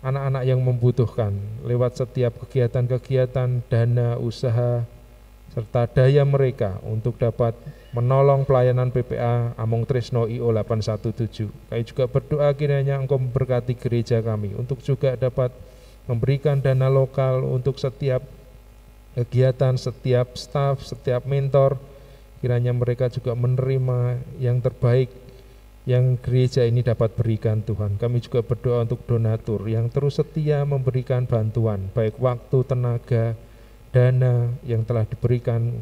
anak-anak 0.00 0.48
yang 0.48 0.64
membutuhkan 0.64 1.36
lewat 1.60 2.00
setiap 2.00 2.40
kegiatan-kegiatan 2.40 3.68
dana 3.68 4.16
usaha 4.16 4.95
serta 5.54 5.88
daya 5.88 6.26
mereka 6.26 6.80
untuk 6.84 7.16
dapat 7.16 7.56
menolong 7.96 8.44
pelayanan 8.44 8.92
PPA 8.92 9.56
Among 9.56 9.88
Trisno 9.88 10.28
IO 10.28 10.52
817. 10.52 11.48
Kami 11.72 11.82
juga 11.86 12.04
berdoa 12.04 12.52
kiranya 12.52 13.00
Engkau 13.00 13.16
memberkati 13.16 13.72
gereja 13.72 14.20
kami 14.20 14.52
untuk 14.52 14.84
juga 14.84 15.16
dapat 15.16 15.48
memberikan 16.04 16.60
dana 16.60 16.92
lokal 16.92 17.40
untuk 17.42 17.80
setiap 17.80 18.20
kegiatan, 19.16 19.80
setiap 19.80 20.36
staf, 20.36 20.84
setiap 20.84 21.24
mentor, 21.24 21.80
kiranya 22.44 22.76
mereka 22.76 23.08
juga 23.08 23.32
menerima 23.32 24.20
yang 24.36 24.60
terbaik 24.60 25.08
yang 25.86 26.18
gereja 26.18 26.66
ini 26.66 26.82
dapat 26.82 27.14
berikan 27.14 27.62
Tuhan. 27.62 27.96
Kami 27.96 28.18
juga 28.20 28.42
berdoa 28.42 28.84
untuk 28.84 29.06
donatur 29.06 29.64
yang 29.70 29.86
terus 29.88 30.18
setia 30.18 30.66
memberikan 30.66 31.24
bantuan, 31.24 31.88
baik 31.94 32.18
waktu, 32.18 32.58
tenaga, 32.66 33.38
dana 33.96 34.52
yang 34.68 34.84
telah 34.84 35.08
diberikan 35.08 35.72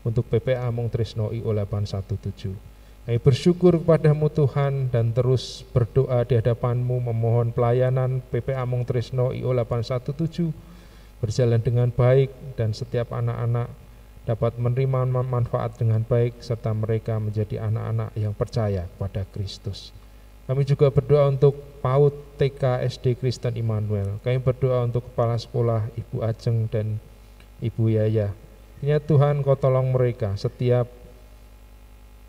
untuk 0.00 0.24
PPA 0.32 0.72
Mong 0.72 0.88
Trisno 0.88 1.28
IO 1.36 1.52
817. 1.52 2.56
Kami 3.04 3.20
bersyukur 3.20 3.76
kepadamu 3.76 4.32
Tuhan 4.32 4.88
dan 4.88 5.12
terus 5.12 5.68
berdoa 5.76 6.24
di 6.24 6.40
hadapanmu 6.40 7.12
memohon 7.12 7.52
pelayanan 7.52 8.24
PPA 8.32 8.64
Mong 8.64 8.88
Trisno 8.88 9.36
IO 9.36 9.52
817 9.52 10.48
berjalan 11.20 11.60
dengan 11.60 11.92
baik 11.92 12.32
dan 12.56 12.72
setiap 12.72 13.12
anak-anak 13.12 13.68
dapat 14.24 14.56
menerima 14.56 15.24
manfaat 15.24 15.76
dengan 15.76 16.04
baik 16.08 16.40
serta 16.40 16.72
mereka 16.72 17.20
menjadi 17.20 17.68
anak-anak 17.68 18.16
yang 18.16 18.32
percaya 18.32 18.88
kepada 18.96 19.28
Kristus. 19.28 19.92
Kami 20.48 20.64
juga 20.64 20.88
berdoa 20.88 21.28
untuk 21.28 21.60
PAUD 21.84 22.40
TK 22.40 22.80
SD 22.88 23.20
Kristen 23.20 23.60
Immanuel. 23.60 24.16
Kami 24.24 24.40
berdoa 24.40 24.88
untuk 24.88 25.04
kepala 25.12 25.36
sekolah 25.36 25.92
Ibu 25.92 26.24
Ajeng 26.24 26.64
dan 26.72 26.96
Ibu 27.58 27.90
Yaya. 27.94 28.34
Ya 28.78 29.02
Tuhan 29.02 29.42
kau 29.42 29.58
tolong 29.58 29.90
mereka 29.90 30.38
setiap 30.38 30.86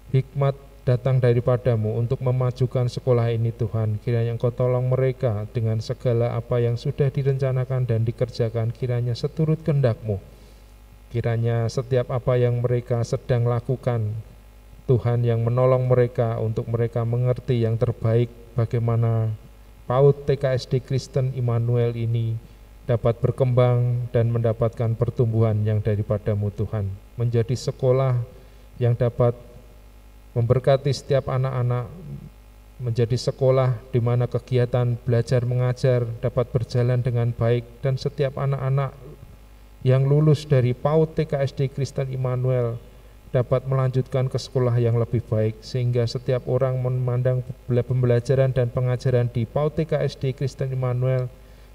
hikmat 0.10 0.58
datang 0.90 1.22
daripadamu 1.22 2.02
untuk 2.02 2.26
memajukan 2.26 2.90
sekolah 2.90 3.30
ini 3.30 3.54
Tuhan. 3.54 4.02
Kiranya 4.02 4.34
Engkau 4.34 4.50
tolong 4.50 4.90
mereka 4.90 5.46
dengan 5.54 5.78
segala 5.86 6.34
apa 6.34 6.58
yang 6.58 6.82
sudah 6.82 7.14
direncanakan 7.14 7.86
dan 7.86 8.02
dikerjakan. 8.02 8.74
Kiranya 8.74 9.14
seturut 9.14 9.62
kehendakmu. 9.62 10.18
Kiranya 11.14 11.70
setiap 11.70 12.10
apa 12.10 12.38
yang 12.42 12.66
mereka 12.66 13.06
sedang 13.06 13.46
lakukan 13.46 14.14
Tuhan 14.90 15.22
yang 15.22 15.46
menolong 15.46 15.86
mereka 15.86 16.42
untuk 16.42 16.66
mereka 16.66 17.06
mengerti 17.06 17.62
yang 17.62 17.78
terbaik 17.78 18.34
bagaimana 18.58 19.30
PAUD 19.86 20.26
TKSD 20.26 20.82
Kristen 20.82 21.34
Immanuel 21.38 21.94
ini 21.94 22.34
dapat 22.90 23.22
berkembang 23.22 24.10
dan 24.10 24.34
mendapatkan 24.34 24.98
pertumbuhan 24.98 25.62
yang 25.62 25.78
daripadamu 25.78 26.50
Tuhan. 26.50 26.90
Menjadi 27.22 27.54
sekolah 27.54 28.18
yang 28.82 28.98
dapat 28.98 29.38
memberkati 30.34 30.90
setiap 30.90 31.30
anak-anak 31.30 31.86
menjadi 32.82 33.14
sekolah 33.30 33.78
di 33.94 34.02
mana 34.02 34.26
kegiatan 34.26 34.98
belajar 35.06 35.46
mengajar 35.46 36.08
dapat 36.24 36.50
berjalan 36.50 37.04
dengan 37.06 37.30
baik 37.30 37.68
dan 37.86 38.00
setiap 38.00 38.40
anak-anak 38.40 38.96
yang 39.86 40.08
lulus 40.08 40.48
dari 40.50 40.72
PAUD 40.74 41.14
TKSD 41.14 41.76
Kristen 41.76 42.10
Immanuel 42.10 42.80
dapat 43.30 43.68
melanjutkan 43.70 44.26
ke 44.32 44.40
sekolah 44.42 44.74
yang 44.82 44.98
lebih 44.98 45.22
baik 45.28 45.62
sehingga 45.62 46.08
setiap 46.08 46.48
orang 46.50 46.82
memandang 46.82 47.46
pembelajaran 47.68 48.50
dan 48.56 48.74
pengajaran 48.74 49.30
di 49.30 49.46
PAUD 49.46 49.84
TKSD 49.84 50.34
Kristen 50.34 50.74
Immanuel 50.74 51.30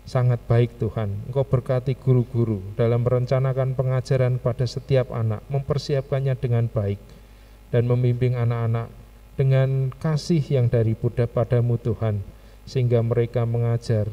sangat 0.05 0.40
baik 0.44 0.76
Tuhan. 0.76 1.28
Engkau 1.28 1.44
berkati 1.48 1.96
guru-guru 1.96 2.61
dalam 2.76 3.05
merencanakan 3.05 3.72
pengajaran 3.72 4.36
pada 4.36 4.68
setiap 4.68 5.11
anak, 5.11 5.40
mempersiapkannya 5.48 6.36
dengan 6.36 6.68
baik 6.68 7.00
dan 7.72 7.88
membimbing 7.88 8.36
anak-anak 8.36 8.92
dengan 9.34 9.90
kasih 9.98 10.44
yang 10.46 10.70
dari 10.70 10.94
Buddha 10.94 11.26
padamu 11.26 11.74
Tuhan 11.80 12.22
sehingga 12.64 13.02
mereka 13.02 13.42
mengajar 13.44 14.07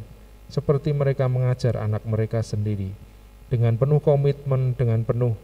seperti 0.51 0.91
mereka 0.91 1.31
mengajar 1.31 1.79
anak 1.79 2.03
mereka 2.03 2.43
sendiri 2.43 2.91
dengan 3.47 3.77
penuh 3.79 4.01
komitmen, 4.03 4.73
dengan 4.75 5.05
penuh 5.05 5.37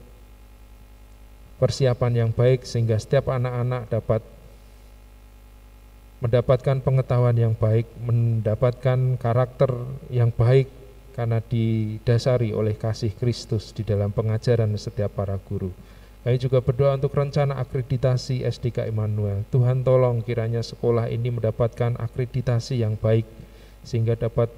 persiapan 1.62 2.26
yang 2.26 2.32
baik 2.34 2.64
sehingga 2.64 2.98
setiap 2.98 3.32
anak-anak 3.32 3.88
dapat 3.92 4.22
mendapatkan 6.18 6.82
pengetahuan 6.82 7.38
yang 7.38 7.54
baik, 7.54 7.86
mendapatkan 8.02 9.22
karakter 9.22 9.70
yang 10.10 10.34
baik 10.34 10.66
karena 11.14 11.42
didasari 11.42 12.54
oleh 12.54 12.78
kasih 12.78 13.14
Kristus 13.18 13.74
di 13.74 13.86
dalam 13.86 14.14
pengajaran 14.14 14.70
setiap 14.78 15.18
para 15.18 15.38
guru. 15.38 15.74
Kami 16.26 16.38
juga 16.42 16.60
berdoa 16.60 16.98
untuk 16.98 17.16
rencana 17.16 17.56
akreditasi 17.62 18.44
SDK 18.44 18.90
Immanuel. 18.90 19.48
Tuhan 19.48 19.86
tolong 19.86 20.20
kiranya 20.26 20.60
sekolah 20.60 21.08
ini 21.08 21.32
mendapatkan 21.32 21.96
akreditasi 21.98 22.82
yang 22.82 23.00
baik 23.00 23.24
sehingga 23.86 24.18
dapat 24.18 24.52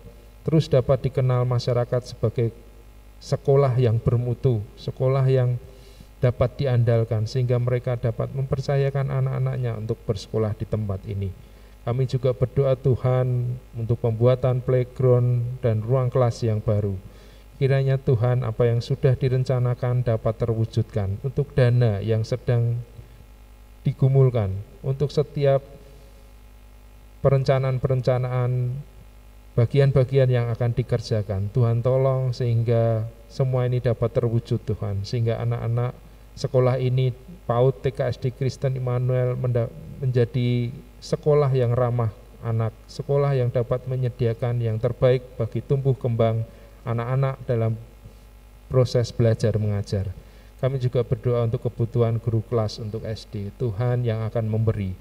terus 0.48 0.66
dapat 0.66 1.04
dikenal 1.06 1.46
masyarakat 1.46 2.16
sebagai 2.16 2.56
sekolah 3.20 3.76
yang 3.78 4.00
bermutu, 4.00 4.64
sekolah 4.80 5.28
yang 5.28 5.60
dapat 6.20 6.60
diandalkan 6.60 7.28
sehingga 7.28 7.60
mereka 7.60 7.96
dapat 7.96 8.32
mempercayakan 8.36 9.12
anak-anaknya 9.12 9.80
untuk 9.80 10.00
bersekolah 10.04 10.56
di 10.56 10.66
tempat 10.68 11.04
ini. 11.08 11.49
Kami 11.88 12.04
juga 12.06 12.36
berdoa 12.36 12.76
Tuhan 12.76 13.58
untuk 13.74 13.98
pembuatan 14.04 14.62
playground 14.62 15.64
dan 15.64 15.82
ruang 15.82 16.12
kelas 16.12 16.44
yang 16.46 16.60
baru. 16.60 16.94
Kiranya 17.60 18.00
Tuhan 18.00 18.48
apa 18.48 18.72
yang 18.72 18.80
sudah 18.80 19.16
direncanakan 19.20 20.08
dapat 20.08 20.34
terwujudkan 20.40 21.20
untuk 21.26 21.52
dana 21.56 22.00
yang 22.00 22.24
sedang 22.24 22.80
digumulkan 23.84 24.54
untuk 24.84 25.12
setiap 25.12 25.60
perencanaan-perencanaan 27.20 28.80
bagian-bagian 29.60 30.32
yang 30.32 30.48
akan 30.56 30.72
dikerjakan. 30.72 31.52
Tuhan 31.52 31.84
tolong 31.84 32.32
sehingga 32.32 33.04
semua 33.28 33.68
ini 33.68 33.84
dapat 33.84 34.08
terwujud 34.16 34.64
Tuhan, 34.64 35.04
sehingga 35.04 35.44
anak-anak 35.44 35.92
sekolah 36.40 36.80
ini 36.80 37.12
PAUD 37.44 37.84
TKSD 37.84 38.40
Kristen 38.40 38.80
Immanuel 38.80 39.36
menjadi 40.00 40.72
sekolah 41.00 41.52
yang 41.52 41.76
ramah 41.76 42.12
anak, 42.44 42.72
sekolah 42.88 43.36
yang 43.36 43.52
dapat 43.52 43.84
menyediakan 43.88 44.64
yang 44.64 44.80
terbaik 44.80 45.24
bagi 45.36 45.60
tumbuh 45.60 45.96
kembang 45.96 46.48
anak-anak 46.88 47.36
dalam 47.44 47.76
proses 48.72 49.12
belajar 49.12 49.56
mengajar. 49.60 50.08
Kami 50.60 50.76
juga 50.76 51.08
berdoa 51.08 51.48
untuk 51.48 51.72
kebutuhan 51.72 52.20
guru 52.20 52.44
kelas 52.44 52.84
untuk 52.84 53.08
SD. 53.08 53.56
Tuhan 53.56 54.04
yang 54.04 54.28
akan 54.28 54.46
memberi. 54.52 54.92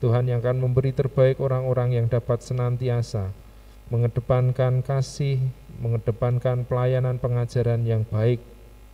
Tuhan 0.00 0.26
yang 0.26 0.40
akan 0.40 0.58
memberi 0.68 0.90
terbaik 0.90 1.38
orang-orang 1.38 2.00
yang 2.00 2.06
dapat 2.08 2.40
senantiasa 2.40 3.30
mengedepankan 3.92 4.80
kasih, 4.80 5.36
mengedepankan 5.84 6.64
pelayanan 6.64 7.20
pengajaran 7.20 7.84
yang 7.84 8.08
baik 8.08 8.40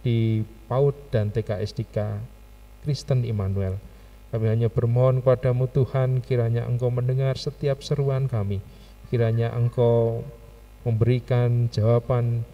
di 0.03 0.43
PAUD 0.67 0.95
dan 1.15 1.31
TKSDK 1.31 2.19
Kristen 2.83 3.23
Immanuel. 3.23 3.79
Kami 4.29 4.45
hanya 4.45 4.69
bermohon 4.69 5.25
kepadamu 5.25 5.73
Tuhan, 5.73 6.21
kiranya 6.21 6.69
Engkau 6.69 6.93
mendengar 6.93 7.41
setiap 7.41 7.81
seruan 7.81 8.29
kami. 8.29 8.61
Kiranya 9.09 9.49
Engkau 9.57 10.21
memberikan 10.85 11.73
jawaban 11.73 12.45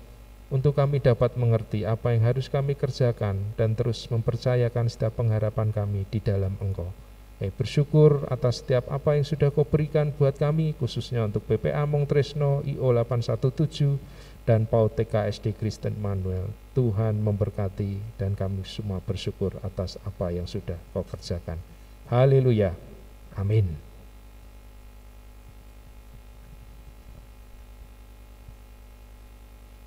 untuk 0.55 0.79
kami 0.79 1.03
dapat 1.03 1.35
mengerti 1.35 1.83
apa 1.83 2.15
yang 2.15 2.31
harus 2.31 2.47
kami 2.47 2.79
kerjakan 2.79 3.59
dan 3.59 3.75
terus 3.75 4.07
mempercayakan 4.07 4.87
setiap 4.87 5.19
pengharapan 5.19 5.75
kami 5.75 6.07
di 6.07 6.23
dalam 6.23 6.55
Engkau. 6.63 6.95
Kami 7.43 7.51
bersyukur 7.51 8.31
atas 8.31 8.63
setiap 8.63 8.87
apa 8.95 9.19
yang 9.19 9.27
sudah 9.27 9.51
kau 9.51 9.67
berikan 9.67 10.15
buat 10.15 10.39
kami, 10.39 10.79
khususnya 10.79 11.27
untuk 11.27 11.43
PPA 11.51 11.83
Mong 11.91 12.07
Tresno, 12.07 12.63
IO 12.63 12.95
817, 12.95 13.99
dan 14.45 14.69
PAUD 14.69 15.01
TKSD 15.01 15.57
Kristen 15.57 15.97
Manuel. 16.01 16.53
Tuhan 16.77 17.21
memberkati 17.21 18.21
dan 18.21 18.37
kami 18.37 18.65
semua 18.69 19.01
bersyukur 19.01 19.57
atas 19.65 19.97
apa 20.05 20.29
yang 20.33 20.45
sudah 20.45 20.77
kau 20.93 21.05
kerjakan. 21.05 21.57
Haleluya. 22.13 22.77
Amin. 23.35 23.81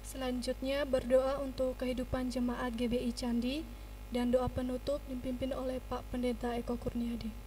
Selanjutnya 0.08 0.82
berdoa 0.82 1.38
untuk 1.46 1.78
kehidupan 1.78 2.34
jemaat 2.34 2.74
GBI 2.74 3.14
Candi 3.14 3.62
dan 4.10 4.34
doa 4.34 4.50
penutup 4.50 4.98
dipimpin 5.06 5.54
oleh 5.54 5.78
Pak 5.92 6.10
Pendeta 6.10 6.58
Eko 6.58 6.74
Kurniadi. 6.80 7.47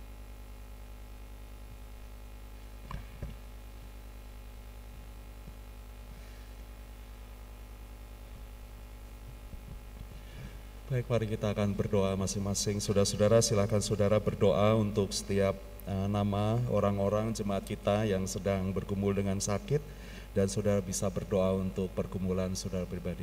Baik, 10.91 11.07
mari 11.07 11.31
kita 11.31 11.55
akan 11.55 11.71
berdoa 11.71 12.19
masing-masing. 12.19 12.83
Saudara-saudara, 12.83 13.39
silakan 13.39 13.79
saudara 13.79 14.19
berdoa 14.19 14.75
untuk 14.75 15.15
setiap 15.15 15.55
uh, 15.87 16.11
nama 16.11 16.59
orang-orang 16.67 17.31
jemaat 17.31 17.63
kita 17.63 18.11
yang 18.11 18.27
sedang 18.27 18.75
bergumul 18.75 19.15
dengan 19.15 19.39
sakit 19.39 19.79
dan 20.35 20.51
saudara 20.51 20.83
bisa 20.83 21.07
berdoa 21.07 21.55
untuk 21.55 21.95
pergumulan 21.95 22.59
saudara 22.59 22.91
pribadi. 22.91 23.23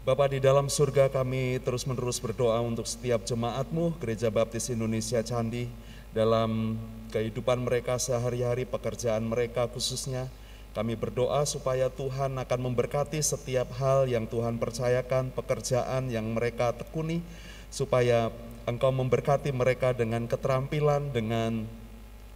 Bapa 0.00 0.32
di 0.32 0.40
dalam 0.40 0.72
surga 0.72 1.12
kami 1.12 1.60
terus-menerus 1.60 2.24
berdoa 2.24 2.56
untuk 2.64 2.88
setiap 2.88 3.20
jemaatmu 3.20 4.00
Gereja 4.00 4.32
Baptis 4.32 4.72
Indonesia 4.72 5.20
Candi 5.20 5.68
dalam 6.16 6.80
kehidupan 7.12 7.60
mereka 7.60 8.00
sehari-hari, 8.00 8.64
pekerjaan 8.64 9.28
mereka 9.28 9.68
khususnya. 9.68 10.32
Kami 10.72 10.96
berdoa 10.96 11.44
supaya 11.44 11.92
Tuhan 11.92 12.32
akan 12.40 12.60
memberkati 12.72 13.20
setiap 13.20 13.76
hal 13.76 14.08
yang 14.08 14.24
Tuhan 14.24 14.56
percayakan, 14.56 15.36
pekerjaan 15.36 16.08
yang 16.08 16.32
mereka 16.32 16.72
tekuni, 16.72 17.20
supaya 17.68 18.32
Engkau 18.64 18.96
memberkati 18.96 19.52
mereka 19.52 19.92
dengan 19.92 20.24
keterampilan, 20.24 21.12
dengan 21.12 21.68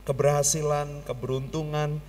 keberhasilan, 0.05 1.01
keberuntungan, 1.09 2.05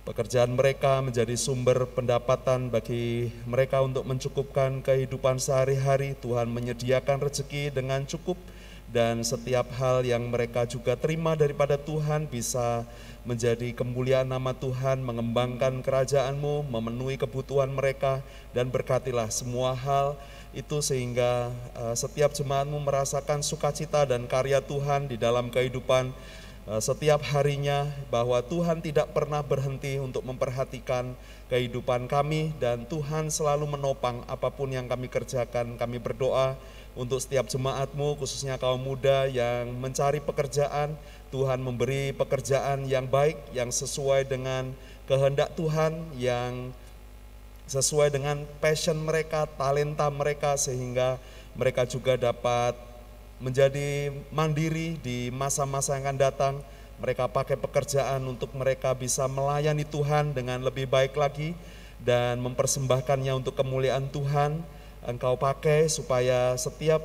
Pekerjaan 0.00 0.56
mereka 0.56 1.04
menjadi 1.04 1.36
sumber 1.36 1.84
pendapatan 1.84 2.72
bagi 2.72 3.28
mereka 3.44 3.84
untuk 3.84 4.08
mencukupkan 4.08 4.80
kehidupan 4.80 5.36
sehari-hari. 5.36 6.16
Tuhan 6.24 6.48
menyediakan 6.48 7.20
rezeki 7.20 7.68
dengan 7.68 8.08
cukup 8.08 8.40
dan 8.88 9.20
setiap 9.20 9.68
hal 9.76 10.00
yang 10.08 10.24
mereka 10.32 10.64
juga 10.64 10.96
terima 10.96 11.36
daripada 11.36 11.76
Tuhan 11.76 12.24
bisa 12.32 12.88
menjadi 13.28 13.76
kemuliaan 13.76 14.32
nama 14.32 14.56
Tuhan, 14.56 15.04
mengembangkan 15.04 15.84
kerajaan-Mu, 15.84 16.64
memenuhi 16.72 17.20
kebutuhan 17.20 17.68
mereka 17.68 18.24
dan 18.56 18.72
berkatilah 18.72 19.28
semua 19.28 19.76
hal 19.76 20.16
itu 20.56 20.80
sehingga 20.80 21.52
uh, 21.76 21.92
setiap 21.92 22.32
jemaatmu 22.32 22.80
merasakan 22.80 23.44
sukacita 23.44 24.08
dan 24.08 24.24
karya 24.24 24.64
Tuhan 24.64 25.12
di 25.12 25.20
dalam 25.20 25.52
kehidupan 25.52 26.10
Eh, 26.10 26.39
setiap 26.78 27.18
harinya 27.34 27.90
bahwa 28.14 28.38
Tuhan 28.46 28.78
tidak 28.78 29.10
pernah 29.10 29.42
berhenti 29.42 29.98
untuk 29.98 30.22
memperhatikan 30.22 31.18
kehidupan 31.50 32.06
kami 32.06 32.54
dan 32.62 32.86
Tuhan 32.86 33.26
selalu 33.26 33.74
menopang 33.74 34.22
apa 34.30 34.54
pun 34.54 34.70
yang 34.70 34.86
kami 34.86 35.10
kerjakan. 35.10 35.74
Kami 35.74 35.98
berdoa 35.98 36.54
untuk 36.94 37.18
setiap 37.18 37.50
jemaatmu 37.50 38.14
khususnya 38.22 38.54
kaum 38.54 38.78
muda 38.78 39.26
yang 39.26 39.74
mencari 39.82 40.22
pekerjaan. 40.22 40.94
Tuhan 41.34 41.62
memberi 41.62 42.14
pekerjaan 42.14 42.86
yang 42.86 43.06
baik, 43.06 43.38
yang 43.54 43.70
sesuai 43.70 44.26
dengan 44.26 44.70
kehendak 45.10 45.54
Tuhan, 45.58 45.94
yang 46.18 46.70
sesuai 47.70 48.14
dengan 48.14 48.46
passion 48.58 48.98
mereka, 48.98 49.46
talenta 49.46 50.10
mereka 50.10 50.58
sehingga 50.58 51.22
mereka 51.54 51.86
juga 51.86 52.18
dapat 52.18 52.89
menjadi 53.40 54.12
mandiri 54.30 55.00
di 55.00 55.32
masa-masa 55.32 55.96
yang 55.96 56.12
akan 56.12 56.18
datang. 56.20 56.54
Mereka 57.00 57.32
pakai 57.32 57.56
pekerjaan 57.56 58.20
untuk 58.28 58.52
mereka 58.52 58.92
bisa 58.92 59.24
melayani 59.24 59.88
Tuhan 59.88 60.36
dengan 60.36 60.60
lebih 60.60 60.84
baik 60.84 61.16
lagi 61.16 61.56
dan 62.04 62.36
mempersembahkannya 62.44 63.32
untuk 63.40 63.56
kemuliaan 63.56 64.12
Tuhan. 64.12 64.60
Engkau 65.00 65.40
pakai 65.40 65.88
supaya 65.88 66.52
setiap 66.60 67.00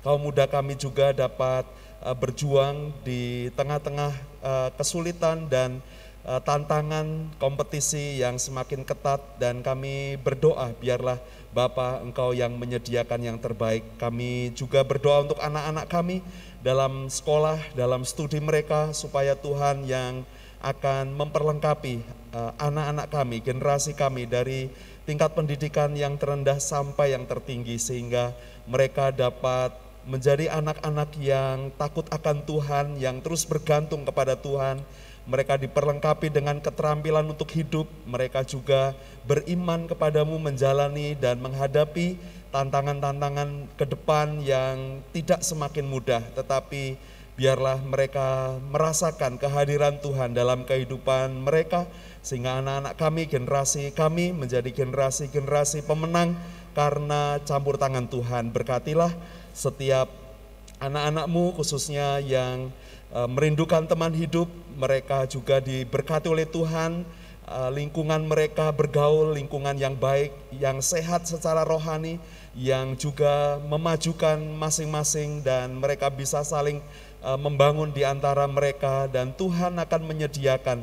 kaum 0.00 0.24
muda 0.24 0.48
kami 0.48 0.80
juga 0.80 1.12
dapat 1.12 1.68
uh, 2.00 2.16
berjuang 2.16 2.88
di 3.04 3.52
tengah-tengah 3.52 4.12
uh, 4.40 4.68
kesulitan 4.80 5.44
dan 5.52 5.84
tantangan 6.22 7.34
kompetisi 7.42 8.22
yang 8.22 8.38
semakin 8.38 8.86
ketat 8.86 9.18
dan 9.42 9.58
kami 9.58 10.14
berdoa 10.22 10.70
biarlah 10.78 11.18
Bapa 11.52 12.00
Engkau 12.00 12.32
yang 12.32 12.56
menyediakan 12.56 13.20
yang 13.20 13.38
terbaik. 13.42 13.84
Kami 14.00 14.56
juga 14.56 14.80
berdoa 14.86 15.28
untuk 15.28 15.38
anak-anak 15.42 15.86
kami 15.90 16.24
dalam 16.64 17.10
sekolah, 17.10 17.60
dalam 17.76 18.06
studi 18.06 18.40
mereka 18.40 18.94
supaya 18.96 19.36
Tuhan 19.36 19.84
yang 19.84 20.24
akan 20.62 21.12
memperlengkapi 21.12 21.94
eh, 22.32 22.52
anak-anak 22.56 23.10
kami, 23.10 23.42
generasi 23.42 23.92
kami 23.92 24.24
dari 24.30 24.70
tingkat 25.02 25.34
pendidikan 25.34 25.90
yang 25.98 26.14
terendah 26.14 26.62
sampai 26.62 27.18
yang 27.18 27.26
tertinggi 27.26 27.76
sehingga 27.76 28.30
mereka 28.70 29.10
dapat 29.10 29.74
menjadi 30.06 30.50
anak-anak 30.50 31.14
yang 31.18 31.70
takut 31.78 32.06
akan 32.10 32.42
Tuhan, 32.42 32.86
yang 32.98 33.22
terus 33.22 33.46
bergantung 33.46 34.02
kepada 34.02 34.34
Tuhan, 34.34 34.82
mereka 35.22 35.54
diperlengkapi 35.54 36.34
dengan 36.34 36.58
keterampilan 36.58 37.22
untuk 37.30 37.46
hidup, 37.54 37.86
mereka 38.06 38.42
juga 38.42 38.96
beriman 39.22 39.86
kepadamu 39.86 40.34
menjalani 40.42 41.14
dan 41.14 41.38
menghadapi 41.38 42.18
tantangan-tantangan 42.50 43.70
ke 43.78 43.84
depan 43.86 44.42
yang 44.42 45.00
tidak 45.14 45.40
semakin 45.46 45.86
mudah, 45.86 46.20
tetapi 46.34 46.98
biarlah 47.32 47.80
mereka 47.80 48.60
merasakan 48.68 49.40
kehadiran 49.40 49.96
Tuhan 50.02 50.36
dalam 50.36 50.68
kehidupan 50.68 51.32
mereka, 51.40 51.88
sehingga 52.20 52.60
anak-anak 52.60 52.94
kami, 52.98 53.22
generasi 53.30 53.94
kami 53.94 54.36
menjadi 54.36 54.68
generasi-generasi 54.68 55.88
pemenang 55.88 56.36
karena 56.76 57.40
campur 57.46 57.80
tangan 57.80 58.04
Tuhan. 58.10 58.52
Berkatilah 58.52 59.14
setiap 59.56 60.12
anak-anakmu 60.82 61.56
khususnya 61.56 62.20
yang 62.20 62.74
merindukan 63.12 63.84
teman 63.84 64.16
hidup, 64.16 64.48
mereka 64.72 65.28
juga 65.28 65.60
diberkati 65.60 66.32
oleh 66.32 66.48
Tuhan, 66.48 67.04
eh, 67.44 67.70
lingkungan 67.76 68.24
mereka 68.24 68.72
bergaul, 68.72 69.36
lingkungan 69.36 69.76
yang 69.76 69.92
baik, 69.92 70.32
yang 70.56 70.80
sehat 70.80 71.28
secara 71.28 71.60
rohani, 71.62 72.16
yang 72.56 72.96
juga 72.96 73.60
memajukan 73.68 74.40
masing-masing 74.56 75.44
dan 75.44 75.76
mereka 75.76 76.08
bisa 76.08 76.40
saling 76.40 76.80
eh, 77.22 77.38
membangun 77.38 77.92
di 77.92 78.02
antara 78.02 78.48
mereka 78.48 79.06
dan 79.06 79.30
Tuhan 79.36 79.78
akan 79.78 80.02
menyediakan 80.08 80.82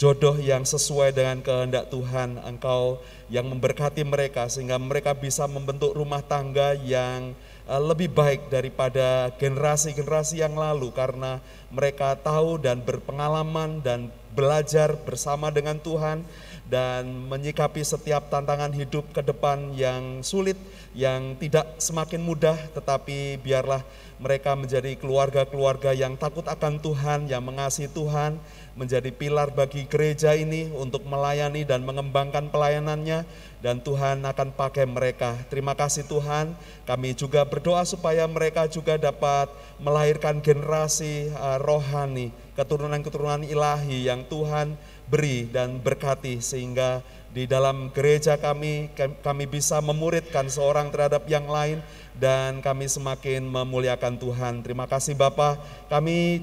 jodoh 0.00 0.40
yang 0.40 0.64
sesuai 0.64 1.12
dengan 1.12 1.44
kehendak 1.44 1.92
Tuhan. 1.92 2.40
Engkau 2.40 3.04
yang 3.28 3.44
memberkati 3.46 4.00
mereka 4.02 4.48
sehingga 4.48 4.80
mereka 4.80 5.12
bisa 5.12 5.44
membentuk 5.44 5.92
rumah 5.92 6.24
tangga 6.24 6.72
yang 6.72 7.36
Eh, 7.36 7.49
lebih 7.78 8.10
baik 8.10 8.50
daripada 8.50 9.30
generasi-generasi 9.38 10.42
yang 10.42 10.58
lalu 10.58 10.90
karena 10.90 11.38
mereka 11.70 12.18
tahu 12.18 12.58
dan 12.58 12.82
berpengalaman 12.82 13.78
dan 13.78 14.10
belajar 14.34 14.98
bersama 15.06 15.54
dengan 15.54 15.78
Tuhan 15.78 16.26
dan 16.66 17.30
menyikapi 17.30 17.82
setiap 17.82 18.30
tantangan 18.30 18.70
hidup 18.70 19.10
ke 19.10 19.22
depan 19.22 19.74
yang 19.74 20.22
sulit, 20.22 20.54
yang 20.94 21.34
tidak 21.38 21.78
semakin 21.82 22.22
mudah, 22.22 22.54
tetapi 22.74 23.42
biarlah 23.42 23.82
mereka 24.22 24.54
menjadi 24.54 24.94
keluarga-keluarga 24.94 25.90
yang 25.90 26.14
takut 26.14 26.46
akan 26.46 26.78
Tuhan, 26.78 27.26
yang 27.26 27.42
mengasihi 27.42 27.90
Tuhan, 27.90 28.38
menjadi 28.78 29.10
pilar 29.10 29.50
bagi 29.50 29.82
gereja 29.90 30.38
ini 30.38 30.70
untuk 30.70 31.02
melayani 31.10 31.66
dan 31.66 31.82
mengembangkan 31.82 32.54
pelayanannya 32.54 33.26
dan 33.60 33.80
Tuhan 33.80 34.24
akan 34.24 34.56
pakai 34.56 34.88
mereka. 34.88 35.36
Terima 35.52 35.76
kasih 35.76 36.08
Tuhan. 36.08 36.56
Kami 36.88 37.12
juga 37.12 37.44
berdoa 37.44 37.84
supaya 37.84 38.24
mereka 38.24 38.64
juga 38.66 38.96
dapat 38.96 39.52
melahirkan 39.80 40.40
generasi 40.40 41.28
uh, 41.36 41.60
rohani, 41.60 42.32
keturunan-keturunan 42.56 43.44
ilahi 43.44 44.08
yang 44.08 44.24
Tuhan 44.28 44.76
beri 45.08 45.48
dan 45.50 45.80
berkati 45.80 46.40
sehingga 46.40 47.04
di 47.30 47.46
dalam 47.46 47.94
gereja 47.94 48.34
kami 48.38 48.90
kami 49.22 49.44
bisa 49.46 49.78
memuridkan 49.78 50.50
seorang 50.50 50.90
terhadap 50.90 51.26
yang 51.30 51.46
lain 51.46 51.78
dan 52.18 52.58
kami 52.58 52.90
semakin 52.90 53.46
memuliakan 53.46 54.18
Tuhan. 54.18 54.54
Terima 54.66 54.90
kasih 54.90 55.14
Bapak. 55.14 55.62
Kami 55.86 56.42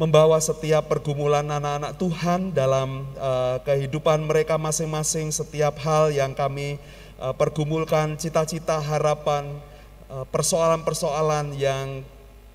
membawa 0.00 0.40
setiap 0.40 0.88
pergumulan 0.88 1.44
anak-anak 1.44 1.92
Tuhan 2.00 2.56
dalam 2.56 3.04
uh, 3.20 3.60
kehidupan 3.68 4.24
mereka 4.24 4.56
masing-masing, 4.56 5.28
setiap 5.28 5.76
hal 5.84 6.08
yang 6.08 6.32
kami 6.32 6.80
uh, 7.20 7.36
pergumulkan, 7.36 8.16
cita-cita, 8.16 8.80
harapan, 8.80 9.60
uh, 10.08 10.24
persoalan-persoalan 10.32 11.52
yang 11.52 12.00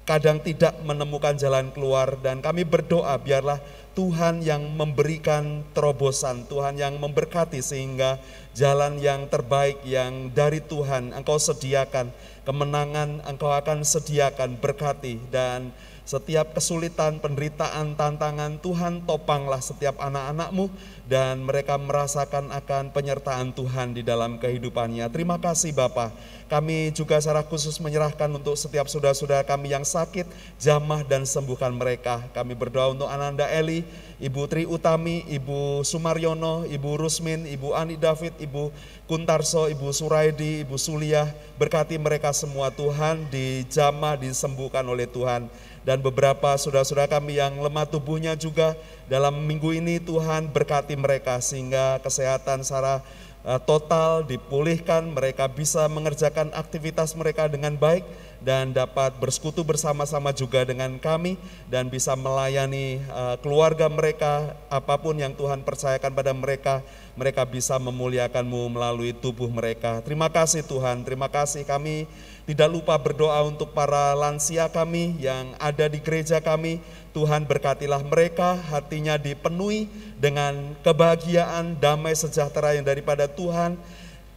kadang 0.10 0.42
tidak 0.42 0.74
menemukan 0.82 1.38
jalan 1.38 1.70
keluar. 1.70 2.18
Dan 2.18 2.42
kami 2.42 2.66
berdoa 2.66 3.14
biarlah 3.22 3.62
Tuhan 3.94 4.42
yang 4.42 4.66
memberikan 4.74 5.62
terobosan, 5.78 6.50
Tuhan 6.50 6.82
yang 6.82 6.98
memberkati 6.98 7.62
sehingga 7.62 8.18
jalan 8.58 8.98
yang 8.98 9.30
terbaik 9.30 9.86
yang 9.86 10.34
dari 10.34 10.66
Tuhan 10.66 11.14
Engkau 11.14 11.38
sediakan, 11.38 12.10
kemenangan 12.42 13.22
Engkau 13.30 13.54
akan 13.54 13.86
sediakan 13.86 14.58
berkati 14.58 15.22
dan 15.30 15.70
setiap 16.06 16.54
kesulitan, 16.54 17.18
penderitaan, 17.18 17.98
tantangan, 17.98 18.62
Tuhan 18.62 19.02
topanglah 19.10 19.58
setiap 19.58 19.98
anak-anakmu 19.98 20.70
dan 21.10 21.42
mereka 21.42 21.82
merasakan 21.82 22.54
akan 22.54 22.94
penyertaan 22.94 23.50
Tuhan 23.58 23.98
di 23.98 24.06
dalam 24.06 24.38
kehidupannya. 24.38 25.10
Terima 25.10 25.42
kasih 25.42 25.74
Bapak. 25.74 26.14
Kami 26.46 26.94
juga 26.94 27.18
secara 27.18 27.42
khusus 27.42 27.82
menyerahkan 27.82 28.30
untuk 28.30 28.54
setiap 28.54 28.86
saudara-saudara 28.86 29.42
kami 29.50 29.74
yang 29.74 29.82
sakit, 29.82 30.30
jamah 30.62 31.02
dan 31.02 31.26
sembuhkan 31.26 31.74
mereka. 31.74 32.22
Kami 32.38 32.54
berdoa 32.54 32.94
untuk 32.94 33.10
Ananda 33.10 33.50
Eli, 33.50 33.82
Ibu 34.22 34.46
Tri 34.46 34.70
Utami, 34.70 35.26
Ibu 35.26 35.82
Sumaryono, 35.82 36.70
Ibu 36.70 37.02
Rusmin, 37.02 37.50
Ibu 37.50 37.74
Ani 37.74 37.98
David, 37.98 38.38
Ibu 38.38 38.70
Kuntarso, 39.10 39.66
Ibu 39.74 39.90
Suraidi, 39.90 40.62
Ibu 40.62 40.78
Suliah. 40.78 41.34
Berkati 41.58 41.98
mereka 41.98 42.30
semua 42.30 42.70
Tuhan, 42.70 43.26
dijamah, 43.34 44.14
disembuhkan 44.22 44.86
oleh 44.86 45.10
Tuhan 45.10 45.50
dan 45.86 46.02
beberapa 46.02 46.58
saudara-saudara 46.58 47.08
kami 47.08 47.38
yang 47.38 47.62
lemah 47.62 47.86
tubuhnya 47.86 48.34
juga 48.34 48.74
dalam 49.06 49.38
minggu 49.46 49.70
ini 49.78 50.02
Tuhan 50.02 50.50
berkati 50.50 50.98
mereka 50.98 51.38
sehingga 51.38 52.02
kesehatan 52.02 52.66
secara 52.66 53.06
uh, 53.46 53.62
total 53.62 54.26
dipulihkan, 54.26 55.14
mereka 55.14 55.46
bisa 55.46 55.86
mengerjakan 55.86 56.50
aktivitas 56.58 57.14
mereka 57.14 57.46
dengan 57.46 57.78
baik 57.78 58.02
dan 58.42 58.74
dapat 58.74 59.16
bersekutu 59.22 59.62
bersama-sama 59.62 60.34
juga 60.34 60.66
dengan 60.66 60.98
kami 60.98 61.38
dan 61.70 61.88
bisa 61.88 62.18
melayani 62.18 63.00
uh, 63.14 63.38
keluarga 63.40 63.86
mereka 63.88 64.58
apa 64.68 64.98
pun 64.98 65.16
yang 65.16 65.38
Tuhan 65.38 65.62
percayakan 65.62 66.12
pada 66.12 66.34
mereka 66.34 66.82
mereka 67.16 67.48
bisa 67.48 67.80
memuliakanmu 67.80 68.76
melalui 68.76 69.16
tubuh 69.16 69.48
mereka. 69.48 70.04
Terima 70.04 70.28
kasih 70.28 70.66
Tuhan, 70.68 71.06
terima 71.08 71.32
kasih 71.32 71.64
kami 71.64 72.10
tidak 72.46 72.70
lupa 72.70 72.94
berdoa 73.02 73.42
untuk 73.42 73.74
para 73.74 74.14
lansia 74.14 74.70
kami 74.70 75.18
yang 75.18 75.58
ada 75.58 75.90
di 75.90 75.98
gereja 75.98 76.38
kami. 76.38 76.78
Tuhan 77.10 77.50
berkatilah 77.50 78.06
mereka, 78.06 78.54
hatinya 78.70 79.18
dipenuhi 79.18 79.90
dengan 80.22 80.78
kebahagiaan, 80.86 81.74
damai 81.82 82.14
sejahtera 82.14 82.78
yang 82.78 82.86
daripada 82.86 83.26
Tuhan. 83.26 83.82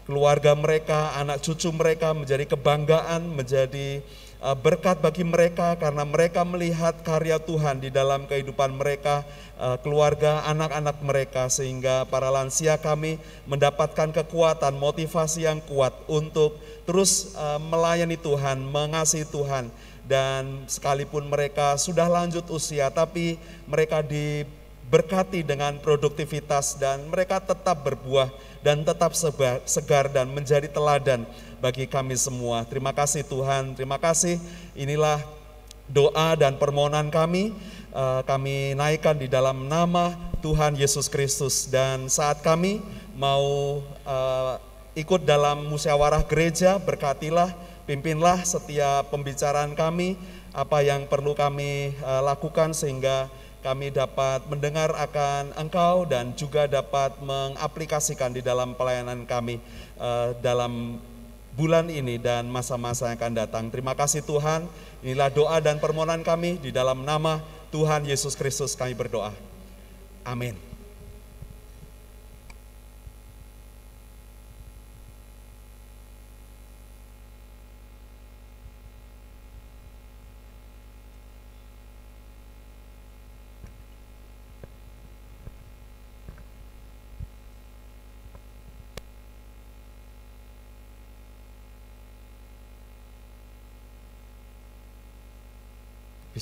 Keluarga 0.09 0.57
mereka, 0.57 1.13
anak 1.21 1.45
cucu 1.45 1.69
mereka 1.69 2.17
menjadi 2.17 2.49
kebanggaan, 2.49 3.29
menjadi 3.29 4.01
berkat 4.39 5.03
bagi 5.03 5.27
mereka 5.27 5.75
karena 5.75 6.07
mereka 6.07 6.47
melihat 6.47 6.95
karya 7.03 7.43
Tuhan 7.43 7.83
di 7.83 7.91
dalam 7.91 8.23
kehidupan 8.31 8.71
mereka 8.79 9.27
uh, 9.59 9.75
keluarga, 9.83 10.47
anak-anak 10.47 11.03
mereka 11.03 11.51
sehingga 11.51 12.07
para 12.07 12.31
lansia 12.31 12.79
kami 12.79 13.19
mendapatkan 13.51 14.15
kekuatan, 14.15 14.79
motivasi 14.79 15.43
yang 15.43 15.59
kuat 15.67 15.91
untuk 16.07 16.55
terus 16.87 17.35
uh, 17.35 17.59
melayani 17.59 18.15
Tuhan, 18.15 18.63
mengasihi 18.63 19.27
Tuhan. 19.27 19.75
Dan 20.09 20.65
sekalipun 20.65 21.29
mereka 21.29 21.77
sudah 21.77 22.09
lanjut 22.09 22.47
usia 22.49 22.89
tapi 22.89 23.37
mereka 23.69 24.01
diberkati 24.89 25.45
dengan 25.45 25.77
produktivitas 25.85 26.81
dan 26.81 27.05
mereka 27.13 27.45
tetap 27.45 27.85
berbuah 27.85 28.33
dan 28.65 28.81
tetap 28.81 29.13
segar 29.69 30.09
dan 30.09 30.33
menjadi 30.33 30.65
teladan 30.65 31.29
bagi 31.61 31.85
kami 31.85 32.17
semua. 32.17 32.65
Terima 32.65 32.97
kasih 32.97 33.21
Tuhan, 33.21 33.77
terima 33.77 34.01
kasih. 34.01 34.41
Inilah 34.73 35.21
doa 35.93 36.33
dan 36.41 36.57
permohonan 36.57 37.13
kami 37.13 37.53
uh, 37.93 38.25
kami 38.25 38.73
naikkan 38.73 39.21
di 39.21 39.29
dalam 39.29 39.69
nama 39.69 40.17
Tuhan 40.41 40.73
Yesus 40.73 41.13
Kristus 41.13 41.69
dan 41.69 42.09
saat 42.09 42.41
kami 42.41 42.81
mau 43.13 43.81
uh, 44.09 44.57
ikut 44.97 45.29
dalam 45.29 45.69
musyawarah 45.69 46.25
gereja 46.25 46.81
berkatilah 46.81 47.53
pimpinlah 47.85 48.41
setiap 48.41 49.13
pembicaraan 49.13 49.77
kami 49.77 50.17
apa 50.57 50.81
yang 50.81 51.05
perlu 51.05 51.37
kami 51.37 51.93
uh, 52.01 52.25
lakukan 52.25 52.73
sehingga 52.73 53.29
kami 53.69 53.93
dapat 53.93 54.49
mendengar 54.49 54.97
akan 54.97 55.53
Engkau 55.61 56.09
dan 56.09 56.33
juga 56.33 56.65
dapat 56.65 57.21
mengaplikasikan 57.21 58.33
di 58.33 58.41
dalam 58.41 58.73
pelayanan 58.73 59.29
kami 59.29 59.61
uh, 60.01 60.33
dalam 60.41 60.97
bulan 61.53 61.93
ini 61.93 62.17
dan 62.17 62.49
masa-masa 62.49 63.13
yang 63.13 63.21
akan 63.21 63.35
datang. 63.37 63.65
Terima 63.69 63.93
kasih 63.93 64.25
Tuhan. 64.25 64.65
Inilah 65.05 65.29
doa 65.29 65.61
dan 65.61 65.77
permohonan 65.77 66.25
kami 66.25 66.57
di 66.65 66.73
dalam 66.73 67.05
nama 67.05 67.45
Tuhan 67.69 68.09
Yesus 68.09 68.33
Kristus 68.33 68.73
kami 68.73 68.97
berdoa. 68.97 69.37
Amin. 70.25 70.68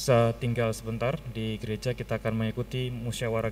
Bisa 0.06 0.38
tinggal 0.38 0.70
sebentar 0.70 1.18
di 1.34 1.58
gereja 1.58 1.90
kita 1.90 2.22
akan 2.22 2.38
mengikuti 2.38 2.94
musyawarah 2.94 3.50